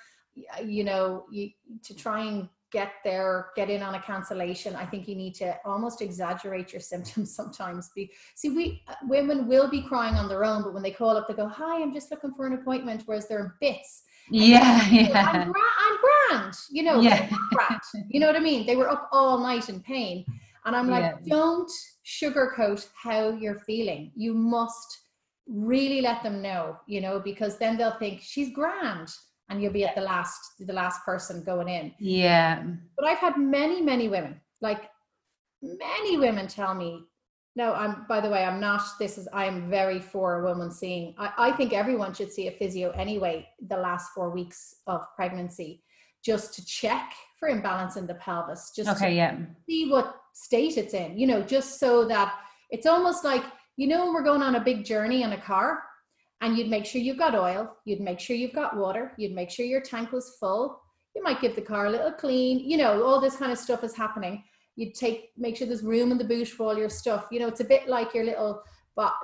you 0.64 0.84
know, 0.84 1.26
you 1.30 1.50
to 1.84 1.94
try 1.94 2.24
and 2.24 2.48
get 2.70 2.92
there, 3.04 3.50
get 3.56 3.70
in 3.70 3.82
on 3.82 3.94
a 3.94 4.00
cancellation. 4.00 4.76
I 4.76 4.84
think 4.84 5.08
you 5.08 5.14
need 5.14 5.34
to 5.36 5.56
almost 5.64 6.02
exaggerate 6.02 6.72
your 6.72 6.80
symptoms 6.92 7.34
sometimes. 7.34 7.90
Be, 7.94 8.10
see, 8.34 8.50
we 8.50 8.82
uh, 8.88 8.94
women 9.04 9.48
will 9.48 9.68
be 9.68 9.82
crying 9.82 10.14
on 10.14 10.28
their 10.28 10.44
own, 10.44 10.62
but 10.62 10.74
when 10.74 10.82
they 10.82 10.90
call 10.90 11.16
up, 11.16 11.28
they 11.28 11.34
go, 11.34 11.48
"Hi, 11.48 11.80
I'm 11.80 11.94
just 11.94 12.10
looking 12.10 12.34
for 12.34 12.46
an 12.46 12.54
appointment," 12.54 13.02
whereas 13.06 13.28
they're 13.28 13.44
in 13.44 13.52
bits. 13.60 14.04
yeah, 14.30 14.86
yeah. 14.90 15.30
I'm, 15.32 15.52
gra- 15.52 15.62
I'm 15.78 15.96
grand, 16.28 16.54
you 16.70 16.82
know. 16.82 17.00
Yeah. 17.00 17.28
Grand, 17.52 17.80
you 18.10 18.20
know 18.20 18.26
what 18.26 18.36
I 18.36 18.40
mean? 18.40 18.66
They 18.66 18.76
were 18.76 18.90
up 18.90 19.08
all 19.12 19.38
night 19.38 19.68
in 19.68 19.80
pain, 19.80 20.24
and 20.64 20.76
I'm 20.76 20.88
like, 20.88 21.02
yeah. 21.02 21.34
don't 21.34 21.70
sugarcoat 22.04 22.86
how 22.94 23.30
you're 23.30 23.60
feeling. 23.60 24.12
You 24.14 24.34
must 24.34 24.98
really 25.46 26.02
let 26.02 26.22
them 26.22 26.42
know, 26.42 26.76
you 26.86 27.00
know, 27.00 27.20
because 27.20 27.56
then 27.56 27.78
they'll 27.78 27.98
think 27.98 28.20
she's 28.22 28.52
grand 28.52 29.08
and 29.48 29.62
you'll 29.62 29.72
be 29.72 29.84
at 29.84 29.94
the 29.94 30.00
last 30.00 30.52
the 30.60 30.72
last 30.72 31.04
person 31.04 31.42
going 31.42 31.68
in. 31.68 31.92
Yeah. 31.98 32.64
But 32.96 33.06
I've 33.06 33.18
had 33.18 33.36
many, 33.36 33.80
many 33.80 34.08
women, 34.08 34.40
like 34.60 34.90
many 35.62 36.16
women 36.18 36.46
tell 36.46 36.74
me, 36.74 37.04
no, 37.56 37.72
I'm 37.74 38.06
by 38.08 38.20
the 38.20 38.30
way, 38.30 38.44
I'm 38.44 38.60
not 38.60 38.82
this 38.98 39.18
is 39.18 39.28
I 39.32 39.46
am 39.46 39.70
very 39.70 40.00
for 40.00 40.40
a 40.40 40.44
woman 40.44 40.70
seeing 40.70 41.14
I, 41.18 41.32
I 41.38 41.52
think 41.52 41.72
everyone 41.72 42.14
should 42.14 42.32
see 42.32 42.48
a 42.48 42.52
physio 42.52 42.90
anyway 42.90 43.48
the 43.68 43.76
last 43.76 44.10
four 44.14 44.30
weeks 44.30 44.76
of 44.86 45.02
pregnancy 45.16 45.82
just 46.24 46.54
to 46.54 46.64
check 46.66 47.12
for 47.38 47.48
imbalance 47.48 47.96
in 47.96 48.06
the 48.06 48.14
pelvis. 48.14 48.72
Just 48.74 48.90
okay, 48.90 49.14
yeah. 49.14 49.36
see 49.68 49.90
what 49.90 50.16
state 50.34 50.76
it's 50.76 50.94
in, 50.94 51.18
you 51.18 51.26
know, 51.26 51.42
just 51.42 51.80
so 51.80 52.04
that 52.06 52.34
it's 52.70 52.86
almost 52.86 53.24
like, 53.24 53.44
you 53.76 53.86
know, 53.86 54.04
when 54.04 54.14
we're 54.14 54.22
going 54.22 54.42
on 54.42 54.56
a 54.56 54.60
big 54.60 54.84
journey 54.84 55.22
in 55.22 55.32
a 55.32 55.40
car 55.40 55.82
and 56.40 56.56
you'd 56.56 56.68
make 56.68 56.86
sure 56.86 57.00
you've 57.00 57.18
got 57.18 57.34
oil, 57.34 57.76
you'd 57.84 58.00
make 58.00 58.20
sure 58.20 58.36
you've 58.36 58.52
got 58.52 58.76
water, 58.76 59.12
you'd 59.16 59.34
make 59.34 59.50
sure 59.50 59.66
your 59.66 59.80
tank 59.80 60.12
was 60.12 60.36
full. 60.38 60.80
You 61.14 61.22
might 61.22 61.40
give 61.40 61.56
the 61.56 61.62
car 61.62 61.86
a 61.86 61.90
little 61.90 62.12
clean, 62.12 62.60
you 62.60 62.76
know, 62.76 63.02
all 63.02 63.20
this 63.20 63.36
kind 63.36 63.50
of 63.50 63.58
stuff 63.58 63.82
is 63.82 63.96
happening. 63.96 64.44
You'd 64.76 64.94
take, 64.94 65.30
make 65.36 65.56
sure 65.56 65.66
there's 65.66 65.82
room 65.82 66.12
in 66.12 66.18
the 66.18 66.24
boot 66.24 66.46
for 66.46 66.66
all 66.66 66.78
your 66.78 66.88
stuff. 66.88 67.26
You 67.32 67.40
know, 67.40 67.48
it's 67.48 67.60
a 67.60 67.64
bit 67.64 67.88
like 67.88 68.14
your 68.14 68.24
little, 68.24 68.62
but 68.94 69.14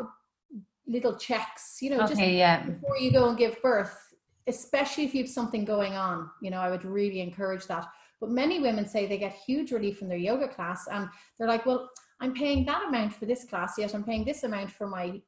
little 0.86 1.16
checks, 1.16 1.78
you 1.80 1.90
know, 1.90 2.00
okay, 2.00 2.08
just 2.08 2.20
yeah. 2.20 2.64
before 2.64 2.98
you 2.98 3.12
go 3.12 3.28
and 3.28 3.38
give 3.38 3.62
birth, 3.62 3.96
especially 4.48 5.04
if 5.04 5.14
you 5.14 5.22
have 5.22 5.30
something 5.30 5.64
going 5.64 5.94
on, 5.94 6.28
you 6.42 6.50
know, 6.50 6.58
I 6.58 6.70
would 6.70 6.84
really 6.84 7.20
encourage 7.20 7.66
that. 7.66 7.86
But 8.20 8.30
many 8.30 8.60
women 8.60 8.86
say 8.86 9.06
they 9.06 9.18
get 9.18 9.32
huge 9.46 9.70
relief 9.70 9.98
from 9.98 10.08
their 10.08 10.18
yoga 10.18 10.48
class 10.48 10.88
and 10.90 11.08
they're 11.38 11.48
like, 11.48 11.64
well, 11.64 11.88
I'm 12.20 12.34
paying 12.34 12.64
that 12.66 12.88
amount 12.88 13.14
for 13.14 13.26
this 13.26 13.44
class, 13.44 13.74
yet 13.78 13.94
I'm 13.94 14.04
paying 14.04 14.24
this 14.24 14.42
amount 14.42 14.70
for 14.70 14.86
my 14.86 15.20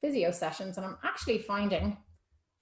physio 0.00 0.30
sessions. 0.30 0.76
And 0.76 0.86
I'm 0.86 0.98
actually 1.04 1.38
finding, 1.38 1.96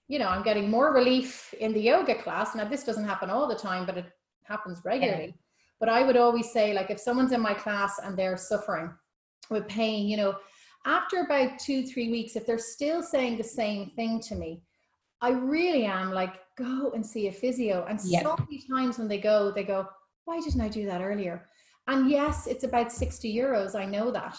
you 0.09 0.19
know, 0.19 0.29
I'm 0.29 0.43
getting 0.43 0.71
more 0.71 0.93
relief 0.93 1.55
in 1.61 1.73
the 1.73 1.81
yoga 1.81 2.15
class. 2.15 2.55
Now, 2.55 2.65
this 2.65 2.85
doesn't 2.85 3.05
happen 3.05 3.31
all 3.31 3.47
the 3.47 3.55
time, 3.55 3.87
but 3.87 3.97
it 3.97 4.07
happens 4.45 4.81
regularly. 4.85 5.27
Yeah. 5.27 5.33
But 5.81 5.89
I 5.89 6.03
would 6.03 6.17
always 6.17 6.51
say, 6.51 6.75
like, 6.75 6.91
if 6.91 6.99
someone's 6.99 7.33
in 7.33 7.41
my 7.41 7.55
class 7.55 8.01
and 8.03 8.17
they're 8.17 8.37
suffering 8.37 8.93
with 9.51 9.69
pain, 9.69 10.09
you 10.09 10.17
know, 10.17 10.37
after 10.85 11.21
about 11.21 11.59
two, 11.59 11.87
three 11.87 12.11
weeks, 12.11 12.35
if 12.35 12.47
they're 12.47 12.59
still 12.59 13.03
saying 13.03 13.37
the 13.37 13.45
same 13.45 13.91
thing 13.91 14.21
to 14.21 14.35
me, 14.35 14.63
I 15.21 15.31
really 15.31 15.85
am 15.85 16.11
like, 16.13 16.35
go 16.57 16.93
and 16.95 17.05
see 17.05 17.29
a 17.29 17.33
physio. 17.33 17.85
And 17.89 18.01
yep. 18.05 18.23
so 18.23 18.37
many 18.39 18.63
times 18.69 18.99
when 18.99 19.09
they 19.09 19.19
go, 19.19 19.53
they 19.53 19.65
go, 19.65 19.89
why 20.25 20.41
didn't 20.41 20.61
I 20.61 20.69
do 20.69 20.87
that 20.87 21.01
earlier? 21.01 21.47
And 21.87 22.11
yes, 22.11 22.47
it's 22.47 22.65
about 22.65 22.93
60 22.93 23.35
euros. 23.35 23.75
I 23.75 23.85
know 23.85 24.11
that. 24.11 24.37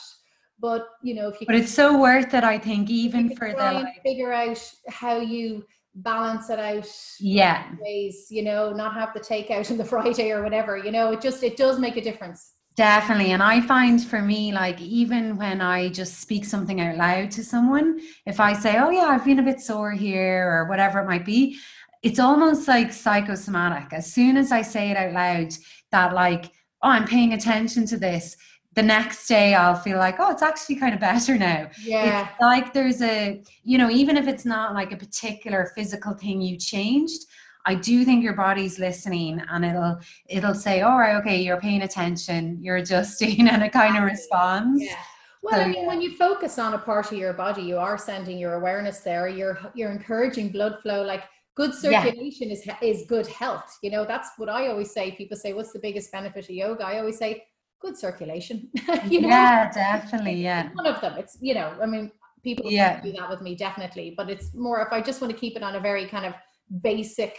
But 0.60 0.88
you 1.02 1.14
know, 1.14 1.30
if 1.30 1.40
you 1.40 1.48
But 1.48 1.56
it's 1.56 1.74
so 1.74 2.00
worth 2.00 2.34
it, 2.34 2.44
I 2.44 2.58
think, 2.58 2.90
even 2.90 3.36
for 3.36 3.52
the 3.52 3.88
figure 4.04 4.34
out 4.34 4.60
how 4.90 5.18
you 5.18 5.66
balance 5.96 6.50
it 6.52 6.60
out 6.60 6.88
yeah 7.20 7.66
ways 7.82 8.28
you 8.30 8.44
know 8.44 8.72
not 8.72 8.94
have 8.94 9.12
the 9.14 9.20
takeout 9.20 9.70
on 9.72 9.78
the 9.78 9.84
friday 9.84 10.32
or 10.32 10.44
whatever 10.44 10.78
you 10.78 10.92
know 10.92 11.12
it 11.12 11.20
just 11.20 11.42
it 11.44 11.58
does 11.58 11.80
make 11.80 11.98
a 11.98 12.02
difference 12.02 12.54
Definitely. 12.76 13.34
And 13.34 13.44
I 13.44 13.60
find 13.60 14.02
for 14.02 14.22
me, 14.22 14.54
like, 14.54 14.80
even 14.80 15.36
when 15.36 15.60
I 15.60 15.90
just 15.90 16.22
speak 16.22 16.46
something 16.46 16.80
out 16.80 16.96
loud 16.96 17.30
to 17.32 17.44
someone, 17.44 18.00
if 18.26 18.40
I 18.40 18.54
say, 18.54 18.78
Oh, 18.78 18.90
yeah, 18.90 19.08
I've 19.08 19.26
been 19.26 19.40
a 19.40 19.44
bit 19.44 19.60
sore 19.60 19.92
here 19.92 20.50
or 20.50 20.70
whatever 20.70 21.00
it 21.00 21.06
might 21.06 21.26
be, 21.26 21.58
it's 22.04 22.20
almost 22.20 22.70
like 22.70 22.94
psychosomatic. 22.94 23.92
As 23.92 24.14
soon 24.14 24.38
as 24.38 24.54
I 24.54 24.62
say 24.62 24.92
it 24.92 24.96
out 24.96 25.12
loud, 25.12 25.54
that, 25.92 26.14
like, 26.14 26.46
oh, 26.82 26.88
I'm 26.88 27.04
paying 27.04 27.34
attention 27.34 27.86
to 27.88 27.98
this, 27.98 28.38
the 28.76 28.84
next 28.84 29.28
day 29.28 29.56
I'll 29.56 29.76
feel 29.76 29.98
like, 29.98 30.16
oh, 30.20 30.32
it's 30.32 30.42
actually 30.42 30.76
kind 30.76 30.94
of 30.94 31.00
better 31.10 31.38
now. 31.38 31.70
Yeah. 31.82 32.30
It's 32.30 32.42
like 32.42 32.74
there's 32.74 33.02
a, 33.02 33.42
you 33.64 33.78
know, 33.78 33.90
even 33.90 34.18
if 34.18 34.28
it's 34.28 34.46
not 34.46 34.74
like 34.74 34.92
a 34.92 34.98
particular 34.98 35.72
physical 35.76 36.14
thing 36.14 36.42
you 36.42 36.58
changed, 36.58 37.26
I 37.66 37.76
do 37.76 38.06
think 38.06 38.24
your 38.24 38.34
body's 38.34 38.80
listening 38.80 39.42
and 39.50 39.66
it'll 39.66 40.00
it'll 40.28 40.56
say, 40.56 40.82
all 40.82 40.98
right, 40.98 41.16
okay, 41.18 41.42
you're 41.42 41.60
paying 41.60 41.82
attention, 41.82 42.58
you're 42.62 42.78
adjusting, 42.78 43.48
and 43.50 43.62
it 43.62 43.72
kind 43.72 43.98
of 43.98 44.04
responds. 44.04 44.82
Yeah. 44.82 44.96
Well, 45.42 45.56
so, 45.56 45.62
I 45.62 45.68
mean, 45.68 45.84
yeah. 45.84 45.88
when 45.88 46.02
you 46.02 46.16
focus 46.18 46.60
on 46.60 46.74
a 46.74 46.78
part 46.78 47.12
of 47.12 47.18
your 47.18 47.34
body, 47.34 47.62
you 47.62 47.78
are 47.78 47.98
sending 47.98 48.38
your 48.38 48.56
awareness 48.56 49.00
there. 49.00 49.28
You're 49.28 49.60
you're 49.74 49.92
encouraging 49.92 50.50
blood 50.50 50.78
flow. 50.82 51.04
Like 51.04 51.24
good 51.56 51.74
circulation 51.74 52.50
yeah. 52.50 52.78
is 52.82 53.00
is 53.02 53.08
good 53.08 53.28
health. 53.28 53.78
You 53.82 53.92
know, 53.92 54.06
that's 54.06 54.30
what 54.38 54.50
I 54.50 54.68
always 54.68 54.92
say. 54.92 55.12
People 55.12 55.38
say, 55.38 55.54
"What's 55.54 55.72
the 55.72 55.80
biggest 55.80 56.12
benefit 56.12 56.46
of 56.46 56.50
yoga?" 56.50 56.84
I 56.86 57.00
always 57.00 57.18
say, 57.18 57.44
"Good 57.80 57.98
circulation." 57.98 58.70
you 59.08 59.22
know? 59.22 59.30
Yeah, 59.30 59.72
definitely. 59.72 60.42
Yeah, 60.44 60.70
one 60.74 60.88
of 60.88 61.02
them. 61.02 61.18
It's 61.18 61.38
you 61.42 61.54
know, 61.54 61.76
I 61.82 61.86
mean, 61.86 62.12
people 62.44 62.72
yeah. 62.72 63.02
do 63.02 63.12
that 63.14 63.30
with 63.30 63.42
me 63.42 63.56
definitely, 63.56 64.14
but 64.16 64.30
it's 64.30 64.54
more 64.54 64.82
if 64.82 64.92
I 64.92 65.02
just 65.02 65.22
want 65.22 65.34
to 65.34 65.40
keep 65.40 65.56
it 65.56 65.64
on 65.64 65.76
a 65.76 65.80
very 65.80 66.08
kind 66.08 66.26
of 66.26 66.34
basic 66.82 67.38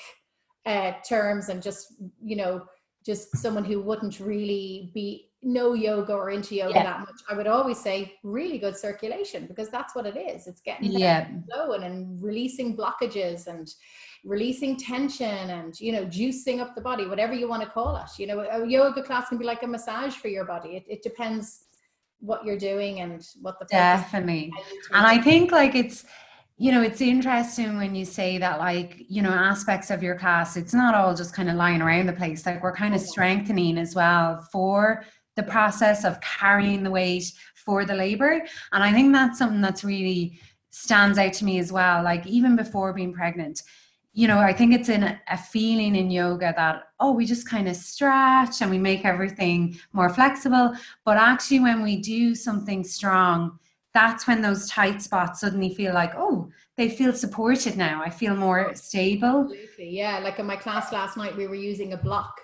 uh, 0.67 0.93
terms 1.09 1.49
and 1.49 1.63
just 1.63 1.95
you 2.23 2.37
know 2.37 2.65
just 3.05 3.35
someone 3.37 3.65
who 3.65 3.81
wouldn't 3.81 4.21
really 4.21 4.91
be 4.95 5.31
no 5.43 5.73
yoga 5.73 6.13
or 6.13 6.31
into 6.31 6.55
yoga 6.55 6.75
yeah. 6.75 6.83
that 6.83 7.01
much 7.01 7.21
i 7.31 7.35
would 7.35 7.47
always 7.47 7.81
say 7.81 8.15
really 8.23 8.59
good 8.59 8.77
circulation 8.77 9.47
because 9.47 9.71
that's 9.71 9.95
what 9.95 10.05
it 10.05 10.19
is 10.19 10.47
it's 10.47 10.61
getting 10.61 10.93
yeah 10.93 11.27
flowing 11.51 11.85
and 11.85 12.23
releasing 12.23 12.77
blockages 12.77 13.47
and 13.47 13.71
releasing 14.25 14.77
tension 14.77 15.51
and 15.51 15.81
you 15.81 15.93
know 15.93 16.05
juicing 16.05 16.61
up 16.61 16.75
the 16.75 16.81
body 16.81 17.07
whatever 17.07 17.33
you 17.33 17.49
want 17.49 17.63
to 17.63 17.69
call 17.69 17.97
it. 17.97 18.19
You 18.19 18.27
know 18.27 18.41
a 18.41 18.67
yoga 18.67 19.03
class 19.03 19.29
can 19.29 19.39
be 19.39 19.45
like 19.45 19.63
a 19.63 19.67
massage 19.67 20.15
for 20.15 20.29
your 20.29 20.45
body. 20.45 20.71
It, 20.77 20.85
it 20.89 21.03
depends 21.03 21.65
what 22.21 22.45
you're 22.45 22.59
doing 22.59 23.01
and 23.01 23.27
what 23.41 23.59
the 23.59 23.67
definitely. 23.67 24.53
And 24.93 25.07
i 25.07 25.19
think 25.19 25.53
like 25.53 25.75
it's 25.75 26.05
you 26.59 26.71
know 26.71 26.83
it's 26.83 27.01
interesting 27.01 27.79
when 27.79 27.95
you 27.95 28.05
say 28.05 28.37
that 28.37 28.59
like 28.59 29.05
you 29.09 29.23
know 29.23 29.31
aspects 29.31 29.91
of 29.91 30.03
your 30.03 30.19
class 30.19 30.59
it's 30.59 30.75
not 30.75 30.95
all 30.95 31.15
just 31.15 31.35
kind 31.35 31.49
of 31.49 31.57
lying 31.57 31.81
around 31.81 32.07
the 32.07 32.13
place. 32.13 32.45
Like 32.45 32.63
we're 32.63 32.77
kind 32.77 32.95
of 32.95 33.01
strengthening 33.01 33.79
as 33.79 33.95
well 33.95 34.47
for 34.53 35.05
the 35.37 35.43
process 35.43 36.05
of 36.05 36.21
carrying 36.21 36.83
the 36.83 36.91
weight 36.91 37.33
for 37.55 37.87
the 37.87 37.95
labor. 37.95 38.45
And 38.73 38.85
i 38.85 38.93
think 38.93 39.13
that's 39.13 39.39
something 39.39 39.63
that's 39.63 39.83
really 39.83 40.39
stands 40.71 41.19
out 41.19 41.33
to 41.35 41.45
me 41.45 41.59
as 41.59 41.73
well. 41.73 42.03
Like 42.05 42.27
even 42.27 42.55
before 42.55 42.93
being 42.93 43.13
pregnant 43.13 43.63
you 44.21 44.29
know 44.29 44.39
i 44.39 44.53
think 44.53 44.75
it's 44.75 44.89
in 44.89 45.03
a, 45.05 45.39
feeling 45.39 45.97
in 45.97 46.11
yoga 46.11 46.53
that 46.57 46.77
oh 47.01 47.13
we 47.13 47.25
just 47.25 47.49
kind 47.49 47.67
of 47.69 47.75
stretch 47.75 48.61
and 48.61 48.71
we 48.71 48.79
make 48.79 49.05
everything 49.05 49.79
more 49.93 50.11
flexible 50.11 50.75
but 51.05 51.17
actually 51.17 51.61
when 51.61 51.83
we 51.83 51.97
do 51.97 52.35
something 52.35 52.85
strong 52.85 53.59
that's 53.93 54.27
when 54.27 54.41
those 54.41 54.69
tight 54.69 55.03
spots 55.03 55.41
suddenly 55.41 55.75
feel 55.75 55.93
like, 55.93 56.13
oh, 56.17 56.49
they 56.77 56.89
feel 56.89 57.13
supported 57.13 57.77
now. 57.77 58.03
I 58.03 58.11
feel 58.11 58.37
more 58.37 58.71
oh, 58.71 58.75
stable. 58.75 59.43
Absolutely. 59.43 59.91
Yeah. 59.91 60.21
Like 60.21 60.39
in 60.39 60.47
my 60.47 60.57
class 60.57 60.93
last 60.93 61.17
night, 61.17 61.37
we 61.37 61.47
were 61.47 61.57
using 61.57 61.93
a 61.93 61.97
block. 61.97 62.41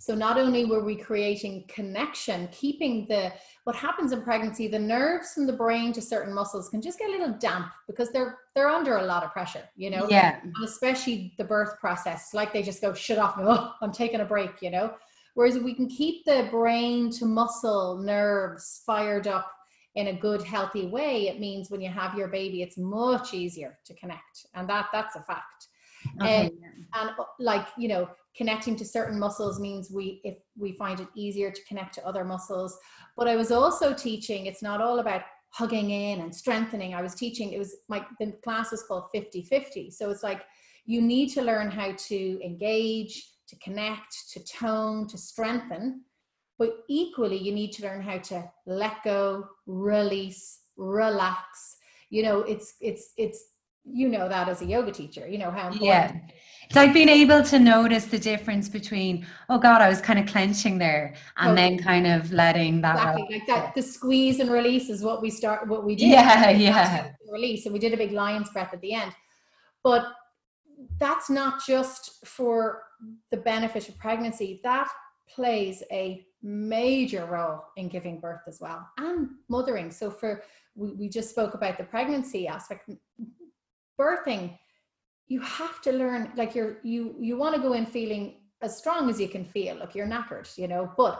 So 0.00 0.14
not 0.14 0.38
only 0.38 0.64
were 0.64 0.82
we 0.82 0.96
creating 0.96 1.64
connection, 1.68 2.48
keeping 2.52 3.06
the 3.06 3.32
what 3.64 3.76
happens 3.76 4.12
in 4.12 4.22
pregnancy, 4.22 4.66
the 4.66 4.78
nerves 4.78 5.34
from 5.34 5.46
the 5.46 5.52
brain 5.52 5.92
to 5.92 6.00
certain 6.00 6.32
muscles 6.32 6.70
can 6.70 6.80
just 6.80 6.98
get 6.98 7.10
a 7.10 7.12
little 7.12 7.36
damp 7.38 7.70
because 7.86 8.10
they're 8.10 8.38
they're 8.54 8.70
under 8.70 8.96
a 8.96 9.04
lot 9.04 9.24
of 9.24 9.30
pressure, 9.30 9.68
you 9.76 9.90
know. 9.90 10.08
Yeah. 10.08 10.40
And 10.42 10.54
especially 10.64 11.34
the 11.36 11.44
birth 11.44 11.78
process, 11.78 12.32
like 12.32 12.50
they 12.50 12.62
just 12.62 12.80
go 12.80 12.94
shut 12.94 13.18
off. 13.18 13.34
Oh, 13.38 13.74
I'm 13.82 13.92
taking 13.92 14.20
a 14.20 14.24
break, 14.24 14.62
you 14.62 14.70
know. 14.70 14.94
Whereas 15.34 15.56
if 15.56 15.62
we 15.62 15.74
can 15.74 15.86
keep 15.86 16.24
the 16.24 16.48
brain 16.50 17.10
to 17.12 17.26
muscle 17.26 17.98
nerves 17.98 18.82
fired 18.86 19.28
up 19.28 19.52
in 19.96 20.06
a 20.06 20.18
good 20.18 20.42
healthy 20.42 20.86
way 20.86 21.26
it 21.26 21.40
means 21.40 21.68
when 21.68 21.80
you 21.80 21.90
have 21.90 22.14
your 22.14 22.28
baby 22.28 22.62
it's 22.62 22.78
much 22.78 23.34
easier 23.34 23.76
to 23.84 23.92
connect 23.94 24.46
and 24.54 24.68
that 24.68 24.86
that's 24.92 25.16
a 25.16 25.22
fact 25.22 25.66
okay. 26.20 26.44
and, 26.44 26.52
and 26.94 27.10
like 27.38 27.66
you 27.78 27.88
know 27.88 28.08
connecting 28.36 28.76
to 28.76 28.84
certain 28.84 29.18
muscles 29.18 29.58
means 29.58 29.90
we 29.90 30.20
if 30.24 30.36
we 30.56 30.72
find 30.72 31.00
it 31.00 31.08
easier 31.14 31.50
to 31.50 31.64
connect 31.66 31.94
to 31.94 32.06
other 32.06 32.24
muscles 32.24 32.78
but 33.16 33.28
i 33.28 33.36
was 33.36 33.50
also 33.50 33.92
teaching 33.92 34.46
it's 34.46 34.62
not 34.62 34.80
all 34.80 35.00
about 35.00 35.22
hugging 35.50 35.90
in 35.90 36.20
and 36.20 36.34
strengthening 36.34 36.94
i 36.94 37.02
was 37.02 37.14
teaching 37.14 37.52
it 37.52 37.58
was 37.58 37.76
my 37.88 38.04
the 38.20 38.32
class 38.44 38.70
was 38.70 38.82
called 38.84 39.04
50 39.12 39.42
50 39.42 39.90
so 39.90 40.10
it's 40.10 40.22
like 40.22 40.42
you 40.86 41.02
need 41.02 41.28
to 41.30 41.42
learn 41.42 41.70
how 41.70 41.92
to 41.92 42.40
engage 42.44 43.32
to 43.48 43.56
connect 43.56 44.14
to 44.32 44.44
tone 44.44 45.08
to 45.08 45.18
strengthen 45.18 46.02
but 46.60 46.84
equally, 46.88 47.38
you 47.38 47.52
need 47.54 47.72
to 47.72 47.82
learn 47.84 48.02
how 48.02 48.18
to 48.18 48.44
let 48.66 49.02
go, 49.02 49.48
release, 49.64 50.58
relax. 50.76 51.78
You 52.10 52.22
know, 52.22 52.40
it's 52.40 52.74
it's 52.82 53.14
it's 53.16 53.42
you 53.84 54.08
know 54.08 54.28
that 54.28 54.48
as 54.48 54.62
a 54.62 54.66
yoga 54.66 54.92
teacher, 54.92 55.26
you 55.28 55.38
know 55.38 55.50
how 55.50 55.68
important. 55.68 55.82
Yeah. 55.84 56.16
It's 56.66 56.76
like 56.76 56.92
being 56.92 57.08
able 57.08 57.42
to 57.42 57.58
notice 57.58 58.04
the 58.04 58.18
difference 58.18 58.68
between, 58.68 59.26
oh 59.48 59.58
God, 59.58 59.82
I 59.82 59.88
was 59.88 60.00
kind 60.00 60.20
of 60.20 60.26
clenching 60.26 60.78
there 60.78 61.14
and 61.36 61.58
then 61.58 61.78
kind 61.78 62.06
of 62.06 62.32
letting 62.32 62.80
that 62.82 62.94
exactly 62.94 63.38
like 63.38 63.46
that 63.48 63.74
the 63.74 63.82
squeeze 63.82 64.38
and 64.38 64.48
release 64.48 64.88
is 64.88 65.02
what 65.02 65.20
we 65.20 65.30
start 65.30 65.66
what 65.66 65.84
we 65.84 65.96
did. 65.96 66.10
Yeah, 66.10 66.50
yeah. 66.50 67.10
Release. 67.28 67.66
And 67.66 67.72
we 67.72 67.80
did 67.80 67.92
a 67.92 67.96
big 67.96 68.12
lion's 68.12 68.50
breath 68.50 68.72
at 68.72 68.80
the 68.82 68.94
end. 68.94 69.12
But 69.82 70.06
that's 71.00 71.28
not 71.28 71.60
just 71.66 72.24
for 72.24 72.82
the 73.32 73.38
benefit 73.38 73.88
of 73.88 73.98
pregnancy. 73.98 74.60
That 74.62 74.88
plays 75.28 75.82
a 75.90 76.24
major 76.42 77.26
role 77.26 77.64
in 77.76 77.88
giving 77.88 78.20
birth 78.20 78.42
as 78.46 78.60
well 78.60 78.88
and 78.98 79.28
mothering. 79.48 79.90
So 79.90 80.10
for 80.10 80.44
we, 80.76 80.92
we 80.92 81.08
just 81.08 81.30
spoke 81.30 81.54
about 81.54 81.78
the 81.78 81.84
pregnancy 81.84 82.46
aspect, 82.46 82.88
birthing, 84.00 84.58
you 85.28 85.40
have 85.40 85.80
to 85.82 85.92
learn 85.92 86.32
like 86.36 86.54
you're 86.54 86.78
you 86.82 87.14
you 87.18 87.36
want 87.36 87.54
to 87.54 87.60
go 87.60 87.72
in 87.74 87.86
feeling 87.86 88.24
as 88.62 88.76
strong 88.76 89.08
as 89.10 89.20
you 89.20 89.28
can 89.28 89.44
feel. 89.44 89.76
Like 89.76 89.94
you're 89.94 90.06
knackered, 90.06 90.48
you 90.58 90.68
know, 90.68 90.92
but 90.96 91.16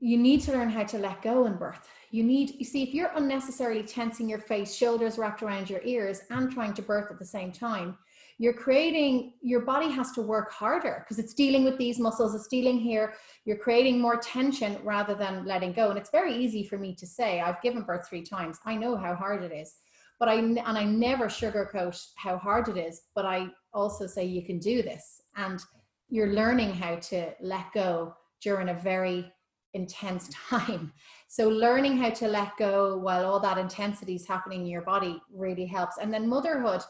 you 0.00 0.18
need 0.18 0.40
to 0.42 0.52
learn 0.52 0.68
how 0.68 0.84
to 0.84 0.98
let 0.98 1.22
go 1.22 1.46
in 1.46 1.54
birth. 1.56 1.88
You 2.10 2.24
need, 2.24 2.56
you 2.58 2.64
see, 2.64 2.82
if 2.82 2.92
you're 2.94 3.10
unnecessarily 3.14 3.82
tensing 3.82 4.28
your 4.28 4.38
face, 4.38 4.74
shoulders 4.74 5.18
wrapped 5.18 5.42
around 5.42 5.70
your 5.70 5.80
ears, 5.82 6.20
and 6.30 6.52
trying 6.52 6.74
to 6.74 6.82
birth 6.82 7.10
at 7.10 7.18
the 7.18 7.24
same 7.24 7.50
time, 7.50 7.96
you're 8.38 8.52
creating 8.52 9.32
your 9.42 9.60
body 9.60 9.88
has 9.90 10.10
to 10.12 10.20
work 10.20 10.52
harder 10.52 11.04
because 11.04 11.18
it's 11.18 11.34
dealing 11.34 11.64
with 11.64 11.78
these 11.78 11.98
muscles 12.00 12.34
it's 12.34 12.48
dealing 12.48 12.78
here 12.78 13.14
you're 13.44 13.56
creating 13.56 14.00
more 14.00 14.16
tension 14.16 14.76
rather 14.82 15.14
than 15.14 15.44
letting 15.44 15.72
go 15.72 15.90
and 15.90 15.98
it's 15.98 16.10
very 16.10 16.34
easy 16.34 16.64
for 16.64 16.76
me 16.76 16.94
to 16.94 17.06
say 17.06 17.40
i've 17.40 17.62
given 17.62 17.82
birth 17.82 18.08
three 18.08 18.22
times 18.22 18.58
i 18.64 18.74
know 18.74 18.96
how 18.96 19.14
hard 19.14 19.42
it 19.42 19.52
is 19.52 19.76
but 20.18 20.28
i 20.28 20.34
and 20.34 20.60
i 20.60 20.84
never 20.84 21.26
sugarcoat 21.26 22.00
how 22.16 22.36
hard 22.36 22.68
it 22.68 22.76
is 22.76 23.02
but 23.14 23.26
i 23.26 23.46
also 23.72 24.06
say 24.06 24.24
you 24.24 24.44
can 24.44 24.58
do 24.58 24.82
this 24.82 25.22
and 25.36 25.60
you're 26.08 26.32
learning 26.32 26.72
how 26.72 26.96
to 26.96 27.32
let 27.40 27.66
go 27.72 28.14
during 28.42 28.68
a 28.68 28.74
very 28.74 29.32
intense 29.74 30.30
time 30.48 30.92
so 31.28 31.48
learning 31.48 31.96
how 31.96 32.10
to 32.10 32.28
let 32.28 32.56
go 32.58 32.96
while 32.98 33.24
all 33.26 33.40
that 33.40 33.58
intensity 33.58 34.14
is 34.14 34.26
happening 34.26 34.62
in 34.62 34.66
your 34.66 34.82
body 34.82 35.20
really 35.32 35.66
helps 35.66 35.98
and 35.98 36.12
then 36.12 36.28
motherhood 36.28 36.82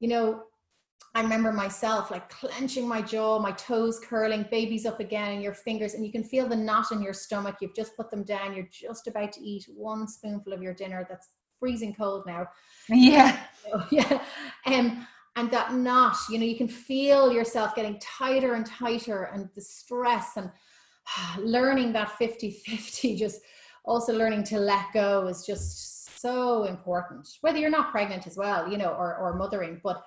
you 0.00 0.08
know 0.08 0.42
I 1.16 1.22
remember 1.22 1.52
myself 1.52 2.10
like 2.10 2.28
clenching 2.28 2.88
my 2.88 3.00
jaw, 3.00 3.38
my 3.38 3.52
toes 3.52 4.00
curling, 4.00 4.46
babies 4.50 4.84
up 4.84 4.98
again, 4.98 5.32
and 5.32 5.42
your 5.42 5.54
fingers, 5.54 5.94
and 5.94 6.04
you 6.04 6.10
can 6.10 6.24
feel 6.24 6.48
the 6.48 6.56
knot 6.56 6.90
in 6.90 7.00
your 7.00 7.12
stomach. 7.12 7.56
You've 7.60 7.74
just 7.74 7.96
put 7.96 8.10
them 8.10 8.24
down. 8.24 8.52
You're 8.52 8.68
just 8.68 9.06
about 9.06 9.30
to 9.34 9.40
eat 9.40 9.64
one 9.72 10.08
spoonful 10.08 10.52
of 10.52 10.60
your 10.60 10.74
dinner 10.74 11.06
that's 11.08 11.28
freezing 11.58 11.94
cold 11.94 12.24
now. 12.26 12.46
Yeah. 12.88 13.38
yeah. 13.90 14.20
Um, 14.66 15.06
and 15.36 15.50
that 15.50 15.74
knot, 15.74 16.16
you 16.30 16.38
know, 16.38 16.44
you 16.44 16.56
can 16.56 16.68
feel 16.68 17.32
yourself 17.32 17.74
getting 17.74 17.98
tighter 17.98 18.54
and 18.54 18.64
tighter, 18.64 19.24
and 19.32 19.48
the 19.54 19.60
stress 19.60 20.36
and 20.36 20.50
learning 21.38 21.92
that 21.92 22.16
50 22.18 22.50
50, 22.50 23.16
just 23.18 23.40
also 23.84 24.16
learning 24.16 24.44
to 24.44 24.58
let 24.58 24.86
go 24.92 25.26
is 25.26 25.44
just 25.44 26.20
so 26.20 26.64
important, 26.64 27.28
whether 27.42 27.58
you're 27.58 27.68
not 27.68 27.90
pregnant 27.90 28.26
as 28.26 28.36
well, 28.36 28.70
you 28.70 28.78
know, 28.78 28.90
or, 28.90 29.16
or 29.16 29.34
mothering. 29.34 29.80
But 29.82 30.02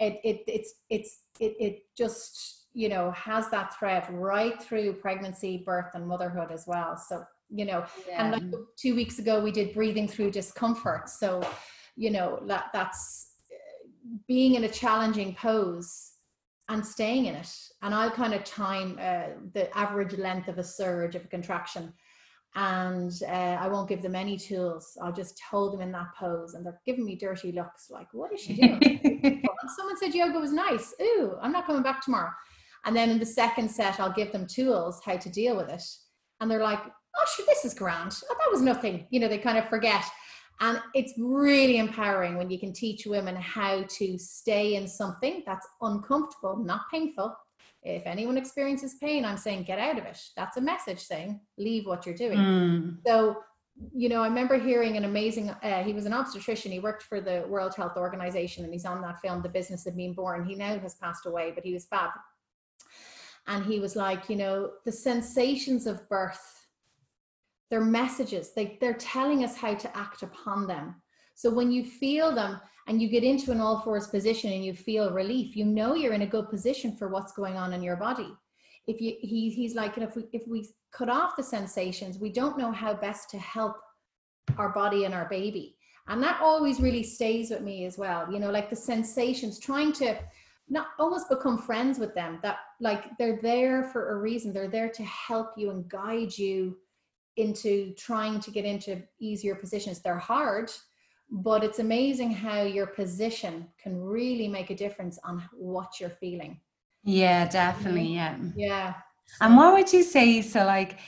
it, 0.00 0.20
it 0.24 0.44
it's 0.46 0.74
it's 0.90 1.20
it, 1.40 1.56
it 1.58 1.78
just 1.96 2.66
you 2.72 2.88
know 2.88 3.10
has 3.12 3.48
that 3.50 3.76
thread 3.78 4.06
right 4.10 4.62
through 4.62 4.92
pregnancy 4.94 5.62
birth 5.64 5.90
and 5.94 6.06
motherhood 6.06 6.50
as 6.52 6.64
well 6.66 6.96
so 6.96 7.24
you 7.50 7.64
know 7.64 7.84
yeah. 8.08 8.24
and 8.24 8.32
like 8.32 8.60
two 8.76 8.94
weeks 8.94 9.18
ago 9.18 9.40
we 9.40 9.50
did 9.50 9.72
breathing 9.72 10.06
through 10.06 10.30
discomfort 10.30 11.08
so 11.08 11.40
you 11.96 12.10
know 12.10 12.42
that 12.46 12.66
that's 12.72 13.32
being 14.26 14.54
in 14.54 14.64
a 14.64 14.68
challenging 14.68 15.34
pose 15.34 16.12
and 16.68 16.84
staying 16.84 17.26
in 17.26 17.34
it. 17.34 17.50
And 17.82 17.94
I'll 17.94 18.10
kind 18.10 18.34
of 18.34 18.44
time 18.44 18.98
uh, 19.00 19.40
the 19.54 19.74
average 19.76 20.16
length 20.18 20.48
of 20.48 20.58
a 20.58 20.64
surge 20.64 21.14
of 21.14 21.24
a 21.24 21.28
contraction. 21.28 21.92
And 22.54 23.12
uh, 23.26 23.56
I 23.60 23.68
won't 23.68 23.88
give 23.88 24.02
them 24.02 24.14
any 24.14 24.36
tools. 24.36 24.96
I'll 25.02 25.12
just 25.12 25.40
hold 25.40 25.74
them 25.74 25.80
in 25.80 25.92
that 25.92 26.08
pose, 26.18 26.54
and 26.54 26.64
they're 26.64 26.80
giving 26.86 27.04
me 27.04 27.14
dirty 27.14 27.52
looks 27.52 27.90
like, 27.90 28.08
What 28.12 28.32
is 28.32 28.40
she 28.40 28.54
doing? 28.54 29.42
Someone 29.76 29.98
said 29.98 30.14
yoga 30.14 30.40
was 30.40 30.52
nice. 30.52 30.94
Ooh, 31.00 31.36
I'm 31.42 31.52
not 31.52 31.66
coming 31.66 31.82
back 31.82 32.02
tomorrow. 32.02 32.30
And 32.86 32.96
then 32.96 33.10
in 33.10 33.18
the 33.18 33.26
second 33.26 33.70
set, 33.70 34.00
I'll 34.00 34.12
give 34.12 34.32
them 34.32 34.46
tools 34.46 35.00
how 35.04 35.18
to 35.18 35.30
deal 35.30 35.56
with 35.56 35.68
it. 35.68 35.82
And 36.40 36.50
they're 36.50 36.62
like, 36.62 36.80
Oh, 37.16 37.24
sure, 37.34 37.46
this 37.46 37.64
is 37.64 37.74
grand. 37.74 38.18
Oh, 38.30 38.36
that 38.38 38.50
was 38.50 38.60
nothing. 38.60 39.06
You 39.10 39.20
know, 39.20 39.28
they 39.28 39.38
kind 39.38 39.58
of 39.58 39.68
forget. 39.68 40.04
And 40.60 40.80
it's 40.94 41.14
really 41.18 41.78
empowering 41.78 42.36
when 42.36 42.50
you 42.50 42.58
can 42.58 42.72
teach 42.72 43.06
women 43.06 43.36
how 43.36 43.84
to 43.88 44.18
stay 44.18 44.74
in 44.74 44.88
something 44.88 45.42
that's 45.46 45.66
uncomfortable, 45.80 46.56
not 46.56 46.82
painful. 46.90 47.36
If 47.82 48.02
anyone 48.06 48.36
experiences 48.36 48.96
pain, 49.00 49.24
I'm 49.24 49.36
saying 49.36 49.62
get 49.62 49.78
out 49.78 49.98
of 49.98 50.04
it. 50.04 50.20
That's 50.36 50.56
a 50.56 50.60
message 50.60 50.98
saying 50.98 51.40
leave 51.58 51.86
what 51.86 52.04
you're 52.04 52.14
doing. 52.14 52.38
Mm. 52.38 52.96
So, 53.06 53.38
you 53.94 54.08
know, 54.08 54.22
I 54.22 54.26
remember 54.26 54.58
hearing 54.58 54.96
an 54.96 55.04
amazing, 55.04 55.50
uh, 55.50 55.84
he 55.84 55.92
was 55.92 56.06
an 56.06 56.12
obstetrician. 56.12 56.72
He 56.72 56.80
worked 56.80 57.04
for 57.04 57.20
the 57.20 57.44
World 57.48 57.74
Health 57.76 57.96
Organization 57.96 58.64
and 58.64 58.72
he's 58.72 58.84
on 58.84 59.00
that 59.02 59.20
film, 59.20 59.42
The 59.42 59.48
Business 59.48 59.86
of 59.86 59.96
Being 59.96 60.14
Born. 60.14 60.44
He 60.44 60.56
now 60.56 60.76
has 60.80 60.96
passed 60.96 61.24
away, 61.26 61.52
but 61.54 61.64
he 61.64 61.72
was 61.72 61.86
fab. 61.86 62.10
And 63.46 63.64
he 63.64 63.78
was 63.78 63.94
like, 63.94 64.28
you 64.28 64.36
know, 64.36 64.72
the 64.84 64.92
sensations 64.92 65.86
of 65.86 66.06
birth 66.08 66.57
they're 67.70 67.80
messages. 67.80 68.52
They, 68.54 68.78
they're 68.80 68.94
telling 68.94 69.44
us 69.44 69.56
how 69.56 69.74
to 69.74 69.96
act 69.96 70.22
upon 70.22 70.66
them. 70.66 70.96
So 71.34 71.50
when 71.50 71.70
you 71.70 71.84
feel 71.84 72.34
them 72.34 72.60
and 72.86 73.00
you 73.00 73.08
get 73.08 73.22
into 73.22 73.52
an 73.52 73.60
all 73.60 73.80
fours 73.80 74.08
position 74.08 74.52
and 74.52 74.64
you 74.64 74.72
feel 74.72 75.12
relief, 75.12 75.54
you 75.54 75.64
know 75.64 75.94
you're 75.94 76.14
in 76.14 76.22
a 76.22 76.26
good 76.26 76.48
position 76.48 76.96
for 76.96 77.08
what's 77.08 77.32
going 77.32 77.56
on 77.56 77.72
in 77.72 77.82
your 77.82 77.96
body. 77.96 78.28
If 78.86 79.00
you 79.00 79.14
he, 79.20 79.50
he's 79.50 79.74
like, 79.74 79.98
if 79.98 80.16
we 80.16 80.24
if 80.32 80.48
we 80.48 80.66
cut 80.92 81.10
off 81.10 81.36
the 81.36 81.42
sensations, 81.42 82.18
we 82.18 82.32
don't 82.32 82.58
know 82.58 82.72
how 82.72 82.94
best 82.94 83.28
to 83.30 83.38
help 83.38 83.76
our 84.56 84.70
body 84.70 85.04
and 85.04 85.14
our 85.14 85.28
baby. 85.28 85.76
And 86.08 86.22
that 86.22 86.40
always 86.40 86.80
really 86.80 87.02
stays 87.02 87.50
with 87.50 87.60
me 87.60 87.84
as 87.84 87.98
well. 87.98 88.32
You 88.32 88.40
know, 88.40 88.50
like 88.50 88.70
the 88.70 88.76
sensations, 88.76 89.60
trying 89.60 89.92
to 89.94 90.18
not 90.70 90.88
almost 90.98 91.28
become 91.28 91.58
friends 91.58 91.98
with 91.98 92.14
them 92.14 92.38
that 92.42 92.56
like 92.80 93.04
they're 93.18 93.40
there 93.42 93.84
for 93.84 94.12
a 94.12 94.16
reason. 94.16 94.52
They're 94.52 94.68
there 94.68 94.88
to 94.88 95.04
help 95.04 95.52
you 95.56 95.70
and 95.70 95.88
guide 95.88 96.36
you 96.36 96.78
into 97.38 97.94
trying 97.94 98.40
to 98.40 98.50
get 98.50 98.64
into 98.64 99.02
easier 99.20 99.54
positions. 99.54 100.00
They're 100.00 100.18
hard, 100.18 100.70
but 101.30 101.62
it's 101.64 101.78
amazing 101.78 102.32
how 102.32 102.62
your 102.62 102.86
position 102.86 103.68
can 103.82 104.00
really 104.00 104.48
make 104.48 104.70
a 104.70 104.74
difference 104.74 105.18
on 105.24 105.42
what 105.52 106.00
you're 106.00 106.10
feeling. 106.10 106.60
Yeah, 107.04 107.48
definitely. 107.48 108.14
Yeah. 108.14 108.36
Yeah. 108.56 108.94
And 109.40 109.56
what 109.56 109.74
would 109.74 109.92
you 109.92 110.02
say? 110.02 110.42
So, 110.42 110.64
like, 110.64 110.98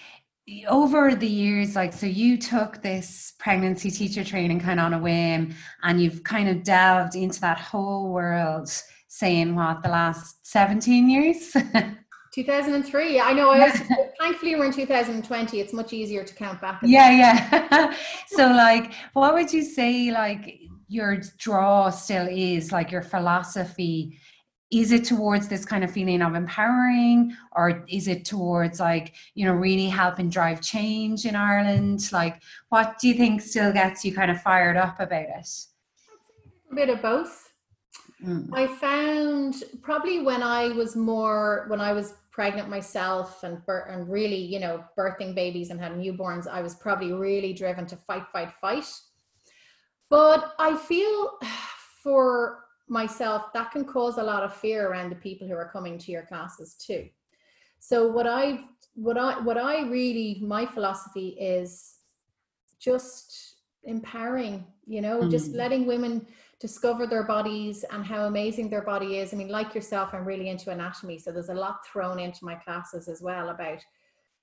over 0.69 1.15
the 1.15 1.27
years, 1.27 1.77
like, 1.77 1.93
so 1.93 2.07
you 2.07 2.37
took 2.37 2.83
this 2.83 3.35
pregnancy 3.39 3.91
teacher 3.91 4.25
training 4.25 4.61
kind 4.61 4.81
of 4.81 4.87
on 4.87 4.95
a 4.95 4.99
whim 4.99 5.55
and 5.83 6.03
you've 6.03 6.25
kind 6.25 6.49
of 6.49 6.63
delved 6.63 7.15
into 7.15 7.41
that 7.41 7.59
whole 7.59 8.11
world, 8.11 8.71
saying 9.09 9.55
what, 9.55 9.83
the 9.83 9.89
last 9.89 10.47
17 10.47 11.09
years? 11.09 11.57
2003. 12.33 13.21
I 13.21 13.33
know. 13.33 13.51
I 13.51 13.59
was, 13.59 13.81
thankfully, 14.21 14.55
we're 14.55 14.67
in 14.67 14.73
2020. 14.73 15.61
It's 15.61 15.73
much 15.73 15.93
easier 15.93 16.25
to 16.25 16.35
count 16.35 16.61
back. 16.61 16.81
Yeah, 16.83 17.11
yeah. 17.11 17.95
so, 18.29 18.47
like, 18.47 18.93
what 19.15 19.35
would 19.35 19.53
you 19.53 19.65
say, 19.65 20.13
like, 20.13 20.61
your 20.89 21.21
draw 21.39 21.91
still 21.91 22.29
is, 22.31 22.71
like, 22.71 22.91
your 22.91 23.03
philosophy? 23.03 24.19
Is 24.71 24.93
it 24.93 25.05
towards 25.05 25.49
this 25.49 25.65
kind 25.65 25.83
of 25.83 25.91
feeling 25.91 26.23
of 26.23 26.37
empowering, 26.37 27.37
or 27.57 27.85
is 27.89 28.07
it 28.07 28.25
towards, 28.25 28.79
like, 28.79 29.15
you 29.35 29.45
know, 29.45 29.53
really 29.53 29.89
helping 29.89 30.31
drive 30.31 30.61
change 30.61 31.25
in 31.25 31.35
Ireland? 31.35 32.09
Like, 32.13 32.41
what 32.69 32.99
do 33.01 33.09
you 33.09 33.15
think 33.15 33.43
still 33.43 33.73
gets 33.73 34.05
you 34.05 34.15
kind 34.15 34.31
of 34.31 34.41
fired 34.41 34.77
up 34.77 35.01
about 35.01 35.23
it? 35.23 35.49
A 36.71 36.75
bit 36.77 36.89
of 36.89 37.03
both. 37.03 37.49
Mm. 38.25 38.51
I 38.53 38.67
found 38.67 39.65
probably 39.83 40.21
when 40.21 40.43
I 40.43 40.69
was 40.69 40.95
more 40.95 41.65
when 41.69 41.81
I 41.81 41.93
was 41.93 42.15
pregnant 42.41 42.71
myself 42.71 43.43
and 43.43 43.61
and 43.69 44.09
really 44.09 44.43
you 44.55 44.59
know 44.59 44.83
birthing 44.97 45.35
babies 45.35 45.69
and 45.69 45.79
had 45.79 45.93
newborns 45.93 46.49
i 46.49 46.63
was 46.63 46.75
probably 46.75 47.13
really 47.13 47.53
driven 47.53 47.85
to 47.85 47.97
fight 47.97 48.27
fight 48.33 48.51
fight 48.63 48.91
but 50.09 50.55
i 50.59 50.75
feel 50.75 51.39
for 52.03 52.65
myself 52.89 53.53
that 53.53 53.71
can 53.71 53.85
cause 53.85 54.17
a 54.17 54.23
lot 54.23 54.43
of 54.43 54.55
fear 54.55 54.89
around 54.89 55.11
the 55.11 55.17
people 55.27 55.47
who 55.47 55.53
are 55.53 55.69
coming 55.71 55.99
to 55.99 56.11
your 56.13 56.23
classes 56.23 56.77
too 56.87 57.07
so 57.79 58.09
what 58.11 58.27
i 58.27 58.61
what 58.95 59.19
i 59.19 59.39
what 59.41 59.59
i 59.59 59.83
really 59.83 60.41
my 60.41 60.65
philosophy 60.65 61.29
is 61.39 61.97
just 62.79 63.57
empowering 63.85 64.65
you 64.87 65.03
know 65.03 65.21
mm. 65.21 65.31
just 65.31 65.53
letting 65.53 65.85
women 65.85 66.27
discover 66.61 67.07
their 67.07 67.25
bodies 67.25 67.85
and 67.91 68.05
how 68.05 68.27
amazing 68.27 68.69
their 68.69 68.83
body 68.83 69.19
is. 69.19 69.33
I 69.33 69.37
mean, 69.37 69.49
like 69.49 69.75
yourself, 69.75 70.11
I'm 70.13 70.27
really 70.27 70.51
into 70.51 70.71
anatomy. 70.71 71.19
So 71.19 71.33
there's 71.33 71.49
a 71.49 71.55
lot 71.55 71.87
thrown 71.87 72.19
into 72.19 72.45
my 72.45 72.55
classes 72.55 73.09
as 73.09 73.23
well 73.23 73.49
about 73.49 73.79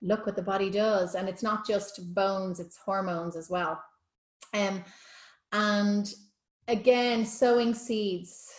look 0.02 0.26
what 0.26 0.36
the 0.36 0.42
body 0.42 0.72
does. 0.72 1.14
And 1.14 1.30
it's 1.30 1.44
not 1.44 1.66
just 1.66 2.14
bones, 2.16 2.60
it's 2.60 2.78
hormones 2.78 3.36
as 3.36 3.50
well. 3.50 3.82
Um, 4.54 4.84
and 5.52 6.12
again, 6.68 7.24
sowing 7.24 7.74
seeds, 7.74 8.52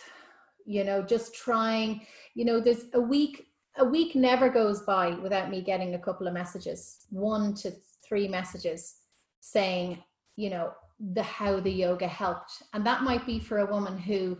you 0.65 0.85
know, 0.85 1.01
just 1.01 1.35
trying, 1.35 2.05
you 2.35 2.45
know, 2.45 2.61
there's 2.61 2.85
a 2.93 3.01
week, 3.01 3.47
a 3.77 3.85
week 3.85 4.15
never 4.15 4.49
goes 4.49 4.81
by 4.81 5.09
without 5.15 5.49
me 5.49 5.61
getting 5.61 5.95
a 5.95 5.99
couple 5.99 6.27
of 6.27 6.33
messages, 6.33 7.05
one 7.09 7.53
to 7.55 7.73
three 8.07 8.27
messages 8.27 8.95
saying, 9.41 10.01
you 10.37 10.49
know, 10.49 10.71
the 10.99 11.23
how 11.23 11.59
the 11.59 11.71
yoga 11.71 12.07
helped. 12.07 12.63
And 12.73 12.85
that 12.85 13.03
might 13.03 13.25
be 13.25 13.39
for 13.39 13.59
a 13.59 13.71
woman 13.71 13.97
who 13.97 14.37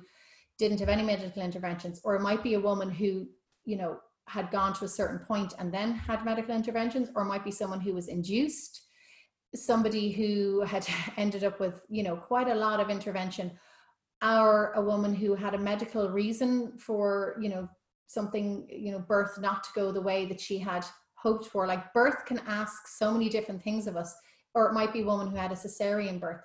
didn't 0.58 0.80
have 0.80 0.90
any 0.90 1.04
medical 1.04 1.42
interventions 1.42 2.02
or 2.04 2.16
it 2.16 2.22
might 2.22 2.44
be 2.44 2.56
a 2.56 2.60
woman 2.60 2.90
who 2.90 3.28
you 3.66 3.78
know 3.78 3.98
had 4.28 4.52
gone 4.52 4.74
to 4.74 4.86
a 4.86 4.90
certain 4.90 5.20
point 5.20 5.54
and 5.58 5.74
then 5.74 5.94
had 5.94 6.26
medical 6.26 6.54
interventions 6.54 7.10
or 7.16 7.24
might 7.24 7.46
be 7.46 7.52
someone 7.52 7.80
who 7.80 7.94
was 7.94 8.10
induced 8.10 8.82
somebody 9.56 10.12
who 10.12 10.62
had 10.62 10.86
ended 11.18 11.44
up 11.44 11.60
with 11.60 11.82
you 11.90 12.04
know 12.04 12.16
quite 12.16 12.48
a 12.48 12.56
lot 12.56 12.80
of 12.80 12.90
intervention 12.90 13.52
or 14.22 14.74
a 14.74 14.82
woman 14.82 15.16
who 15.16 15.34
had 15.34 15.54
a 15.54 15.58
medical 15.58 16.10
reason 16.10 16.78
for 16.78 17.38
you 17.42 17.50
know 17.50 17.68
something 18.08 18.68
you 18.70 18.92
know 18.92 19.00
birth 19.00 19.40
not 19.40 19.64
to 19.64 19.70
go 19.76 19.92
the 19.92 20.02
way 20.02 20.26
that 20.26 20.42
she 20.42 20.58
had 20.58 20.86
hoped 21.16 21.46
for. 21.48 21.68
Like 21.68 21.94
birth 21.94 22.26
can 22.26 22.40
ask 22.48 22.88
so 22.88 23.12
many 23.12 23.30
different 23.30 23.62
things 23.62 23.88
of 23.88 23.98
us 23.98 24.14
or 24.56 24.68
it 24.68 24.74
might 24.74 24.94
be 24.94 25.02
a 25.02 25.06
woman 25.06 25.28
who 25.28 25.36
had 25.36 25.52
a 25.52 25.56
cesarean 25.56 26.20
birth 26.20 26.42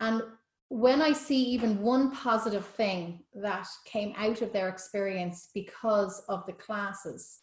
and 0.00 0.22
when 0.70 1.00
I 1.00 1.12
see 1.12 1.42
even 1.44 1.80
one 1.80 2.10
positive 2.10 2.66
thing 2.66 3.20
that 3.34 3.66
came 3.86 4.12
out 4.16 4.42
of 4.42 4.52
their 4.52 4.68
experience 4.68 5.48
because 5.54 6.22
of 6.28 6.44
the 6.46 6.52
classes, 6.52 7.40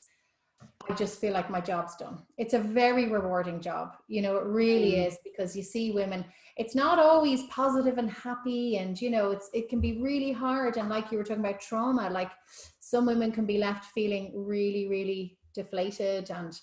I 0.88 0.94
just 0.94 1.20
feel 1.20 1.34
like 1.34 1.50
my 1.50 1.60
job's 1.60 1.96
done. 1.96 2.20
It's 2.38 2.54
a 2.54 2.60
very 2.60 3.08
rewarding 3.10 3.60
job. 3.60 3.96
You 4.08 4.22
know, 4.22 4.38
it 4.38 4.46
really 4.46 4.94
mm. 4.94 5.08
is 5.08 5.18
because 5.24 5.56
you 5.56 5.64
see 5.64 5.92
women, 5.92 6.24
it's 6.58 6.76
not 6.76 7.00
always 7.00 7.44
positive 7.48 7.98
and 7.98 8.10
happy 8.12 8.78
and 8.78 9.00
you 9.02 9.10
know, 9.10 9.32
it's 9.32 9.50
it 9.54 9.70
can 9.70 9.82
be 9.82 10.00
really 10.02 10.32
hard 10.32 10.78
and 10.78 10.88
like 10.88 11.12
you 11.12 11.18
were 11.18 11.24
talking 11.24 11.44
about 11.44 11.60
trauma, 11.60 12.10
like 12.12 12.32
some 12.80 13.08
women 13.08 13.32
can 13.32 13.46
be 13.46 13.58
left 13.58 13.86
feeling 13.86 14.32
really 14.36 14.88
really 14.88 15.38
deflated 15.56 16.30
and 16.30 16.60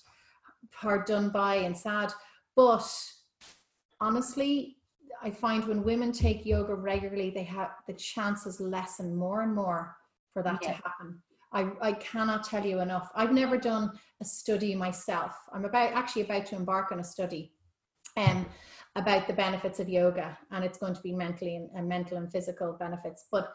hard 0.73 1.05
done 1.07 1.31
by 1.31 1.57
and 1.57 1.77
sad. 1.77 2.13
But 2.55 2.89
honestly, 4.01 4.77
I 5.23 5.31
find 5.31 5.65
when 5.67 5.85
women 5.85 6.13
take 6.13 6.45
yoga 6.45 6.75
regularly, 6.75 7.31
they 7.31 7.45
have 7.45 7.71
the 7.87 7.93
chances 7.95 8.61
lessen 8.61 9.15
more 9.15 9.43
and 9.43 9.55
more 9.55 9.97
for 10.33 10.43
that 10.43 10.61
yeah. 10.63 10.69
to 10.69 10.75
happen. 10.75 11.23
I, 11.53 11.71
I 11.81 11.93
cannot 11.93 12.45
tell 12.45 12.65
you 12.65 12.81
enough. 12.81 13.11
I've 13.15 13.33
never 13.33 13.59
done 13.59 13.93
a 14.21 14.25
study 14.25 14.75
myself. 14.75 15.37
I'm 15.53 15.65
about 15.65 15.93
actually 15.93 16.23
about 16.23 16.47
to 16.47 16.57
embark 16.57 16.93
on 16.93 17.01
a 17.01 17.05
study 17.05 17.53
um, 18.17 18.47
about 18.97 19.27
the 19.27 19.35
benefits 19.35 19.79
of 19.79 19.89
yoga, 19.89 20.37
and 20.51 20.65
it's 20.65 20.79
going 20.79 20.95
to 20.95 21.03
be 21.03 21.13
mentally 21.13 21.57
and, 21.57 21.71
and 21.75 21.89
mental 21.89 22.17
and 22.17 22.33
physical 22.33 22.73
benefits. 22.79 23.27
But 23.31 23.53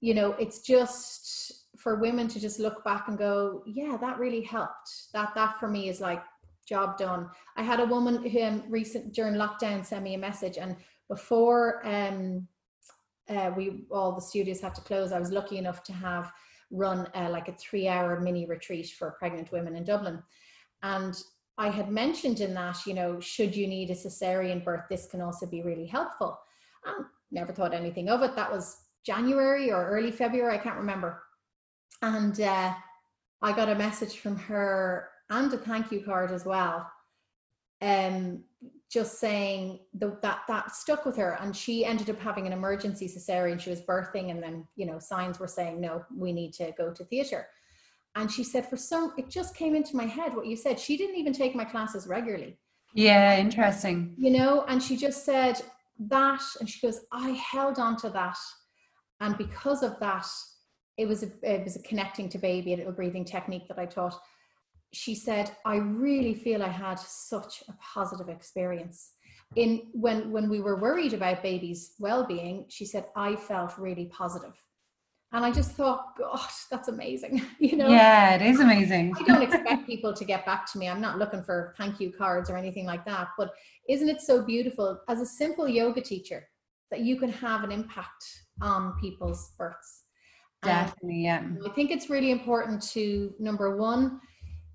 you 0.00 0.14
know, 0.14 0.32
it's 0.32 0.60
just 0.60 1.66
for 1.78 1.96
women 1.96 2.28
to 2.28 2.40
just 2.40 2.58
look 2.58 2.84
back 2.84 3.08
and 3.08 3.16
go, 3.16 3.62
yeah, 3.66 3.96
that 4.00 4.18
really 4.18 4.42
helped. 4.42 5.12
That 5.12 5.34
that 5.34 5.58
for 5.60 5.68
me 5.68 5.88
is 5.88 6.00
like 6.00 6.22
job 6.66 6.96
done. 6.96 7.28
I 7.56 7.62
had 7.62 7.80
a 7.80 7.86
woman 7.86 8.26
who 8.26 8.42
um, 8.42 8.64
recent 8.68 9.12
during 9.12 9.34
lockdown 9.34 9.84
send 9.84 10.04
me 10.04 10.14
a 10.14 10.18
message 10.18 10.56
and 10.58 10.76
before 11.08 11.86
um, 11.86 12.46
uh, 13.28 13.50
we 13.56 13.84
all 13.90 14.12
the 14.12 14.20
studios 14.20 14.60
had 14.60 14.74
to 14.74 14.80
close, 14.80 15.12
I 15.12 15.18
was 15.18 15.30
lucky 15.30 15.58
enough 15.58 15.82
to 15.84 15.92
have 15.92 16.32
run 16.70 17.08
uh, 17.14 17.28
like 17.30 17.48
a 17.48 17.52
three 17.52 17.88
hour 17.88 18.20
mini 18.20 18.46
retreat 18.46 18.90
for 18.98 19.16
pregnant 19.18 19.52
women 19.52 19.76
in 19.76 19.84
Dublin. 19.84 20.22
And 20.82 21.14
I 21.56 21.68
had 21.68 21.90
mentioned 21.90 22.40
in 22.40 22.52
that, 22.54 22.78
you 22.86 22.94
know, 22.94 23.20
should 23.20 23.54
you 23.54 23.66
need 23.66 23.90
a 23.90 23.94
cesarean 23.94 24.64
birth, 24.64 24.84
this 24.90 25.06
can 25.06 25.20
also 25.20 25.46
be 25.46 25.62
really 25.62 25.86
helpful. 25.86 26.38
Never 27.30 27.52
thought 27.52 27.74
anything 27.74 28.08
of 28.08 28.22
it. 28.22 28.34
That 28.36 28.52
was 28.52 28.76
January 29.04 29.70
or 29.70 29.88
early 29.88 30.10
February, 30.10 30.54
I 30.54 30.58
can't 30.58 30.76
remember. 30.76 31.22
and 32.02 32.38
uh, 32.40 32.74
I 33.42 33.52
got 33.52 33.68
a 33.68 33.74
message 33.74 34.18
from 34.18 34.36
her 34.36 35.10
and 35.30 35.52
a 35.52 35.58
thank 35.58 35.92
you 35.92 36.02
card 36.02 36.30
as 36.30 36.44
well. 36.44 36.90
Um, 37.80 38.44
just 38.90 39.18
saying 39.18 39.80
the, 39.94 40.16
that 40.22 40.42
that 40.48 40.74
stuck 40.74 41.04
with 41.04 41.16
her, 41.16 41.36
and 41.40 41.56
she 41.56 41.84
ended 41.84 42.10
up 42.10 42.18
having 42.20 42.46
an 42.46 42.52
emergency 42.52 43.08
cesarean. 43.08 43.60
She 43.60 43.70
was 43.70 43.80
birthing, 43.80 44.30
and 44.30 44.42
then 44.42 44.66
you 44.76 44.86
know 44.86 44.98
signs 44.98 45.38
were 45.38 45.48
saying 45.48 45.80
no, 45.80 46.04
we 46.16 46.32
need 46.32 46.52
to 46.54 46.72
go 46.76 46.92
to 46.92 47.04
theatre. 47.04 47.48
And 48.16 48.30
she 48.30 48.44
said, 48.44 48.70
for 48.70 48.76
some, 48.76 49.12
it 49.18 49.28
just 49.28 49.56
came 49.56 49.74
into 49.74 49.96
my 49.96 50.04
head 50.04 50.36
what 50.36 50.46
you 50.46 50.56
said. 50.56 50.78
She 50.78 50.96
didn't 50.96 51.16
even 51.16 51.32
take 51.32 51.56
my 51.56 51.64
classes 51.64 52.06
regularly. 52.06 52.56
Yeah, 52.92 53.36
interesting. 53.38 54.14
You 54.16 54.30
know, 54.30 54.64
and 54.68 54.80
she 54.80 54.96
just 54.96 55.24
said 55.24 55.60
that, 55.98 56.42
and 56.60 56.70
she 56.70 56.80
goes, 56.80 57.00
I 57.10 57.30
held 57.30 57.80
on 57.80 57.96
to 57.98 58.10
that, 58.10 58.38
and 59.20 59.36
because 59.36 59.82
of 59.82 59.98
that, 59.98 60.26
it 60.96 61.08
was 61.08 61.24
a 61.24 61.30
it 61.42 61.64
was 61.64 61.74
a 61.76 61.82
connecting 61.82 62.28
to 62.28 62.38
baby, 62.38 62.74
a 62.74 62.76
little 62.76 62.92
breathing 62.92 63.24
technique 63.24 63.66
that 63.68 63.78
I 63.78 63.86
taught. 63.86 64.20
She 64.94 65.14
said, 65.14 65.50
I 65.64 65.76
really 65.76 66.34
feel 66.34 66.62
I 66.62 66.68
had 66.68 66.98
such 66.98 67.62
a 67.68 67.74
positive 67.74 68.28
experience. 68.28 69.12
In 69.56 69.88
when 69.92 70.32
when 70.32 70.48
we 70.48 70.60
were 70.60 70.80
worried 70.80 71.12
about 71.12 71.42
baby's 71.42 71.94
well-being, 71.98 72.66
she 72.68 72.86
said, 72.86 73.06
I 73.14 73.36
felt 73.36 73.78
really 73.78 74.06
positive. 74.06 74.54
And 75.32 75.44
I 75.44 75.50
just 75.50 75.72
thought, 75.72 76.16
gosh, 76.16 76.66
that's 76.70 76.86
amazing. 76.88 77.42
You 77.58 77.76
know? 77.76 77.88
Yeah, 77.88 78.36
it 78.36 78.42
is 78.42 78.60
amazing. 78.60 79.14
I 79.18 79.22
don't 79.24 79.42
expect 79.42 79.86
people 79.86 80.12
to 80.14 80.24
get 80.24 80.46
back 80.46 80.70
to 80.72 80.78
me. 80.78 80.88
I'm 80.88 81.00
not 81.00 81.18
looking 81.18 81.42
for 81.42 81.74
thank 81.76 81.98
you 81.98 82.12
cards 82.12 82.48
or 82.50 82.56
anything 82.56 82.86
like 82.86 83.04
that. 83.06 83.28
But 83.36 83.50
isn't 83.88 84.08
it 84.08 84.20
so 84.20 84.44
beautiful 84.44 85.00
as 85.08 85.20
a 85.20 85.26
simple 85.26 85.66
yoga 85.66 86.00
teacher 86.00 86.46
that 86.92 87.00
you 87.00 87.18
can 87.18 87.30
have 87.30 87.64
an 87.64 87.72
impact 87.72 88.24
on 88.60 88.94
people's 89.00 89.54
births? 89.58 90.04
Definitely, 90.62 91.24
yeah. 91.24 91.42
I 91.66 91.70
think 91.70 91.90
it's 91.90 92.08
really 92.08 92.30
important 92.30 92.82
to 92.90 93.34
number 93.38 93.76
one, 93.76 94.20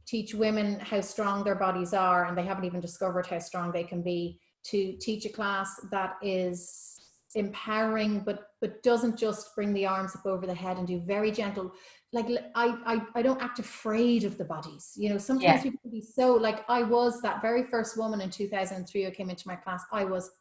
teach 0.09 0.33
women 0.33 0.79
how 0.79 1.01
strong 1.01 1.43
their 1.43 1.55
bodies 1.55 1.93
are, 1.93 2.25
and 2.25 2.37
they 2.37 2.43
haven't 2.43 2.65
even 2.65 2.81
discovered 2.81 3.27
how 3.27 3.39
strong 3.39 3.71
they 3.71 3.83
can 3.83 4.01
be. 4.01 4.39
To 4.71 4.97
teach 4.99 5.25
a 5.25 5.29
class 5.29 5.79
that 5.89 6.17
is 6.21 6.99
empowering 7.35 8.21
but 8.21 8.47
but 8.59 8.81
doesn't 8.81 9.17
just 9.17 9.55
bring 9.55 9.71
the 9.73 9.85
arms 9.85 10.15
up 10.15 10.25
over 10.25 10.47
the 10.47 10.53
head 10.53 10.77
and 10.77 10.87
do 10.87 10.99
very 10.99 11.31
gentle 11.31 11.71
like 12.11 12.25
I, 12.55 12.75
I 12.85 13.01
i 13.13 13.21
don't 13.21 13.41
act 13.41 13.59
afraid 13.59 14.23
of 14.23 14.37
the 14.37 14.45
bodies 14.45 14.93
you 14.95 15.09
know 15.09 15.19
sometimes 15.19 15.43
yeah. 15.43 15.61
people 15.61 15.79
can 15.81 15.91
be 15.91 16.01
so 16.01 16.33
like 16.33 16.65
i 16.67 16.81
was 16.81 17.21
that 17.21 17.41
very 17.41 17.65
first 17.65 17.97
woman 17.97 18.19
in 18.21 18.31
2003 18.31 19.03
who 19.03 19.11
came 19.11 19.29
into 19.29 19.47
my 19.47 19.55
class 19.55 19.83
i 19.91 20.03
was 20.03 20.31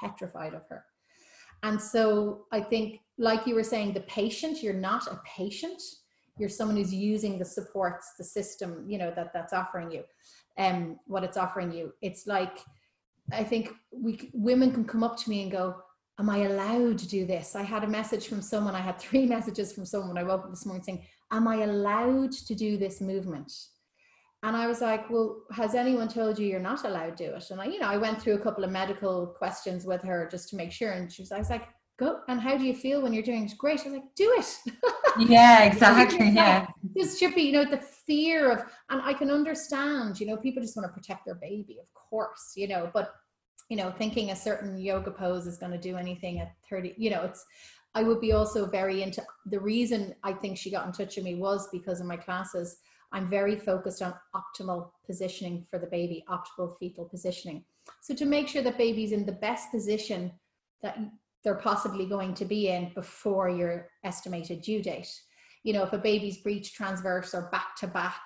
petrified 0.00 0.54
of 0.54 0.62
her 0.70 0.84
and 1.64 1.80
so 1.80 2.46
i 2.50 2.60
think 2.60 3.00
like 3.18 3.46
you 3.46 3.54
were 3.54 3.62
saying 3.62 3.92
the 3.92 4.00
patient 4.00 4.62
you're 4.62 4.72
not 4.72 5.06
a 5.08 5.20
patient 5.26 5.82
you're 6.38 6.48
someone 6.48 6.76
who's 6.76 6.94
using 6.94 7.38
the 7.38 7.44
supports 7.44 8.12
the 8.18 8.24
system 8.24 8.84
you 8.88 8.98
know 8.98 9.12
that 9.14 9.32
that's 9.32 9.52
offering 9.52 9.90
you 9.90 10.02
and 10.56 10.76
um, 10.76 11.00
what 11.06 11.24
it's 11.24 11.36
offering 11.36 11.72
you 11.72 11.92
it's 12.02 12.26
like 12.26 12.58
i 13.32 13.42
think 13.42 13.72
we 13.90 14.30
women 14.32 14.72
can 14.72 14.84
come 14.84 15.02
up 15.02 15.16
to 15.16 15.30
me 15.30 15.42
and 15.42 15.52
go 15.52 15.76
am 16.18 16.30
I 16.30 16.38
allowed 16.44 16.98
to 16.98 17.08
do 17.08 17.26
this? 17.26 17.56
I 17.56 17.62
had 17.62 17.84
a 17.84 17.88
message 17.88 18.28
from 18.28 18.42
someone, 18.42 18.74
I 18.74 18.80
had 18.80 18.98
three 18.98 19.26
messages 19.36 19.72
from 19.72 19.84
someone 19.84 20.18
I 20.18 20.22
woke 20.22 20.44
up 20.44 20.50
this 20.50 20.66
morning 20.66 20.84
saying, 20.84 21.04
Am 21.30 21.48
I 21.48 21.62
allowed 21.62 22.32
to 22.32 22.54
do 22.54 22.76
this 22.76 23.00
movement? 23.00 23.52
And 24.42 24.56
I 24.56 24.66
was 24.66 24.80
like, 24.80 25.08
Well, 25.10 25.42
has 25.52 25.74
anyone 25.74 26.08
told 26.08 26.38
you 26.38 26.46
you're 26.46 26.60
not 26.60 26.84
allowed 26.84 27.16
to 27.16 27.28
do 27.28 27.34
it? 27.34 27.50
And 27.50 27.60
I, 27.60 27.66
you 27.66 27.80
know, 27.80 27.88
I 27.88 27.96
went 27.96 28.20
through 28.20 28.34
a 28.34 28.40
couple 28.40 28.64
of 28.64 28.70
medical 28.70 29.26
questions 29.26 29.84
with 29.84 30.02
her 30.02 30.28
just 30.30 30.48
to 30.50 30.56
make 30.56 30.72
sure. 30.72 30.92
And 30.92 31.10
she 31.10 31.22
was, 31.22 31.32
I 31.32 31.38
was 31.38 31.50
like, 31.50 31.68
Go 31.98 32.20
and 32.28 32.40
how 32.40 32.56
do 32.56 32.64
you 32.64 32.74
feel 32.74 33.02
when 33.02 33.12
you're 33.12 33.22
doing 33.22 33.44
it? 33.44 33.58
Great. 33.58 33.80
I 33.80 33.84
was 33.84 33.92
like, 33.92 34.14
do 34.14 34.34
it. 34.38 34.74
Yeah, 35.28 35.64
exactly. 35.64 36.30
yeah. 36.30 36.66
This 36.94 37.18
should 37.18 37.34
be, 37.34 37.42
you 37.42 37.52
know, 37.52 37.66
the 37.66 37.76
fear 37.76 38.50
of, 38.50 38.64
and 38.88 39.02
I 39.02 39.12
can 39.12 39.30
understand, 39.30 40.18
you 40.18 40.26
know, 40.26 40.38
people 40.38 40.62
just 40.62 40.74
want 40.74 40.88
to 40.88 40.92
protect 40.92 41.26
their 41.26 41.34
baby, 41.34 41.76
of 41.80 41.92
course, 41.92 42.54
you 42.56 42.66
know, 42.66 42.90
but 42.94 43.12
you 43.72 43.76
know 43.76 43.90
thinking 43.90 44.30
a 44.30 44.36
certain 44.36 44.78
yoga 44.78 45.10
pose 45.10 45.46
is 45.46 45.56
going 45.56 45.72
to 45.72 45.78
do 45.78 45.96
anything 45.96 46.40
at 46.40 46.52
30 46.68 46.94
you 46.98 47.08
know 47.08 47.22
it's 47.22 47.46
i 47.94 48.02
would 48.02 48.20
be 48.20 48.32
also 48.32 48.66
very 48.66 49.02
into 49.02 49.22
the 49.46 49.58
reason 49.58 50.14
i 50.22 50.30
think 50.30 50.58
she 50.58 50.70
got 50.70 50.84
in 50.84 50.92
touch 50.92 51.16
with 51.16 51.24
me 51.24 51.36
was 51.36 51.68
because 51.72 51.98
of 51.98 52.06
my 52.06 52.16
classes 52.16 52.76
i'm 53.12 53.30
very 53.30 53.56
focused 53.56 54.02
on 54.02 54.12
optimal 54.36 54.90
positioning 55.06 55.66
for 55.70 55.78
the 55.78 55.86
baby 55.86 56.22
optimal 56.28 56.76
fetal 56.78 57.06
positioning 57.06 57.64
so 58.02 58.14
to 58.14 58.26
make 58.26 58.46
sure 58.46 58.60
that 58.60 58.76
baby's 58.76 59.12
in 59.12 59.24
the 59.24 59.32
best 59.32 59.70
position 59.70 60.30
that 60.82 60.98
they're 61.44 61.54
possibly 61.56 62.06
going 62.06 62.34
to 62.34 62.44
be 62.44 62.68
in 62.68 62.90
before 62.94 63.48
your 63.48 63.88
estimated 64.04 64.62
due 64.62 64.82
date 64.82 65.10
you 65.62 65.72
know 65.72 65.82
if 65.82 65.92
a 65.92 65.98
baby's 65.98 66.38
breech 66.38 66.72
transverse 66.74 67.34
or 67.34 67.48
back 67.50 67.76
to 67.76 67.86
back 67.86 68.20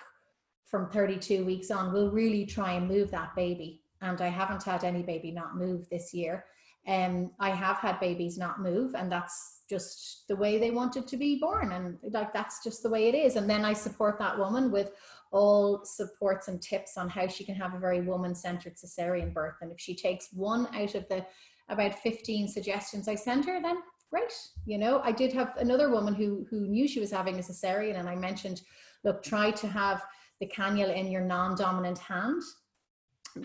from 0.64 0.90
32 0.90 1.44
weeks 1.44 1.70
on 1.70 1.92
we'll 1.92 2.10
really 2.10 2.44
try 2.44 2.72
and 2.72 2.88
move 2.88 3.10
that 3.10 3.34
baby 3.34 3.82
and 4.02 4.20
I 4.20 4.28
haven't 4.28 4.62
had 4.62 4.84
any 4.84 5.02
baby 5.02 5.30
not 5.30 5.56
move 5.56 5.88
this 5.90 6.12
year. 6.12 6.44
Um, 6.86 7.32
I 7.40 7.50
have 7.50 7.78
had 7.78 7.98
babies 7.98 8.38
not 8.38 8.60
move, 8.60 8.94
and 8.94 9.10
that's 9.10 9.62
just 9.68 10.28
the 10.28 10.36
way 10.36 10.58
they 10.58 10.70
wanted 10.70 11.08
to 11.08 11.16
be 11.16 11.36
born, 11.36 11.72
and 11.72 11.98
like 12.12 12.32
that's 12.32 12.62
just 12.62 12.82
the 12.82 12.90
way 12.90 13.08
it 13.08 13.14
is. 13.14 13.34
And 13.34 13.50
then 13.50 13.64
I 13.64 13.72
support 13.72 14.18
that 14.20 14.38
woman 14.38 14.70
with 14.70 14.92
all 15.32 15.84
supports 15.84 16.46
and 16.46 16.62
tips 16.62 16.96
on 16.96 17.08
how 17.08 17.26
she 17.26 17.44
can 17.44 17.56
have 17.56 17.74
a 17.74 17.80
very 17.80 18.00
woman-centered 18.02 18.76
cesarean 18.76 19.34
birth. 19.34 19.56
And 19.60 19.72
if 19.72 19.80
she 19.80 19.96
takes 19.96 20.28
one 20.32 20.68
out 20.72 20.94
of 20.94 21.08
the 21.08 21.26
about 21.68 21.98
15 21.98 22.48
suggestions 22.48 23.08
I 23.08 23.14
sent 23.14 23.46
her, 23.46 23.60
then 23.60 23.78
great. 24.10 24.32
You 24.64 24.78
know, 24.78 25.00
I 25.02 25.12
did 25.12 25.32
have 25.32 25.56
another 25.56 25.90
woman 25.90 26.14
who 26.14 26.46
who 26.50 26.60
knew 26.66 26.86
she 26.86 27.00
was 27.00 27.10
having 27.10 27.36
a 27.36 27.42
cesarean, 27.42 27.98
and 27.98 28.08
I 28.08 28.14
mentioned, 28.14 28.62
look, 29.04 29.22
try 29.22 29.50
to 29.50 29.66
have 29.68 30.04
the 30.40 30.46
cannula 30.46 30.94
in 30.94 31.10
your 31.10 31.22
non-dominant 31.22 31.98
hand 31.98 32.42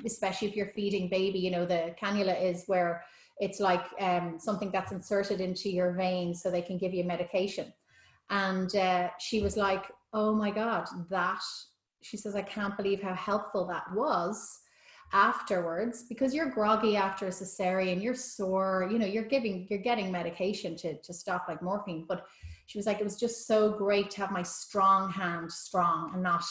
especially 0.06 0.48
if 0.48 0.56
you're 0.56 0.68
feeding 0.68 1.10
baby, 1.10 1.40
you 1.40 1.52
know, 1.52 1.66
the 1.66 1.94
cannula 2.02 2.42
is 2.42 2.64
where 2.68 3.04
it's 3.40 3.60
like 3.60 3.86
um, 4.00 4.38
something 4.40 4.72
that's 4.72 4.92
inserted 4.92 5.42
into 5.42 5.70
your 5.70 5.94
veins 5.94 6.42
so 6.42 6.52
they 6.52 6.62
can 6.62 6.78
give 6.78 6.94
you 6.94 7.04
medication. 7.04 7.74
And 8.30 8.74
uh, 8.76 9.10
she 9.20 9.42
was 9.42 9.58
like, 9.58 9.86
oh 10.14 10.34
my 10.34 10.52
God, 10.52 10.88
that, 11.10 11.42
she 12.02 12.18
says, 12.18 12.36
I 12.36 12.42
can't 12.42 12.78
believe 12.78 13.02
how 13.02 13.14
helpful 13.14 13.66
that 13.68 13.86
was 13.94 14.60
afterwards 15.14 16.04
because 16.04 16.34
you're 16.34 16.50
groggy 16.50 16.96
after 16.96 17.28
a 17.28 17.30
cesarean 17.30 18.02
you're 18.02 18.16
sore 18.16 18.88
you 18.92 18.98
know 18.98 19.06
you're 19.06 19.24
giving 19.24 19.68
you're 19.70 19.80
getting 19.80 20.12
medication 20.12 20.76
to 20.76 20.98
to 21.02 21.14
stop 21.14 21.46
like 21.48 21.62
morphine 21.62 22.06
but 22.08 22.26
she 22.68 22.78
was 22.78 22.86
like 22.86 23.00
it 23.02 23.04
was 23.04 23.20
just 23.20 23.46
so 23.46 23.70
great 23.70 24.10
to 24.10 24.22
have 24.22 24.32
my 24.32 24.44
strong 24.44 25.12
hand 25.12 25.52
strong 25.52 26.12
and 26.14 26.24
not 26.24 26.44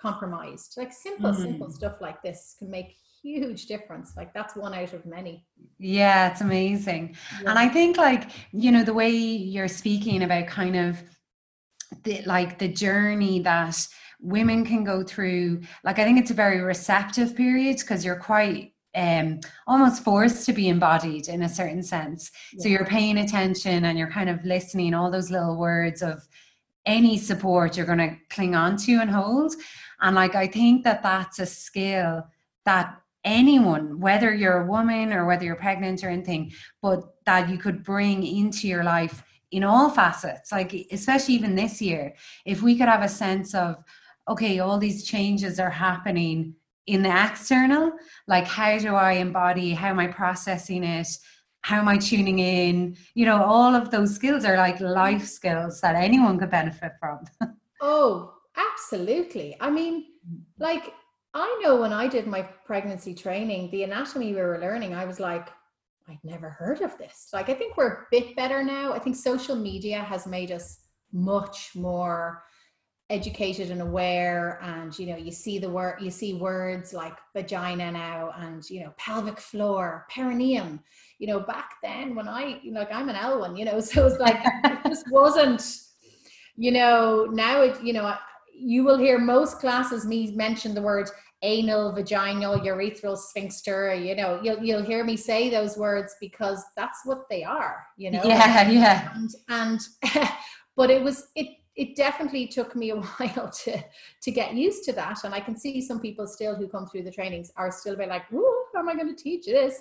compromised. 0.00 0.74
Like 0.76 0.92
simple, 0.92 1.30
mm. 1.30 1.36
simple 1.36 1.70
stuff 1.70 2.00
like 2.00 2.22
this 2.22 2.54
can 2.58 2.70
make 2.70 2.96
huge 3.22 3.66
difference. 3.66 4.12
Like 4.16 4.32
that's 4.32 4.56
one 4.56 4.74
out 4.74 4.92
of 4.92 5.04
many. 5.04 5.44
Yeah, 5.78 6.30
it's 6.30 6.40
amazing. 6.40 7.16
Yeah. 7.42 7.50
And 7.50 7.58
I 7.58 7.68
think 7.68 7.96
like, 7.96 8.30
you 8.52 8.70
know, 8.72 8.84
the 8.84 8.94
way 8.94 9.10
you're 9.10 9.68
speaking 9.68 10.22
about 10.22 10.46
kind 10.46 10.76
of 10.76 11.02
the 12.04 12.22
like 12.26 12.58
the 12.58 12.68
journey 12.68 13.40
that 13.40 13.86
women 14.20 14.64
can 14.64 14.84
go 14.84 15.02
through, 15.02 15.62
like 15.84 15.98
I 15.98 16.04
think 16.04 16.18
it's 16.18 16.30
a 16.30 16.34
very 16.34 16.60
receptive 16.60 17.36
period 17.36 17.78
because 17.78 18.04
you're 18.04 18.16
quite 18.16 18.72
um, 18.94 19.40
almost 19.66 20.02
forced 20.02 20.44
to 20.46 20.52
be 20.52 20.68
embodied 20.68 21.28
in 21.28 21.42
a 21.42 21.48
certain 21.48 21.82
sense. 21.82 22.30
Yeah. 22.52 22.62
So 22.62 22.68
you're 22.68 22.84
paying 22.84 23.18
attention 23.18 23.84
and 23.84 23.98
you're 23.98 24.10
kind 24.10 24.28
of 24.28 24.44
listening 24.44 24.94
all 24.94 25.10
those 25.10 25.30
little 25.30 25.56
words 25.56 26.02
of 26.02 26.26
any 26.86 27.18
support 27.18 27.76
you're 27.76 27.86
going 27.86 27.98
to 27.98 28.16
cling 28.30 28.54
on 28.54 28.76
to 28.78 28.94
and 28.94 29.10
hold. 29.10 29.54
And 30.00 30.16
like, 30.16 30.34
I 30.34 30.46
think 30.46 30.84
that 30.84 31.02
that's 31.02 31.38
a 31.38 31.46
skill 31.46 32.26
that 32.64 33.00
anyone, 33.24 34.00
whether 34.00 34.34
you're 34.34 34.62
a 34.62 34.66
woman 34.66 35.12
or 35.12 35.26
whether 35.26 35.44
you're 35.44 35.56
pregnant 35.56 36.02
or 36.02 36.08
anything, 36.08 36.52
but 36.80 37.02
that 37.26 37.48
you 37.48 37.58
could 37.58 37.84
bring 37.84 38.26
into 38.26 38.66
your 38.66 38.84
life 38.84 39.22
in 39.50 39.64
all 39.64 39.90
facets, 39.90 40.52
like, 40.52 40.74
especially 40.90 41.34
even 41.34 41.54
this 41.54 41.80
year, 41.80 42.14
if 42.44 42.62
we 42.62 42.76
could 42.76 42.88
have 42.88 43.02
a 43.02 43.08
sense 43.08 43.54
of, 43.54 43.76
okay, 44.28 44.58
all 44.58 44.78
these 44.78 45.04
changes 45.04 45.58
are 45.58 45.70
happening 45.70 46.54
in 46.86 47.02
the 47.02 47.10
external, 47.10 47.92
like, 48.26 48.46
how 48.46 48.78
do 48.78 48.94
I 48.94 49.12
embody, 49.12 49.72
how 49.74 49.88
am 49.88 49.98
I 49.98 50.06
processing 50.06 50.84
it? 50.84 51.08
How 51.62 51.78
am 51.80 51.88
I 51.88 51.98
tuning 51.98 52.38
in? 52.38 52.96
You 53.14 53.26
know, 53.26 53.42
all 53.42 53.74
of 53.74 53.90
those 53.90 54.14
skills 54.14 54.44
are 54.44 54.56
like 54.56 54.80
life 54.80 55.26
skills 55.26 55.80
that 55.82 55.96
anyone 55.96 56.38
could 56.38 56.50
benefit 56.50 56.92
from. 56.98 57.24
oh, 57.82 58.32
Absolutely. 58.58 59.56
I 59.60 59.70
mean, 59.70 60.02
mm-hmm. 60.02 60.62
like, 60.62 60.92
I 61.34 61.60
know 61.62 61.80
when 61.80 61.92
I 61.92 62.08
did 62.08 62.26
my 62.26 62.42
pregnancy 62.42 63.14
training, 63.14 63.70
the 63.70 63.84
anatomy 63.84 64.32
we 64.32 64.40
were 64.40 64.60
learning, 64.60 64.94
I 64.94 65.04
was 65.04 65.20
like, 65.20 65.48
I'd 66.08 66.18
never 66.24 66.48
heard 66.48 66.80
of 66.80 66.96
this. 66.96 67.28
Like, 67.32 67.48
I 67.48 67.54
think 67.54 67.76
we're 67.76 67.92
a 67.92 68.06
bit 68.10 68.34
better 68.34 68.64
now. 68.64 68.92
I 68.92 68.98
think 68.98 69.14
social 69.14 69.54
media 69.54 70.00
has 70.00 70.26
made 70.26 70.50
us 70.50 70.80
much 71.12 71.72
more 71.74 72.44
educated 73.10 73.70
and 73.70 73.80
aware 73.80 74.60
and 74.62 74.98
you 74.98 75.06
know 75.06 75.16
you 75.16 75.32
see 75.32 75.58
the 75.58 75.68
word 75.68 75.96
you 75.98 76.10
see 76.10 76.34
words 76.34 76.92
like 76.92 77.16
vagina 77.34 77.90
now 77.90 78.30
and 78.36 78.68
you 78.68 78.80
know 78.80 78.92
pelvic 78.98 79.40
floor 79.40 80.06
perineum 80.14 80.78
you 81.18 81.26
know 81.26 81.40
back 81.40 81.70
then 81.82 82.14
when 82.14 82.28
i 82.28 82.60
you 82.62 82.70
know 82.70 82.80
like 82.80 82.92
i'm 82.92 83.08
an 83.08 83.16
l 83.16 83.40
one 83.40 83.56
you 83.56 83.64
know 83.64 83.80
so 83.90 84.06
it's 84.06 84.18
like 84.18 84.38
it 84.64 84.78
just 84.86 85.10
wasn't 85.10 85.88
you 86.58 86.72
know, 86.72 87.28
now 87.30 87.62
it, 87.62 87.80
you 87.82 87.92
know, 87.92 88.12
you 88.52 88.82
will 88.82 88.98
hear 88.98 89.18
most 89.18 89.60
classes 89.60 90.04
me 90.04 90.32
mention 90.32 90.74
the 90.74 90.82
word 90.82 91.08
anal, 91.42 91.92
vaginal, 91.92 92.58
urethral 92.58 93.16
sphincter. 93.16 93.94
You 93.94 94.16
know, 94.16 94.40
you'll 94.42 94.58
you'll 94.58 94.82
hear 94.82 95.04
me 95.04 95.16
say 95.16 95.48
those 95.48 95.78
words 95.78 96.16
because 96.20 96.64
that's 96.76 96.98
what 97.04 97.28
they 97.30 97.44
are. 97.44 97.86
You 97.96 98.10
know. 98.10 98.22
Yeah, 98.24 98.68
yeah. 98.68 99.14
And, 99.14 99.30
and 99.48 99.80
but 100.76 100.90
it 100.90 101.00
was 101.00 101.28
it 101.36 101.57
it 101.78 101.94
definitely 101.94 102.46
took 102.48 102.74
me 102.74 102.90
a 102.90 102.96
while 103.00 103.48
to 103.48 103.82
to 104.20 104.30
get 104.30 104.54
used 104.54 104.84
to 104.84 104.92
that. 104.92 105.24
And 105.24 105.32
i 105.32 105.40
can 105.40 105.56
see 105.56 105.80
some 105.80 106.00
people 106.00 106.26
still 106.26 106.54
who 106.54 106.68
come 106.68 106.86
through 106.86 107.04
the 107.04 107.10
trainings 107.10 107.50
are 107.56 107.70
still 107.70 107.94
a 107.94 107.96
bit 107.96 108.08
like 108.08 108.28
Whoa, 108.30 108.52
how 108.74 108.80
am 108.80 108.88
i 108.88 108.94
going 108.94 109.14
to 109.14 109.22
teach 109.22 109.46
this? 109.46 109.80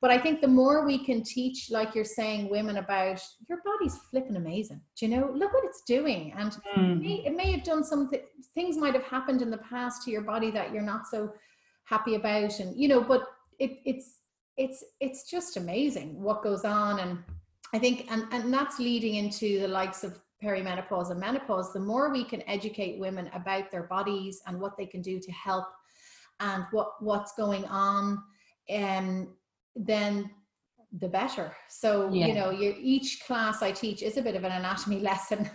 But 0.00 0.10
i 0.10 0.18
think 0.18 0.40
the 0.40 0.48
more 0.48 0.84
we 0.84 0.98
can 1.04 1.22
teach 1.22 1.70
like 1.70 1.94
you're 1.94 2.04
saying 2.04 2.50
women 2.50 2.78
about 2.78 3.22
your 3.48 3.60
body's 3.64 3.98
flipping 4.10 4.36
amazing. 4.36 4.80
Do 4.96 5.06
you 5.06 5.16
know? 5.16 5.30
Look 5.32 5.52
what 5.52 5.64
it's 5.64 5.82
doing. 5.82 6.34
And 6.36 6.52
mm. 6.76 6.92
it, 6.92 7.00
may, 7.00 7.14
it 7.26 7.36
may 7.36 7.52
have 7.52 7.64
done 7.64 7.84
some 7.84 8.10
th- 8.10 8.24
things 8.54 8.76
might 8.76 8.94
have 8.94 9.04
happened 9.04 9.42
in 9.42 9.50
the 9.50 9.58
past 9.58 10.02
to 10.02 10.10
your 10.10 10.22
body 10.22 10.50
that 10.50 10.72
you're 10.72 10.82
not 10.82 11.06
so 11.06 11.32
happy 11.84 12.14
about. 12.16 12.58
And 12.58 12.76
you 12.76 12.88
know 12.88 13.02
but 13.02 13.22
it, 13.58 13.78
it's 13.84 14.20
it's 14.56 14.82
it's 15.00 15.30
just 15.30 15.56
amazing 15.56 16.20
what 16.22 16.42
goes 16.42 16.64
on. 16.64 17.00
And 17.00 17.18
i 17.74 17.78
think 17.78 18.06
and 18.10 18.24
and 18.32 18.52
that's 18.52 18.78
leading 18.78 19.16
into 19.16 19.60
the 19.60 19.68
likes 19.68 20.04
of 20.04 20.20
perimenopause 20.44 21.10
and 21.10 21.20
menopause, 21.20 21.72
the 21.72 21.80
more 21.80 22.10
we 22.12 22.24
can 22.24 22.42
educate 22.46 22.98
women 22.98 23.30
about 23.34 23.70
their 23.70 23.84
bodies 23.84 24.42
and 24.46 24.60
what 24.60 24.76
they 24.76 24.86
can 24.86 25.00
do 25.00 25.18
to 25.18 25.32
help 25.32 25.66
and 26.40 26.64
what 26.72 26.92
what's 27.00 27.32
going 27.34 27.64
on, 27.66 28.22
um, 28.74 29.28
then 29.74 30.30
the 31.00 31.08
better. 31.08 31.54
So 31.68 32.10
yeah. 32.12 32.26
you 32.26 32.34
know, 32.34 32.50
you, 32.50 32.74
each 32.78 33.24
class 33.26 33.62
I 33.62 33.72
teach 33.72 34.02
is 34.02 34.16
a 34.16 34.22
bit 34.22 34.36
of 34.36 34.44
an 34.44 34.52
anatomy 34.52 35.00
lesson, 35.10 35.50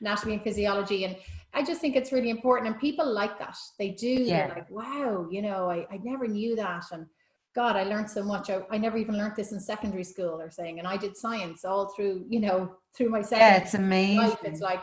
anatomy 0.00 0.34
and 0.34 0.42
physiology, 0.42 1.04
and 1.04 1.16
I 1.52 1.62
just 1.62 1.80
think 1.80 1.96
it's 1.96 2.12
really 2.12 2.30
important. 2.30 2.70
And 2.70 2.80
people 2.80 3.06
like 3.06 3.38
that; 3.38 3.56
they 3.78 3.90
do. 3.90 4.08
Yeah. 4.08 4.46
They're 4.46 4.56
like, 4.56 4.70
wow, 4.70 5.28
you 5.30 5.42
know, 5.42 5.70
I, 5.70 5.86
I 5.90 5.98
never 6.02 6.26
knew 6.26 6.56
that, 6.56 6.84
and 6.92 7.06
God, 7.54 7.76
I 7.76 7.84
learned 7.84 8.10
so 8.10 8.22
much. 8.22 8.50
I, 8.50 8.62
I 8.70 8.78
never 8.78 8.96
even 8.96 9.16
learned 9.16 9.36
this 9.36 9.52
in 9.52 9.60
secondary 9.60 10.04
school 10.04 10.40
or 10.40 10.50
saying, 10.50 10.78
and 10.80 10.88
I 10.88 10.96
did 10.96 11.16
science 11.16 11.64
all 11.64 11.92
through, 11.94 12.26
you 12.28 12.40
know, 12.40 12.74
through 12.96 13.10
my 13.10 13.22
second 13.22 13.46
yeah, 13.46 13.56
it's 13.56 13.74
amazing. 13.74 14.16
Life. 14.18 14.38
It's 14.44 14.60
like, 14.60 14.82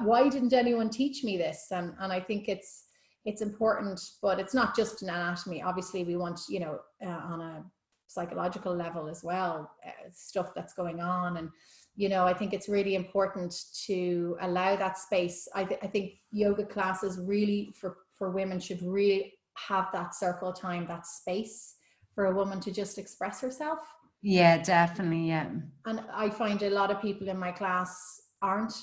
why 0.00 0.28
didn't 0.28 0.54
anyone 0.54 0.88
teach 0.88 1.22
me 1.22 1.36
this? 1.36 1.66
And 1.70 1.92
and 2.00 2.12
I 2.12 2.20
think 2.20 2.48
it's 2.48 2.84
it's 3.24 3.42
important, 3.42 4.00
but 4.22 4.40
it's 4.40 4.54
not 4.54 4.74
just 4.74 5.02
an 5.02 5.10
anatomy. 5.10 5.62
Obviously, 5.62 6.02
we 6.02 6.16
want, 6.16 6.40
you 6.48 6.60
know, 6.60 6.78
uh, 7.04 7.08
on 7.08 7.40
a 7.40 7.64
psychological 8.08 8.74
level 8.74 9.08
as 9.08 9.22
well, 9.22 9.70
uh, 9.86 9.90
stuff 10.12 10.52
that's 10.54 10.74
going 10.74 11.00
on 11.00 11.36
and 11.36 11.50
you 11.94 12.08
know 12.08 12.24
i 12.24 12.32
think 12.32 12.52
it's 12.52 12.68
really 12.68 12.94
important 12.94 13.54
to 13.84 14.36
allow 14.40 14.76
that 14.76 14.98
space 14.98 15.48
I, 15.54 15.64
th- 15.64 15.80
I 15.82 15.86
think 15.86 16.14
yoga 16.30 16.64
classes 16.64 17.20
really 17.22 17.74
for 17.78 17.98
for 18.16 18.30
women 18.30 18.60
should 18.60 18.82
really 18.82 19.34
have 19.68 19.88
that 19.92 20.14
circle 20.14 20.52
time 20.52 20.86
that 20.86 21.06
space 21.06 21.76
for 22.14 22.26
a 22.26 22.34
woman 22.34 22.60
to 22.60 22.70
just 22.70 22.98
express 22.98 23.40
herself. 23.40 23.78
Yeah, 24.22 24.62
definitely. 24.62 25.28
Yeah. 25.28 25.48
And 25.84 26.00
I 26.12 26.30
find 26.30 26.62
a 26.62 26.70
lot 26.70 26.90
of 26.90 27.02
people 27.02 27.28
in 27.28 27.36
my 27.36 27.52
class 27.52 28.22
aren't, 28.40 28.74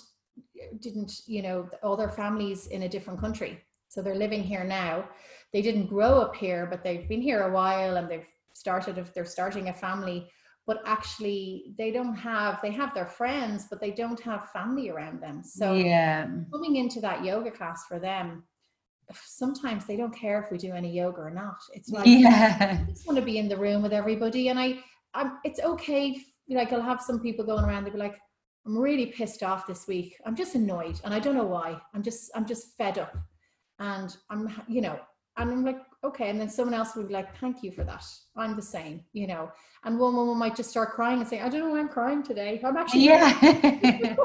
didn't, 0.82 1.21
you 1.27 1.41
know, 1.41 1.69
all 1.84 1.95
their 1.95 2.09
families 2.09 2.67
in 2.67 2.84
a 2.84 2.89
different 2.89 3.19
country. 3.19 3.63
So 3.88 4.01
they're 4.01 4.15
living 4.15 4.43
here 4.43 4.63
now. 4.63 5.09
They 5.53 5.61
didn't 5.61 5.88
grow 5.88 6.19
up 6.19 6.36
here, 6.36 6.67
but 6.69 6.84
they've 6.84 7.07
been 7.07 7.21
here 7.21 7.43
a 7.43 7.51
while 7.51 7.97
and 7.97 8.09
they've 8.09 8.27
started, 8.53 8.97
if 8.97 9.13
they're 9.13 9.25
starting 9.25 9.69
a 9.69 9.73
family, 9.73 10.30
but 10.67 10.82
actually 10.86 11.73
they 11.77 11.89
don't 11.91 12.15
have, 12.15 12.59
they 12.61 12.71
have 12.71 12.93
their 12.93 13.07
friends, 13.07 13.65
but 13.69 13.80
they 13.82 13.91
don't 13.91 14.19
have 14.19 14.51
family 14.51 14.89
around 14.89 15.21
them. 15.21 15.41
So 15.43 15.73
yeah, 15.73 16.27
coming 16.51 16.75
into 16.75 17.01
that 17.01 17.23
yoga 17.23 17.49
class 17.49 17.86
for 17.88 17.97
them 17.97 18.43
sometimes 19.16 19.86
they 19.86 19.95
don't 19.95 20.16
care 20.16 20.41
if 20.41 20.51
we 20.51 20.57
do 20.57 20.74
any 20.74 20.91
yoga 20.91 21.22
or 21.22 21.32
not. 21.32 21.57
It's 21.74 21.89
like 21.89 22.05
yeah. 22.05 22.80
I 22.82 22.91
just 22.91 23.07
want 23.07 23.18
to 23.18 23.26
be 23.26 23.38
in 23.38 23.47
the 23.47 23.57
room 23.57 23.82
with 23.82 23.93
everybody, 23.93 24.49
and 24.49 24.60
I, 24.60 24.80
I'm. 25.14 25.38
It's 25.43 25.60
okay. 25.60 26.22
Like 26.49 26.72
I'll 26.74 26.82
have 26.82 27.01
some 27.01 27.20
people 27.20 27.45
going 27.45 27.64
around. 27.64 27.84
They'll 27.84 27.93
be 27.93 27.99
like, 27.99 28.18
"I'm 28.66 28.78
really 28.78 29.07
pissed 29.07 29.43
off 29.43 29.68
this 29.68 29.88
week. 29.88 30.18
I'm 30.26 30.36
just 30.36 30.55
annoyed, 30.55 30.99
and 31.03 31.14
I 31.14 31.20
don't 31.20 31.36
know 31.36 31.45
why. 31.45 31.80
I'm 31.93 32.03
just, 32.03 32.32
I'm 32.36 32.45
just 32.45 32.78
fed 32.78 32.97
up, 32.97 33.16
and 33.80 34.16
I'm, 34.30 34.51
you 34.68 34.82
know." 34.82 34.99
And 35.38 35.51
I'm 35.51 35.64
like, 35.64 35.78
okay. 36.03 36.30
And 36.30 36.38
then 36.38 36.49
someone 36.49 36.74
else 36.74 36.97
would 36.97 37.07
be 37.07 37.14
like, 37.14 37.38
thank 37.38 37.64
you 37.64 37.72
for 37.72 37.86
that. 37.86 38.03
I'm 38.36 38.57
the 38.57 38.62
same, 38.62 39.05
you 39.14 39.26
know. 39.26 39.49
And 39.86 39.97
one 39.97 40.14
woman 40.14 40.38
might 40.38 40.53
just 40.53 40.70
start 40.70 40.91
crying 40.91 41.20
and 41.20 41.26
say, 41.26 41.39
I 41.39 41.47
don't 41.47 41.62
know 41.62 41.70
why 41.70 41.80
I'm 41.80 41.88
crying 41.88 42.24
today. 42.24 42.60
I'm 42.62 42.76
actually 42.76 43.05
Yeah. 43.05 43.38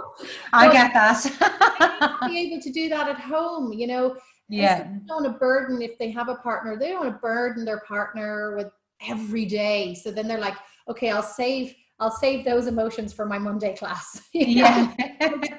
I 0.52 0.72
get 0.72 0.92
that. 0.92 2.20
be 2.26 2.52
able 2.52 2.60
to 2.60 2.72
do 2.72 2.88
that 2.88 3.06
at 3.06 3.20
home, 3.20 3.72
you 3.72 3.86
know 3.86 4.16
yeah. 4.48 4.84
they 4.84 4.88
don't 5.06 5.22
want 5.22 5.32
to 5.32 5.38
burden 5.38 5.82
if 5.82 5.98
they 5.98 6.10
have 6.10 6.28
a 6.28 6.36
partner 6.36 6.76
they 6.76 6.88
don't 6.88 7.04
want 7.04 7.14
to 7.14 7.20
burden 7.20 7.64
their 7.64 7.80
partner 7.80 8.56
with 8.56 8.70
every 9.08 9.44
day. 9.44 9.94
So 9.94 10.10
then 10.10 10.28
they're 10.28 10.38
like 10.38 10.56
okay 10.88 11.10
i'll 11.10 11.22
save 11.22 11.74
i'll 12.00 12.10
save 12.10 12.44
those 12.44 12.66
emotions 12.66 13.12
for 13.12 13.26
my 13.26 13.38
monday 13.38 13.74
class. 13.76 14.20
Yeah. 14.32 14.92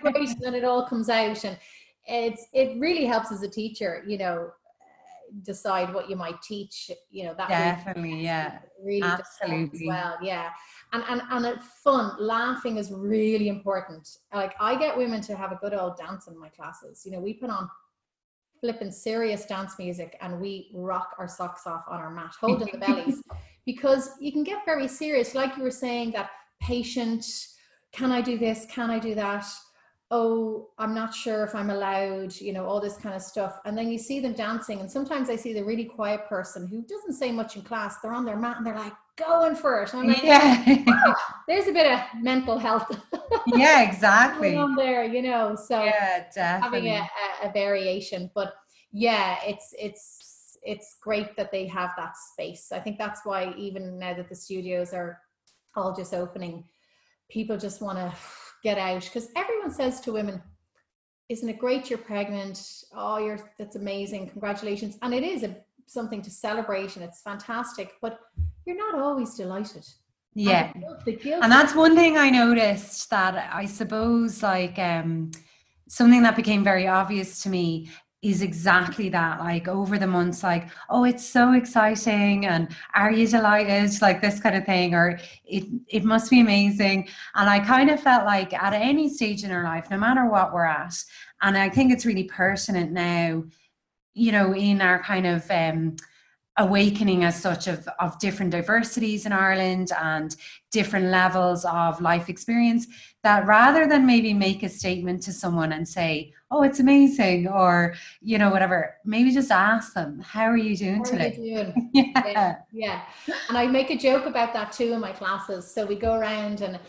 Great 0.02 0.30
and 0.30 0.42
then 0.42 0.56
it 0.56 0.64
all 0.64 0.86
comes 0.88 1.10
out 1.10 1.44
and 1.44 1.58
it's 2.08 2.48
it 2.54 2.80
really 2.80 3.06
helps 3.06 3.32
as 3.32 3.42
a 3.42 3.50
teacher 3.50 4.04
you 4.08 4.18
know 4.18 4.50
decide 5.42 5.92
what 5.92 6.08
you 6.08 6.16
might 6.16 6.40
teach 6.44 6.92
you 7.10 7.24
know 7.24 7.34
that 7.36 7.50
definitely 7.50 8.12
really, 8.12 8.24
yeah 8.24 8.60
really 8.82 9.02
absolutely. 9.02 9.88
well 9.88 10.18
yeah. 10.22 10.50
And 10.94 11.04
and 11.10 11.22
and 11.32 11.46
it's 11.46 11.66
fun 11.84 12.16
laughing 12.20 12.78
is 12.78 12.92
really 12.92 13.50
important. 13.50 14.08
Like 14.34 14.54
i 14.60 14.78
get 14.78 14.96
women 14.96 15.22
to 15.22 15.36
have 15.36 15.52
a 15.52 15.56
good 15.56 15.74
old 15.74 15.98
dance 15.98 16.28
in 16.28 16.40
my 16.40 16.50
classes. 16.50 17.02
You 17.06 17.12
know 17.14 17.20
we 17.20 17.34
put 17.34 17.50
on 17.50 17.68
flipping 18.66 18.92
serious 18.92 19.46
dance 19.46 19.78
music 19.78 20.18
and 20.22 20.42
we 20.42 20.72
rock 20.74 21.16
our 21.20 21.28
socks 21.28 21.68
off 21.68 21.84
on 21.88 22.00
our 22.00 22.10
mat, 22.10 22.34
holding 22.42 22.68
the 22.72 22.80
bellies, 22.80 23.22
because 23.64 24.12
you 24.20 24.32
can 24.32 24.44
get 24.44 24.66
very 24.66 24.88
serious. 24.88 25.36
Like 25.36 25.56
you 25.56 25.62
were 25.62 25.70
saying, 25.70 26.12
that 26.12 26.32
patient, 26.60 27.26
can 27.92 28.12
I 28.12 28.22
do 28.22 28.40
this? 28.40 28.66
Can 28.68 28.90
I 28.90 28.98
do 28.98 29.14
that? 29.14 29.46
Oh, 30.10 30.70
I'm 30.80 30.96
not 30.96 31.14
sure 31.14 31.44
if 31.44 31.54
I'm 31.54 31.70
allowed, 31.70 32.36
you 32.42 32.54
know, 32.54 32.66
all 32.66 32.82
this 32.82 32.98
kind 32.98 33.16
of 33.16 33.22
stuff. 33.22 33.60
And 33.66 33.78
then 33.78 33.92
you 33.92 34.00
see 34.00 34.20
them 34.20 34.34
dancing, 34.34 34.80
and 34.80 34.90
sometimes 34.90 35.30
I 35.30 35.36
see 35.36 35.54
the 35.54 35.64
really 35.64 35.86
quiet 35.86 36.28
person 36.28 36.68
who 36.68 36.82
doesn't 36.82 37.14
say 37.14 37.32
much 37.32 37.56
in 37.56 37.62
class. 37.62 38.00
They're 38.00 38.14
on 38.14 38.26
their 38.26 38.38
mat 38.38 38.58
and 38.58 38.66
they're 38.66 38.78
like, 38.78 38.94
going 39.18 39.56
for 39.56 39.84
it. 39.84 39.94
I'm 39.94 40.08
like, 40.08 40.24
yeah. 40.24 40.84
Ah, 40.88 41.42
there's 41.48 41.68
a 41.68 41.72
bit 41.72 41.92
of 41.92 42.00
mental 42.22 42.58
health. 42.58 42.88
yeah, 43.48 43.82
exactly. 43.90 44.56
on 44.56 44.76
there, 44.76 45.04
you 45.04 45.22
know. 45.22 45.56
So 45.56 45.84
yeah, 45.84 46.26
definitely. 46.34 46.90
having 46.90 47.04
a, 47.04 47.10
a, 47.44 47.50
a 47.50 47.52
variation, 47.52 48.30
but 48.34 48.54
yeah, 48.92 49.38
it's 49.46 49.74
it's 49.80 50.58
it's 50.64 50.98
great 51.02 51.36
that 51.38 51.52
they 51.52 51.68
have 51.68 51.92
that 51.98 52.18
space. 52.18 52.72
I 52.72 52.80
think 52.80 52.98
that's 52.98 53.26
why 53.26 53.54
even 53.58 54.00
now 54.00 54.14
that 54.16 54.30
the 54.30 54.36
studios 54.36 54.94
are 54.94 55.22
all 55.76 55.96
just 55.96 56.14
opening, 56.14 56.64
people 57.30 57.58
just 57.58 57.82
want 57.82 57.98
to 57.98 58.14
get 58.64 58.78
out 58.78 59.04
because 59.04 59.30
everyone 59.36 59.72
says 59.72 60.02
to 60.02 60.14
women, 60.14 60.42
"Isn't 61.30 61.50
it 61.50 61.60
great 61.60 61.90
you're 61.90 62.00
pregnant? 62.00 62.84
Oh, 62.94 63.18
you're 63.18 63.40
that's 63.58 63.76
amazing! 63.76 64.30
Congratulations!" 64.30 64.98
And 65.02 65.14
it 65.14 65.24
is 65.24 65.44
a 65.44 65.56
something 65.88 66.22
to 66.22 66.32
celebrate 66.32 66.96
and 66.96 67.06
it's 67.06 67.22
fantastic, 67.22 67.94
but 68.02 68.20
you're 68.66 68.78
not 68.78 69.00
always 69.02 69.36
delighted. 69.36 69.86
Yeah. 70.34 70.72
And, 70.74 70.84
and 71.44 71.52
that's 71.52 71.74
one 71.74 71.96
thing 71.96 72.18
I 72.18 72.30
noticed 72.30 73.10
that 73.10 73.50
I 73.54 73.66
suppose 73.66 74.44
like 74.44 74.78
um 74.78 75.32
something 75.88 76.24
that 76.24 76.36
became 76.36 76.64
very 76.64 76.88
obvious 76.88 77.42
to 77.44 77.50
me 77.50 77.90
is 78.22 78.42
exactly 78.42 79.08
that 79.08 79.40
like 79.40 79.68
over 79.68 80.00
the 80.00 80.08
months 80.08 80.42
like 80.42 80.68
oh 80.90 81.04
it's 81.04 81.24
so 81.24 81.54
exciting 81.54 82.48
and 82.48 82.70
are 82.96 83.12
you 83.12 83.28
delighted 83.28 84.02
like 84.02 84.20
this 84.20 84.40
kind 84.40 84.56
of 84.56 84.66
thing 84.66 84.96
or 84.96 85.20
it 85.46 85.66
it 85.88 86.04
must 86.04 86.32
be 86.32 86.40
amazing 86.40 87.08
and 87.36 87.48
i 87.48 87.60
kind 87.60 87.92
of 87.92 88.00
felt 88.00 88.26
like 88.26 88.52
at 88.52 88.74
any 88.74 89.08
stage 89.08 89.44
in 89.44 89.52
our 89.52 89.64
life 89.64 89.92
no 89.92 89.98
matter 89.98 90.26
what 90.26 90.52
we're 90.52 90.66
at 90.66 90.96
and 91.44 91.56
i 91.56 91.70
think 91.70 91.92
it's 91.92 92.06
really 92.06 92.24
pertinent 92.24 92.92
now 92.92 93.44
you 94.16 94.32
know 94.32 94.56
in 94.56 94.82
our 94.82 95.04
kind 95.04 95.28
of 95.28 95.46
um 95.52 95.96
awakening 96.58 97.24
as 97.24 97.42
such 97.42 97.68
of, 97.68 97.88
of 98.00 98.18
different 98.20 98.52
diversities 98.52 99.26
in 99.26 99.34
Ireland 99.34 99.92
and 100.02 100.36
different 100.72 101.08
levels 101.08 101.66
of 101.66 102.00
life 102.00 102.30
experience 102.30 102.88
that 103.24 103.46
rather 103.46 103.88
than 103.88 104.06
maybe 104.06 104.34
make 104.34 104.64
a 104.64 104.70
statement 104.70 105.22
to 105.24 105.34
someone 105.34 105.74
and 105.74 105.88
say, 105.88 106.34
oh, 106.52 106.64
it's 106.64 106.80
amazing, 106.80 107.48
or, 107.48 107.96
you 108.22 108.38
know, 108.38 108.50
whatever, 108.50 108.96
maybe 109.04 109.32
just 109.32 109.52
ask 109.52 109.94
them, 109.94 110.20
how 110.20 110.44
are 110.44 110.58
you 110.58 110.78
doing 110.78 110.98
how 110.98 111.04
today? 111.04 111.38
You 111.38 111.56
doing? 111.56 111.90
yeah. 111.94 112.24
yeah. 112.26 112.56
Yeah. 112.72 113.02
And 113.50 113.58
I 113.58 113.68
make 113.68 113.90
a 113.90 113.98
joke 113.98 114.26
about 114.26 114.54
that 114.54 114.72
too 114.72 114.94
in 114.94 115.02
my 115.02 115.12
classes. 115.12 115.70
So 115.70 115.86
we 115.86 115.96
go 115.96 116.14
around 116.14 116.62
and 116.62 116.80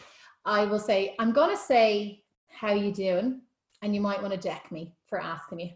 I 0.44 0.64
will 0.64 0.78
say, 0.78 1.16
I'm 1.18 1.32
going 1.32 1.50
to 1.50 1.60
say, 1.60 2.22
how 2.48 2.72
you 2.72 2.92
doing? 2.92 3.40
And 3.82 3.94
you 3.94 4.00
might 4.00 4.22
want 4.22 4.32
to 4.32 4.38
deck 4.38 4.70
me 4.70 4.94
for 5.08 5.20
asking 5.20 5.60
you. 5.60 5.70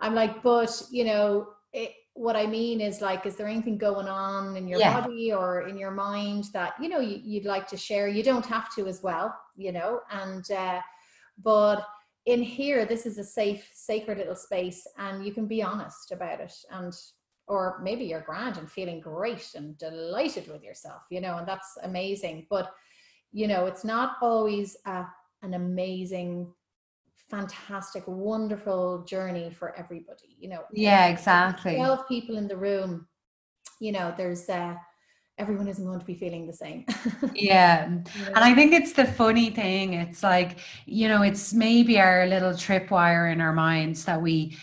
I'm 0.00 0.14
like, 0.14 0.42
but, 0.42 0.82
you 0.90 1.04
know, 1.04 1.48
it, 1.72 1.92
what 2.16 2.34
I 2.34 2.46
mean 2.46 2.80
is 2.80 3.00
like, 3.00 3.26
is 3.26 3.36
there 3.36 3.46
anything 3.46 3.78
going 3.78 4.08
on 4.08 4.56
in 4.56 4.66
your 4.66 4.80
yeah. 4.80 5.00
body 5.00 5.32
or 5.32 5.68
in 5.68 5.78
your 5.78 5.90
mind 5.90 6.44
that 6.52 6.74
you 6.80 6.88
know 6.88 7.00
you, 7.00 7.40
would 7.40 7.48
like 7.48 7.68
to 7.68 7.76
share? 7.76 8.08
You 8.08 8.22
don't 8.22 8.46
have 8.46 8.74
to 8.74 8.86
as 8.86 9.02
well, 9.02 9.36
you 9.56 9.70
know. 9.70 10.00
And 10.10 10.50
uh, 10.50 10.80
but 11.42 11.86
in 12.26 12.42
here 12.42 12.84
this 12.84 13.06
is 13.06 13.18
a 13.18 13.24
safe 13.24 13.70
sacred 13.72 14.18
little 14.18 14.34
space 14.34 14.86
and 14.98 15.24
you 15.24 15.32
can 15.32 15.46
be 15.46 15.62
honest 15.62 16.10
about 16.12 16.40
it 16.40 16.52
and 16.72 16.92
or 17.48 17.80
maybe 17.82 18.04
you're 18.04 18.20
grand 18.20 18.58
and 18.58 18.70
feeling 18.70 19.00
great 19.00 19.52
and 19.54 19.78
delighted 19.78 20.48
with 20.48 20.62
yourself 20.62 21.02
you 21.10 21.20
know 21.20 21.38
and 21.38 21.46
that's 21.46 21.78
amazing 21.84 22.46
but 22.50 22.72
you 23.32 23.46
know 23.46 23.66
it's 23.66 23.84
not 23.84 24.16
always 24.20 24.76
a, 24.86 25.04
an 25.42 25.54
amazing 25.54 26.52
fantastic 27.28 28.04
wonderful 28.06 29.02
journey 29.04 29.50
for 29.50 29.74
everybody 29.76 30.36
you 30.38 30.48
know 30.48 30.62
yeah 30.72 31.06
exactly 31.06 31.74
12 31.74 32.06
people 32.08 32.36
in 32.36 32.46
the 32.46 32.56
room 32.56 33.06
you 33.80 33.92
know 33.92 34.14
there's 34.16 34.48
uh 34.48 34.74
everyone 35.38 35.68
isn't 35.68 35.84
going 35.84 36.00
to 36.00 36.06
be 36.06 36.14
feeling 36.14 36.46
the 36.46 36.52
same. 36.52 36.86
yeah. 37.34 37.84
And 37.84 38.08
I 38.34 38.54
think 38.54 38.72
it's 38.72 38.94
the 38.94 39.04
funny 39.04 39.50
thing. 39.50 39.92
It's 39.92 40.22
like, 40.22 40.60
you 40.86 41.08
know, 41.08 41.22
it's 41.22 41.52
maybe 41.52 42.00
our 42.00 42.26
little 42.26 42.52
tripwire 42.52 43.30
in 43.30 43.40
our 43.40 43.52
minds 43.52 44.04
that 44.06 44.20
we 44.20 44.56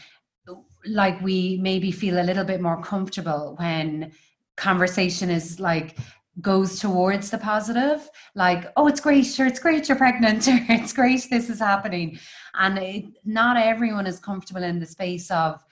like 0.85 1.21
we 1.21 1.59
maybe 1.61 1.91
feel 1.91 2.19
a 2.19 2.23
little 2.23 2.43
bit 2.43 2.59
more 2.59 2.81
comfortable 2.81 3.55
when 3.57 4.11
conversation 4.57 5.29
is 5.29 5.59
like 5.59 5.97
goes 6.41 6.79
towards 6.79 7.29
the 7.29 7.37
positive 7.37 8.09
like 8.33 8.71
oh 8.75 8.87
it's 8.87 8.99
great 8.99 9.23
sure 9.23 9.45
it's 9.45 9.59
great 9.59 9.87
you're 9.87 9.97
pregnant 9.97 10.47
or 10.47 10.57
it's 10.69 10.93
great 10.93 11.27
this 11.29 11.49
is 11.49 11.59
happening. 11.59 12.19
And 12.55 12.77
it, 12.77 13.05
not 13.23 13.57
everyone 13.57 14.07
is 14.07 14.19
comfortable 14.19 14.63
in 14.63 14.79
the 14.79 14.85
space 14.85 15.29
of 15.29 15.63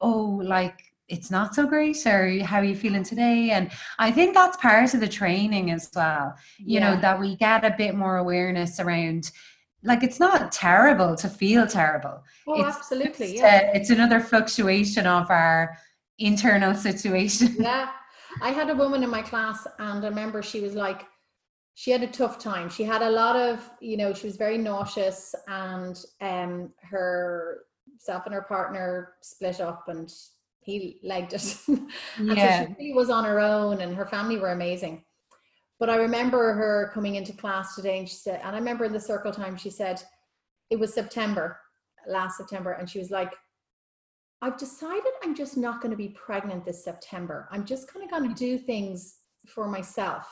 oh 0.00 0.40
like 0.42 0.78
it's 1.08 1.30
not 1.30 1.54
so 1.54 1.66
great 1.66 2.06
or 2.06 2.42
how 2.44 2.58
are 2.58 2.64
you 2.64 2.76
feeling 2.76 3.02
today? 3.02 3.50
And 3.50 3.70
i 3.98 4.10
think 4.10 4.34
that's 4.34 4.56
part 4.58 4.92
of 4.92 5.00
the 5.00 5.08
training 5.08 5.70
as 5.70 5.90
well 5.94 6.34
you 6.58 6.80
yeah. 6.80 6.94
know 6.94 7.00
that 7.00 7.18
we 7.18 7.36
get 7.36 7.64
a 7.64 7.74
bit 7.76 7.94
more 7.94 8.18
awareness 8.18 8.80
around 8.80 9.30
like 9.82 10.02
it's 10.02 10.18
not 10.18 10.50
terrible 10.50 11.14
to 11.14 11.28
feel 11.28 11.66
terrible. 11.66 12.22
Oh 12.46 12.54
it's 12.54 12.76
absolutely 12.76 13.36
yeah. 13.36 13.70
A, 13.70 13.76
it's 13.76 13.90
another 13.90 14.20
fluctuation 14.20 15.06
of 15.06 15.30
our 15.30 15.76
internal 16.18 16.74
situation. 16.74 17.56
Yeah 17.58 17.88
i 18.42 18.50
had 18.50 18.70
a 18.70 18.74
woman 18.74 19.02
in 19.02 19.10
my 19.10 19.22
class 19.22 19.66
and 19.78 20.04
i 20.04 20.08
remember 20.08 20.42
she 20.42 20.60
was 20.60 20.74
like 20.74 21.06
she 21.74 21.90
had 21.90 22.02
a 22.02 22.08
tough 22.08 22.38
time 22.38 22.68
she 22.68 22.84
had 22.84 23.02
a 23.02 23.10
lot 23.10 23.36
of 23.36 23.70
you 23.80 23.96
know 23.96 24.12
she 24.12 24.26
was 24.26 24.36
very 24.36 24.58
nauseous 24.58 25.34
and 25.48 26.04
um 26.20 26.70
her 26.82 27.64
self 27.98 28.26
and 28.26 28.34
her 28.34 28.42
partner 28.42 29.14
split 29.22 29.60
up 29.60 29.88
and 29.88 30.12
he 30.64 30.98
legged 31.02 31.34
it. 31.34 31.58
yeah. 32.20 32.66
so 32.66 32.74
she 32.78 32.92
was 32.92 33.10
on 33.10 33.24
her 33.24 33.38
own 33.38 33.80
and 33.80 33.94
her 33.94 34.06
family 34.06 34.38
were 34.38 34.52
amazing. 34.52 35.04
But 35.78 35.90
I 35.90 35.96
remember 35.96 36.54
her 36.54 36.90
coming 36.94 37.16
into 37.16 37.32
class 37.32 37.74
today 37.74 37.98
and 37.98 38.08
she 38.08 38.16
said, 38.16 38.40
and 38.42 38.54
I 38.54 38.58
remember 38.58 38.84
in 38.84 38.92
the 38.92 39.00
circle 39.00 39.32
time, 39.32 39.56
she 39.56 39.70
said, 39.70 40.02
it 40.70 40.78
was 40.78 40.94
September, 40.94 41.58
last 42.06 42.38
September, 42.38 42.72
and 42.72 42.88
she 42.88 42.98
was 42.98 43.10
like, 43.10 43.34
I've 44.44 44.58
decided 44.58 45.10
I'm 45.22 45.34
just 45.34 45.56
not 45.56 45.80
going 45.80 45.90
to 45.90 45.96
be 45.96 46.08
pregnant 46.08 46.66
this 46.66 46.84
September. 46.84 47.48
I'm 47.50 47.64
just 47.64 47.90
kind 47.90 48.04
of 48.04 48.10
going 48.10 48.28
to 48.28 48.34
do 48.34 48.58
things 48.58 49.20
for 49.46 49.66
myself. 49.66 50.26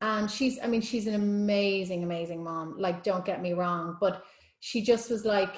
And 0.00 0.30
she's, 0.30 0.58
I 0.64 0.66
mean, 0.66 0.80
she's 0.80 1.06
an 1.06 1.14
amazing, 1.14 2.04
amazing 2.04 2.42
mom. 2.42 2.76
Like, 2.78 3.02
don't 3.02 3.26
get 3.26 3.42
me 3.42 3.52
wrong, 3.52 3.98
but 4.00 4.24
she 4.60 4.80
just 4.80 5.10
was 5.10 5.26
like, 5.26 5.56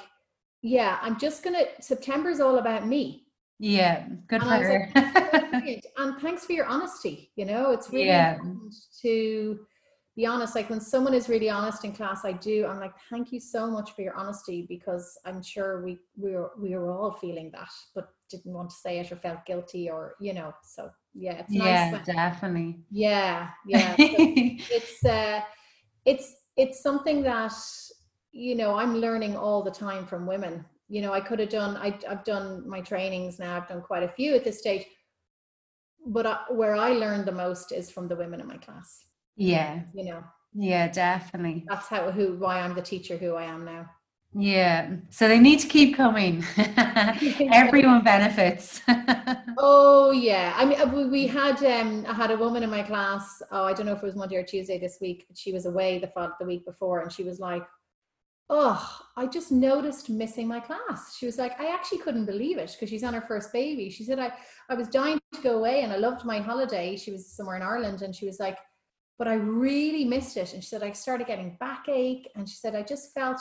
yeah, 0.61 0.99
I'm 1.01 1.17
just 1.17 1.45
going 1.45 1.55
to, 1.55 1.81
September's 1.81 2.41
all 2.41 2.57
about 2.57 2.85
me. 2.85 3.27
Yeah, 3.57 4.05
good 4.27 4.41
and 4.41 4.91
for 4.93 4.99
her. 4.99 5.49
Like, 5.53 5.85
and 5.97 6.19
thanks 6.19 6.43
for 6.43 6.51
your 6.51 6.65
honesty. 6.65 7.31
You 7.37 7.45
know, 7.45 7.71
it's 7.71 7.89
really 7.89 8.07
yeah. 8.07 8.35
important 8.35 8.75
to 9.01 9.59
be 10.15 10.25
honest. 10.25 10.55
Like 10.55 10.69
when 10.69 10.81
someone 10.81 11.13
is 11.13 11.29
really 11.29 11.49
honest 11.49 11.85
in 11.85 11.93
class, 11.93 12.25
I 12.25 12.33
do. 12.33 12.65
I'm 12.65 12.79
like, 12.79 12.93
thank 13.09 13.31
you 13.31 13.39
so 13.39 13.69
much 13.69 13.91
for 13.91 14.01
your 14.01 14.15
honesty 14.15 14.65
because 14.67 15.17
I'm 15.25 15.41
sure 15.41 15.83
we 15.83 15.99
we 16.17 16.31
were 16.31 16.51
we 16.59 16.75
were 16.75 16.91
all 16.91 17.13
feeling 17.13 17.51
that, 17.53 17.69
but 17.95 18.09
didn't 18.29 18.53
want 18.53 18.69
to 18.69 18.75
say 18.75 18.99
it 18.99 19.11
or 19.11 19.15
felt 19.15 19.45
guilty 19.45 19.89
or 19.89 20.15
you 20.19 20.33
know. 20.33 20.53
So 20.63 20.89
yeah, 21.13 21.33
it's 21.33 21.53
nice. 21.53 21.67
Yeah, 21.67 21.91
when, 21.91 22.03
definitely. 22.03 22.79
Yeah, 22.89 23.49
yeah. 23.67 23.95
So 23.97 24.75
it's 24.75 25.05
uh, 25.05 25.41
it's 26.05 26.35
it's 26.57 26.81
something 26.81 27.21
that 27.23 27.53
you 28.31 28.55
know 28.55 28.75
I'm 28.75 28.97
learning 28.97 29.35
all 29.35 29.63
the 29.63 29.71
time 29.71 30.05
from 30.05 30.25
women 30.25 30.65
you 30.91 31.01
know 31.01 31.13
i 31.13 31.21
could 31.21 31.39
have 31.39 31.49
done 31.49 31.77
I, 31.77 31.97
have 32.07 32.25
done 32.25 32.67
my 32.67 32.81
trainings 32.81 33.39
now 33.39 33.55
i've 33.55 33.67
done 33.67 33.81
quite 33.81 34.03
a 34.03 34.09
few 34.09 34.35
at 34.35 34.43
this 34.43 34.59
stage 34.59 34.85
but 36.05 36.25
I, 36.25 36.39
where 36.49 36.75
i 36.75 36.91
learned 36.91 37.25
the 37.25 37.31
most 37.31 37.71
is 37.71 37.89
from 37.89 38.09
the 38.09 38.15
women 38.15 38.41
in 38.41 38.47
my 38.47 38.57
class 38.57 39.05
yeah. 39.35 39.81
You 39.93 40.05
know. 40.05 40.23
Yeah 40.53 40.87
definitely. 40.87 41.65
That's 41.67 41.87
how 41.87 42.11
who 42.11 42.37
why 42.37 42.59
i'm 42.59 42.75
the 42.75 42.81
teacher 42.81 43.17
who 43.17 43.35
i 43.35 43.43
am 43.43 43.65
now. 43.65 43.89
Yeah. 44.33 44.95
So 45.09 45.27
they 45.27 45.39
need 45.39 45.59
to 45.59 45.67
keep 45.67 45.97
coming. 45.97 46.45
Everyone 47.53 48.03
benefits. 48.03 48.81
Oh 49.63 50.11
yeah. 50.11 50.53
I 50.55 50.65
mean 50.65 51.11
we 51.11 51.27
had 51.27 51.63
um 51.63 52.05
i 52.07 52.13
had 52.13 52.31
a 52.31 52.37
woman 52.37 52.63
in 52.63 52.69
my 52.69 52.81
class 52.81 53.41
oh 53.51 53.65
i 53.65 53.73
don't 53.73 53.85
know 53.85 53.93
if 53.93 54.01
it 54.01 54.05
was 54.05 54.15
monday 54.15 54.37
or 54.37 54.43
tuesday 54.43 54.79
this 54.79 54.97
week 54.99 55.27
she 55.35 55.53
was 55.53 55.65
away 55.67 55.99
the 55.99 56.11
the 56.39 56.45
week 56.45 56.65
before 56.65 57.01
and 57.01 57.11
she 57.11 57.23
was 57.23 57.39
like 57.39 57.63
oh, 58.51 58.99
I 59.15 59.27
just 59.27 59.51
noticed 59.51 60.09
missing 60.09 60.45
my 60.45 60.59
class. 60.59 61.15
She 61.17 61.25
was 61.25 61.37
like, 61.37 61.59
I 61.59 61.73
actually 61.73 61.99
couldn't 61.99 62.25
believe 62.25 62.57
it 62.57 62.71
because 62.71 62.89
she's 62.89 63.03
on 63.03 63.13
her 63.13 63.21
first 63.21 63.53
baby. 63.53 63.89
She 63.89 64.03
said, 64.03 64.19
I, 64.19 64.33
I 64.69 64.75
was 64.75 64.89
dying 64.89 65.19
to 65.33 65.41
go 65.41 65.57
away 65.57 65.81
and 65.81 65.93
I 65.93 65.95
loved 65.95 66.25
my 66.25 66.39
holiday. 66.39 66.97
She 66.97 67.11
was 67.11 67.31
somewhere 67.31 67.55
in 67.55 67.61
Ireland 67.61 68.01
and 68.01 68.13
she 68.13 68.25
was 68.25 68.41
like, 68.41 68.57
but 69.21 69.27
I 69.27 69.35
really 69.35 70.03
missed 70.03 70.35
it. 70.35 70.51
And 70.51 70.63
she 70.63 70.69
said, 70.69 70.81
I 70.81 70.93
started 70.93 71.27
getting 71.27 71.55
backache. 71.59 72.27
And 72.35 72.49
she 72.49 72.55
said, 72.55 72.73
I 72.73 72.81
just 72.81 73.13
felt, 73.13 73.39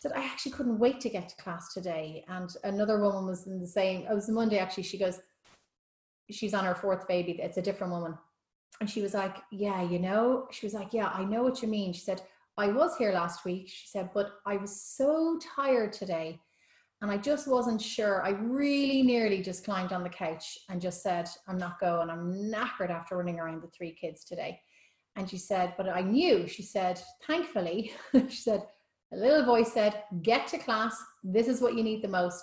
said, 0.00 0.10
I 0.10 0.24
actually 0.24 0.50
couldn't 0.50 0.80
wait 0.80 0.98
to 1.02 1.08
get 1.08 1.28
to 1.28 1.36
class 1.36 1.72
today. 1.72 2.24
And 2.26 2.50
another 2.64 3.00
woman 3.00 3.24
was 3.24 3.46
in 3.46 3.60
the 3.60 3.66
same, 3.68 4.08
it 4.10 4.12
was 4.12 4.28
Monday 4.28 4.58
actually. 4.58 4.82
She 4.82 4.98
goes, 4.98 5.20
she's 6.32 6.52
on 6.52 6.64
her 6.64 6.74
fourth 6.74 7.06
baby. 7.06 7.38
It's 7.40 7.58
a 7.58 7.62
different 7.62 7.92
woman. 7.92 8.18
And 8.80 8.90
she 8.90 9.02
was 9.02 9.14
like, 9.14 9.36
yeah, 9.52 9.88
you 9.88 10.00
know, 10.00 10.48
she 10.50 10.66
was 10.66 10.74
like, 10.74 10.92
yeah, 10.92 11.12
I 11.14 11.22
know 11.22 11.44
what 11.44 11.62
you 11.62 11.68
mean. 11.68 11.92
She 11.92 12.00
said, 12.00 12.20
I 12.58 12.66
was 12.66 12.96
here 12.96 13.12
last 13.12 13.44
week, 13.44 13.68
she 13.68 13.86
said, 13.86 14.10
but 14.12 14.32
I 14.44 14.56
was 14.56 14.82
so 14.82 15.38
tired 15.54 15.92
today 15.92 16.40
and 17.02 17.10
I 17.12 17.18
just 17.18 17.46
wasn't 17.46 17.80
sure. 17.80 18.20
I 18.24 18.30
really 18.30 19.02
nearly 19.02 19.42
just 19.42 19.64
climbed 19.64 19.92
on 19.92 20.02
the 20.02 20.08
couch 20.08 20.58
and 20.68 20.80
just 20.80 21.04
said, 21.04 21.28
I'm 21.46 21.58
not 21.58 21.78
going. 21.78 22.10
I'm 22.10 22.50
knackered 22.52 22.90
after 22.90 23.16
running 23.16 23.38
around 23.38 23.62
the 23.62 23.68
three 23.68 23.92
kids 23.92 24.24
today. 24.24 24.58
And 25.16 25.28
she 25.28 25.38
said, 25.38 25.74
but 25.76 25.88
I 25.88 26.00
knew, 26.00 26.48
she 26.48 26.62
said, 26.62 27.00
thankfully, 27.26 27.92
she 28.28 28.36
said, 28.36 28.64
a 29.12 29.16
little 29.16 29.44
voice 29.44 29.72
said, 29.72 30.02
get 30.22 30.48
to 30.48 30.58
class. 30.58 30.96
This 31.22 31.46
is 31.46 31.60
what 31.60 31.76
you 31.76 31.84
need 31.84 32.02
the 32.02 32.08
most. 32.08 32.42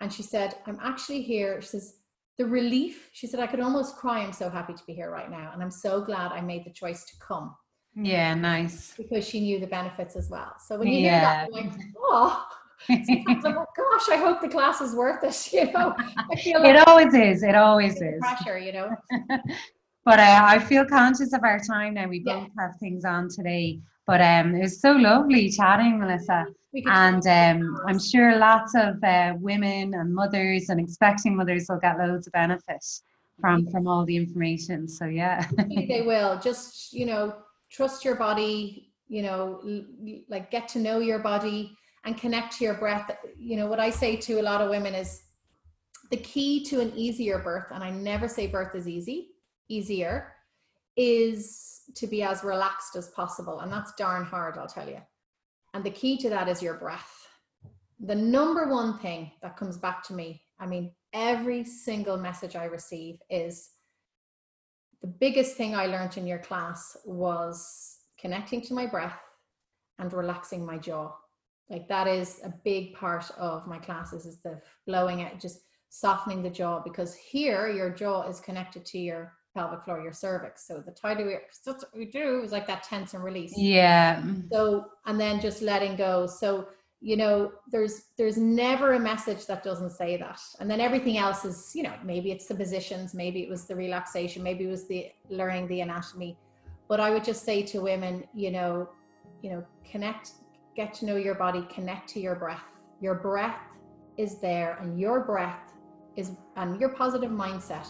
And 0.00 0.12
she 0.12 0.22
said, 0.22 0.54
I'm 0.66 0.78
actually 0.82 1.22
here. 1.22 1.60
She 1.60 1.68
says, 1.68 1.96
the 2.38 2.46
relief, 2.46 3.08
she 3.12 3.26
said, 3.26 3.40
I 3.40 3.46
could 3.46 3.60
almost 3.60 3.96
cry. 3.96 4.20
I'm 4.20 4.32
so 4.32 4.50
happy 4.50 4.74
to 4.74 4.82
be 4.86 4.92
here 4.92 5.10
right 5.10 5.30
now. 5.30 5.50
And 5.52 5.62
I'm 5.62 5.70
so 5.70 6.02
glad 6.02 6.32
I 6.32 6.40
made 6.40 6.64
the 6.64 6.70
choice 6.70 7.04
to 7.04 7.12
come. 7.18 7.54
Yeah, 7.94 8.34
nice. 8.34 8.94
Because 8.96 9.26
she 9.26 9.40
knew 9.40 9.58
the 9.58 9.66
benefits 9.66 10.16
as 10.16 10.28
well. 10.28 10.52
So 10.66 10.78
when 10.78 10.88
you 10.88 11.00
yeah. 11.00 11.46
hear 11.46 11.52
that, 11.52 11.52
like, 11.52 11.72
oh, 11.98 12.46
sometimes 12.86 13.44
I'm 13.44 13.56
like, 13.56 13.68
gosh, 13.74 14.08
I 14.10 14.16
hope 14.16 14.42
the 14.42 14.48
class 14.48 14.82
is 14.82 14.94
worth 14.94 15.24
it. 15.24 15.52
You 15.52 15.72
know, 15.72 15.94
like 16.28 16.46
it 16.46 16.88
always 16.88 17.14
is. 17.14 17.42
It 17.42 17.54
always 17.54 18.00
is. 18.00 18.20
Pressure, 18.20 18.58
you 18.58 18.72
know. 18.72 18.90
but 20.06 20.18
uh, 20.18 20.40
I 20.44 20.58
feel 20.60 20.86
conscious 20.86 21.34
of 21.34 21.42
our 21.42 21.58
time 21.58 21.94
now. 21.94 22.08
We 22.08 22.20
both 22.20 22.48
yeah. 22.56 22.62
have 22.62 22.76
things 22.78 23.04
on 23.04 23.28
today. 23.28 23.80
But 24.06 24.22
um, 24.22 24.54
it 24.54 24.60
was 24.60 24.80
so 24.80 24.92
lovely 24.92 25.50
chatting, 25.50 25.98
Melissa. 25.98 26.46
And 26.86 27.26
um, 27.26 27.80
I'm 27.86 27.98
sure 27.98 28.38
lots 28.38 28.74
of 28.76 29.02
uh, 29.02 29.34
women 29.38 29.94
and 29.94 30.14
mothers 30.14 30.68
and 30.68 30.78
expecting 30.78 31.36
mothers 31.36 31.66
will 31.68 31.80
get 31.80 31.98
loads 31.98 32.28
of 32.28 32.32
benefit 32.32 32.84
from 33.40 33.66
from 33.70 33.88
all 33.88 34.04
the 34.06 34.16
information. 34.16 34.88
So 34.88 35.06
yeah, 35.06 35.44
they 35.56 36.02
will. 36.06 36.38
Just 36.38 36.92
you 36.92 37.06
know, 37.06 37.34
trust 37.70 38.04
your 38.04 38.14
body 38.14 38.92
you 39.08 39.22
know 39.22 39.60
like 40.28 40.50
get 40.50 40.68
to 40.68 40.78
know 40.78 40.98
your 40.98 41.18
body 41.18 41.76
and 42.04 42.16
connect 42.16 42.56
to 42.56 42.64
your 42.64 42.74
breath 42.74 43.10
you 43.38 43.56
know 43.56 43.66
what 43.66 43.80
i 43.80 43.90
say 43.90 44.16
to 44.16 44.40
a 44.40 44.42
lot 44.42 44.60
of 44.60 44.70
women 44.70 44.94
is 44.94 45.22
the 46.10 46.16
key 46.16 46.64
to 46.64 46.80
an 46.80 46.92
easier 46.96 47.38
birth 47.38 47.66
and 47.72 47.84
i 47.84 47.90
never 47.90 48.28
say 48.28 48.46
birth 48.46 48.74
is 48.74 48.88
easy 48.88 49.28
easier 49.68 50.32
is 50.96 51.82
to 51.94 52.06
be 52.06 52.22
as 52.22 52.42
relaxed 52.42 52.96
as 52.96 53.08
possible 53.08 53.60
and 53.60 53.70
that's 53.72 53.92
darn 53.94 54.24
hard 54.24 54.56
i'll 54.56 54.66
tell 54.66 54.88
you 54.88 55.00
and 55.74 55.84
the 55.84 55.90
key 55.90 56.16
to 56.16 56.30
that 56.30 56.48
is 56.48 56.62
your 56.62 56.74
breath 56.74 57.28
the 58.00 58.14
number 58.14 58.68
one 58.68 58.98
thing 58.98 59.30
that 59.42 59.56
comes 59.56 59.76
back 59.76 60.02
to 60.02 60.14
me 60.14 60.42
i 60.58 60.66
mean 60.66 60.90
every 61.12 61.64
single 61.64 62.16
message 62.16 62.56
i 62.56 62.64
receive 62.64 63.18
is 63.30 63.70
the 65.06 65.06
biggest 65.06 65.56
thing 65.56 65.74
I 65.74 65.86
learned 65.86 66.16
in 66.16 66.26
your 66.26 66.38
class 66.38 66.96
was 67.04 67.98
connecting 68.18 68.60
to 68.62 68.74
my 68.74 68.86
breath 68.86 69.18
and 69.98 70.12
relaxing 70.12 70.64
my 70.64 70.78
jaw. 70.78 71.12
Like 71.70 71.88
that 71.88 72.06
is 72.06 72.40
a 72.44 72.52
big 72.64 72.94
part 72.94 73.30
of 73.38 73.66
my 73.66 73.78
classes 73.78 74.26
is 74.26 74.40
the 74.42 74.60
blowing 74.86 75.20
it, 75.20 75.40
just 75.40 75.60
softening 75.90 76.42
the 76.42 76.50
jaw 76.50 76.80
because 76.82 77.14
here 77.14 77.68
your 77.68 77.90
jaw 77.90 78.22
is 78.28 78.40
connected 78.40 78.84
to 78.86 78.98
your 78.98 79.32
pelvic 79.56 79.82
floor, 79.84 80.00
your 80.02 80.12
cervix. 80.12 80.66
So 80.66 80.82
the 80.84 80.92
tighter 80.92 81.26
we, 81.26 81.36
that's 81.64 81.84
what 81.84 81.96
we 81.96 82.06
do 82.06 82.42
is 82.44 82.52
like 82.52 82.66
that 82.66 82.82
tense 82.82 83.14
and 83.14 83.24
release. 83.24 83.54
Yeah. 83.56 84.22
So, 84.52 84.86
and 85.06 85.18
then 85.18 85.40
just 85.40 85.62
letting 85.62 85.96
go. 85.96 86.26
So, 86.26 86.68
you 87.00 87.16
know 87.16 87.52
there's 87.70 88.06
there's 88.16 88.38
never 88.38 88.94
a 88.94 88.98
message 88.98 89.46
that 89.46 89.62
doesn't 89.62 89.90
say 89.90 90.16
that 90.16 90.40
and 90.60 90.70
then 90.70 90.80
everything 90.80 91.18
else 91.18 91.44
is 91.44 91.72
you 91.74 91.82
know 91.82 91.92
maybe 92.02 92.30
it's 92.30 92.46
the 92.46 92.54
positions 92.54 93.12
maybe 93.12 93.42
it 93.42 93.50
was 93.50 93.66
the 93.66 93.76
relaxation 93.76 94.42
maybe 94.42 94.64
it 94.64 94.70
was 94.70 94.88
the 94.88 95.12
learning 95.28 95.68
the 95.68 95.82
anatomy 95.82 96.38
but 96.88 96.98
i 96.98 97.10
would 97.10 97.22
just 97.22 97.44
say 97.44 97.62
to 97.62 97.80
women 97.80 98.24
you 98.34 98.50
know 98.50 98.88
you 99.42 99.50
know 99.50 99.62
connect 99.88 100.32
get 100.74 100.94
to 100.94 101.04
know 101.04 101.16
your 101.16 101.34
body 101.34 101.66
connect 101.68 102.08
to 102.08 102.18
your 102.18 102.34
breath 102.34 102.64
your 103.00 103.14
breath 103.14 103.60
is 104.16 104.38
there 104.38 104.78
and 104.80 104.98
your 104.98 105.20
breath 105.20 105.74
is 106.16 106.30
and 106.56 106.80
your 106.80 106.88
positive 106.88 107.30
mindset 107.30 107.88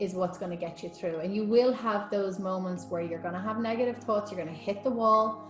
is 0.00 0.14
what's 0.14 0.38
going 0.38 0.50
to 0.50 0.56
get 0.56 0.82
you 0.82 0.88
through. 0.88 1.20
And 1.20 1.34
you 1.34 1.44
will 1.44 1.72
have 1.72 2.10
those 2.10 2.38
moments 2.38 2.86
where 2.88 3.02
you're 3.02 3.20
going 3.20 3.34
to 3.34 3.40
have 3.40 3.58
negative 3.58 3.98
thoughts 3.98 4.30
you're 4.30 4.42
going 4.42 4.54
to 4.54 4.60
hit 4.60 4.84
the 4.84 4.90
wall 4.90 5.48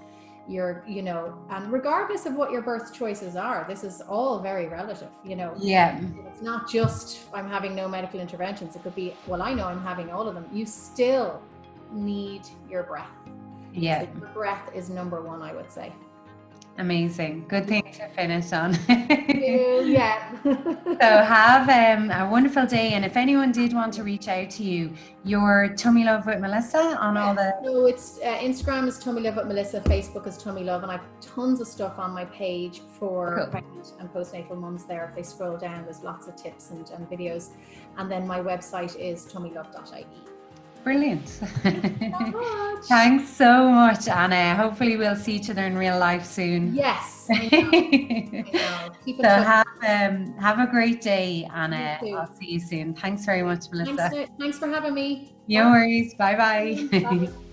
you're 0.49 0.83
you 0.89 1.03
know 1.03 1.35
and 1.51 1.71
regardless 1.71 2.25
of 2.25 2.35
what 2.35 2.51
your 2.51 2.63
birth 2.63 2.95
choices 2.95 3.37
are 3.37 3.67
this 3.69 3.85
is 3.85 4.01
all 4.09 4.39
very 4.41 4.67
relative 4.67 5.11
you 5.25 5.37
know? 5.37 5.53
Yeah. 5.59 6.01
It's 6.27 6.41
not 6.41 6.71
just 6.71 7.21
i'm 7.35 7.49
having 7.49 7.75
no 7.75 7.87
medical 7.87 8.19
interventions. 8.19 8.75
It 8.75 8.83
could 8.83 8.95
be 8.95 9.15
well 9.27 9.43
i 9.43 9.53
know 9.53 9.67
i'm 9.67 9.83
having 9.83 10.11
all 10.11 10.27
of 10.27 10.35
them. 10.35 10.47
You 10.53 10.65
still 10.67 11.43
need 11.93 12.43
your 12.69 12.83
breath. 12.83 13.11
Yeah. 13.73 14.03
So 14.03 14.19
your 14.19 14.29
breath 14.29 14.71
is 14.75 14.89
number 14.89 15.21
one 15.23 15.43
i 15.43 15.53
would 15.53 15.71
say 15.71 15.93
Amazing. 16.79 17.45
Good 17.49 17.67
thing 17.67 17.83
to 17.95 18.09
finish 18.11 18.53
on. 18.53 18.79
yeah. 18.89 20.33
so 20.45 21.01
have 21.01 21.69
um, 21.69 22.13
a 22.13 22.31
wonderful 22.31 22.67
day. 22.67 22.93
And 22.93 23.05
if 23.05 23.17
anyone 23.17 23.51
did 23.51 23.73
want 23.73 23.93
to 23.95 24.05
reach 24.05 24.29
out 24.29 24.49
to 24.51 24.63
you, 24.63 24.95
your 25.25 25.75
Tummy 25.77 26.05
Love 26.05 26.25
with 26.27 26.39
Melissa 26.39 26.97
on 27.01 27.17
all 27.17 27.35
the. 27.35 27.53
No, 27.65 27.87
it's 27.87 28.19
uh, 28.19 28.39
Instagram 28.39 28.87
is 28.87 28.97
Tummy 28.97 29.23
Love 29.23 29.37
with 29.37 29.47
Melissa, 29.47 29.81
Facebook 29.81 30.29
is 30.29 30.39
Tummy 30.39 30.63
Love, 30.63 30.85
and 30.85 30.93
I've 30.93 31.01
tons 31.21 31.61
of 31.61 31.67
stuff 31.67 31.99
on 31.99 32.13
my 32.13 32.25
page 32.27 32.81
for 32.99 33.39
cool. 33.39 33.47
pregnant 33.49 33.93
and 33.99 34.09
postnatal 34.13 34.57
mums 34.57 34.85
there. 34.85 35.09
If 35.09 35.17
they 35.17 35.25
scroll 35.25 35.57
down, 35.57 35.85
there's 35.85 36.05
lots 36.05 36.29
of 36.29 36.37
tips 36.37 36.71
and, 36.71 36.89
and 36.91 37.11
videos. 37.11 37.51
And 37.97 38.09
then 38.09 38.25
my 38.25 38.39
website 38.39 38.97
is 38.97 39.27
tummylove.ie. 39.27 40.07
Brilliant. 40.89 41.29
Thanks 42.89 43.29
so 43.29 43.69
much, 43.71 44.09
Anna. 44.09 44.57
Hopefully, 44.57 44.97
we'll 44.97 45.17
see 45.17 45.35
each 45.37 45.51
other 45.51 45.67
in 45.67 45.77
real 45.77 45.99
life 45.99 46.25
soon. 46.25 46.75
Yes. 46.75 47.27
so 47.27 47.37
have 49.23 49.67
um, 49.87 50.35
have 50.39 50.59
a 50.59 50.67
great 50.67 51.03
day, 51.03 51.47
Anna. 51.55 51.99
I'll 52.03 52.35
see 52.37 52.53
you 52.53 52.61
soon. 52.61 52.95
Thanks 52.95 53.27
very 53.27 53.43
much, 53.43 53.67
Melissa. 53.71 54.09
Thanks, 54.09 54.31
thanks 54.41 54.59
for 54.59 54.67
having 54.69 54.95
me. 54.95 55.35
No 55.47 55.65
bye. 55.65 55.71
worries. 55.73 56.15
Bye-bye. 56.15 56.89
bye. 56.91 57.29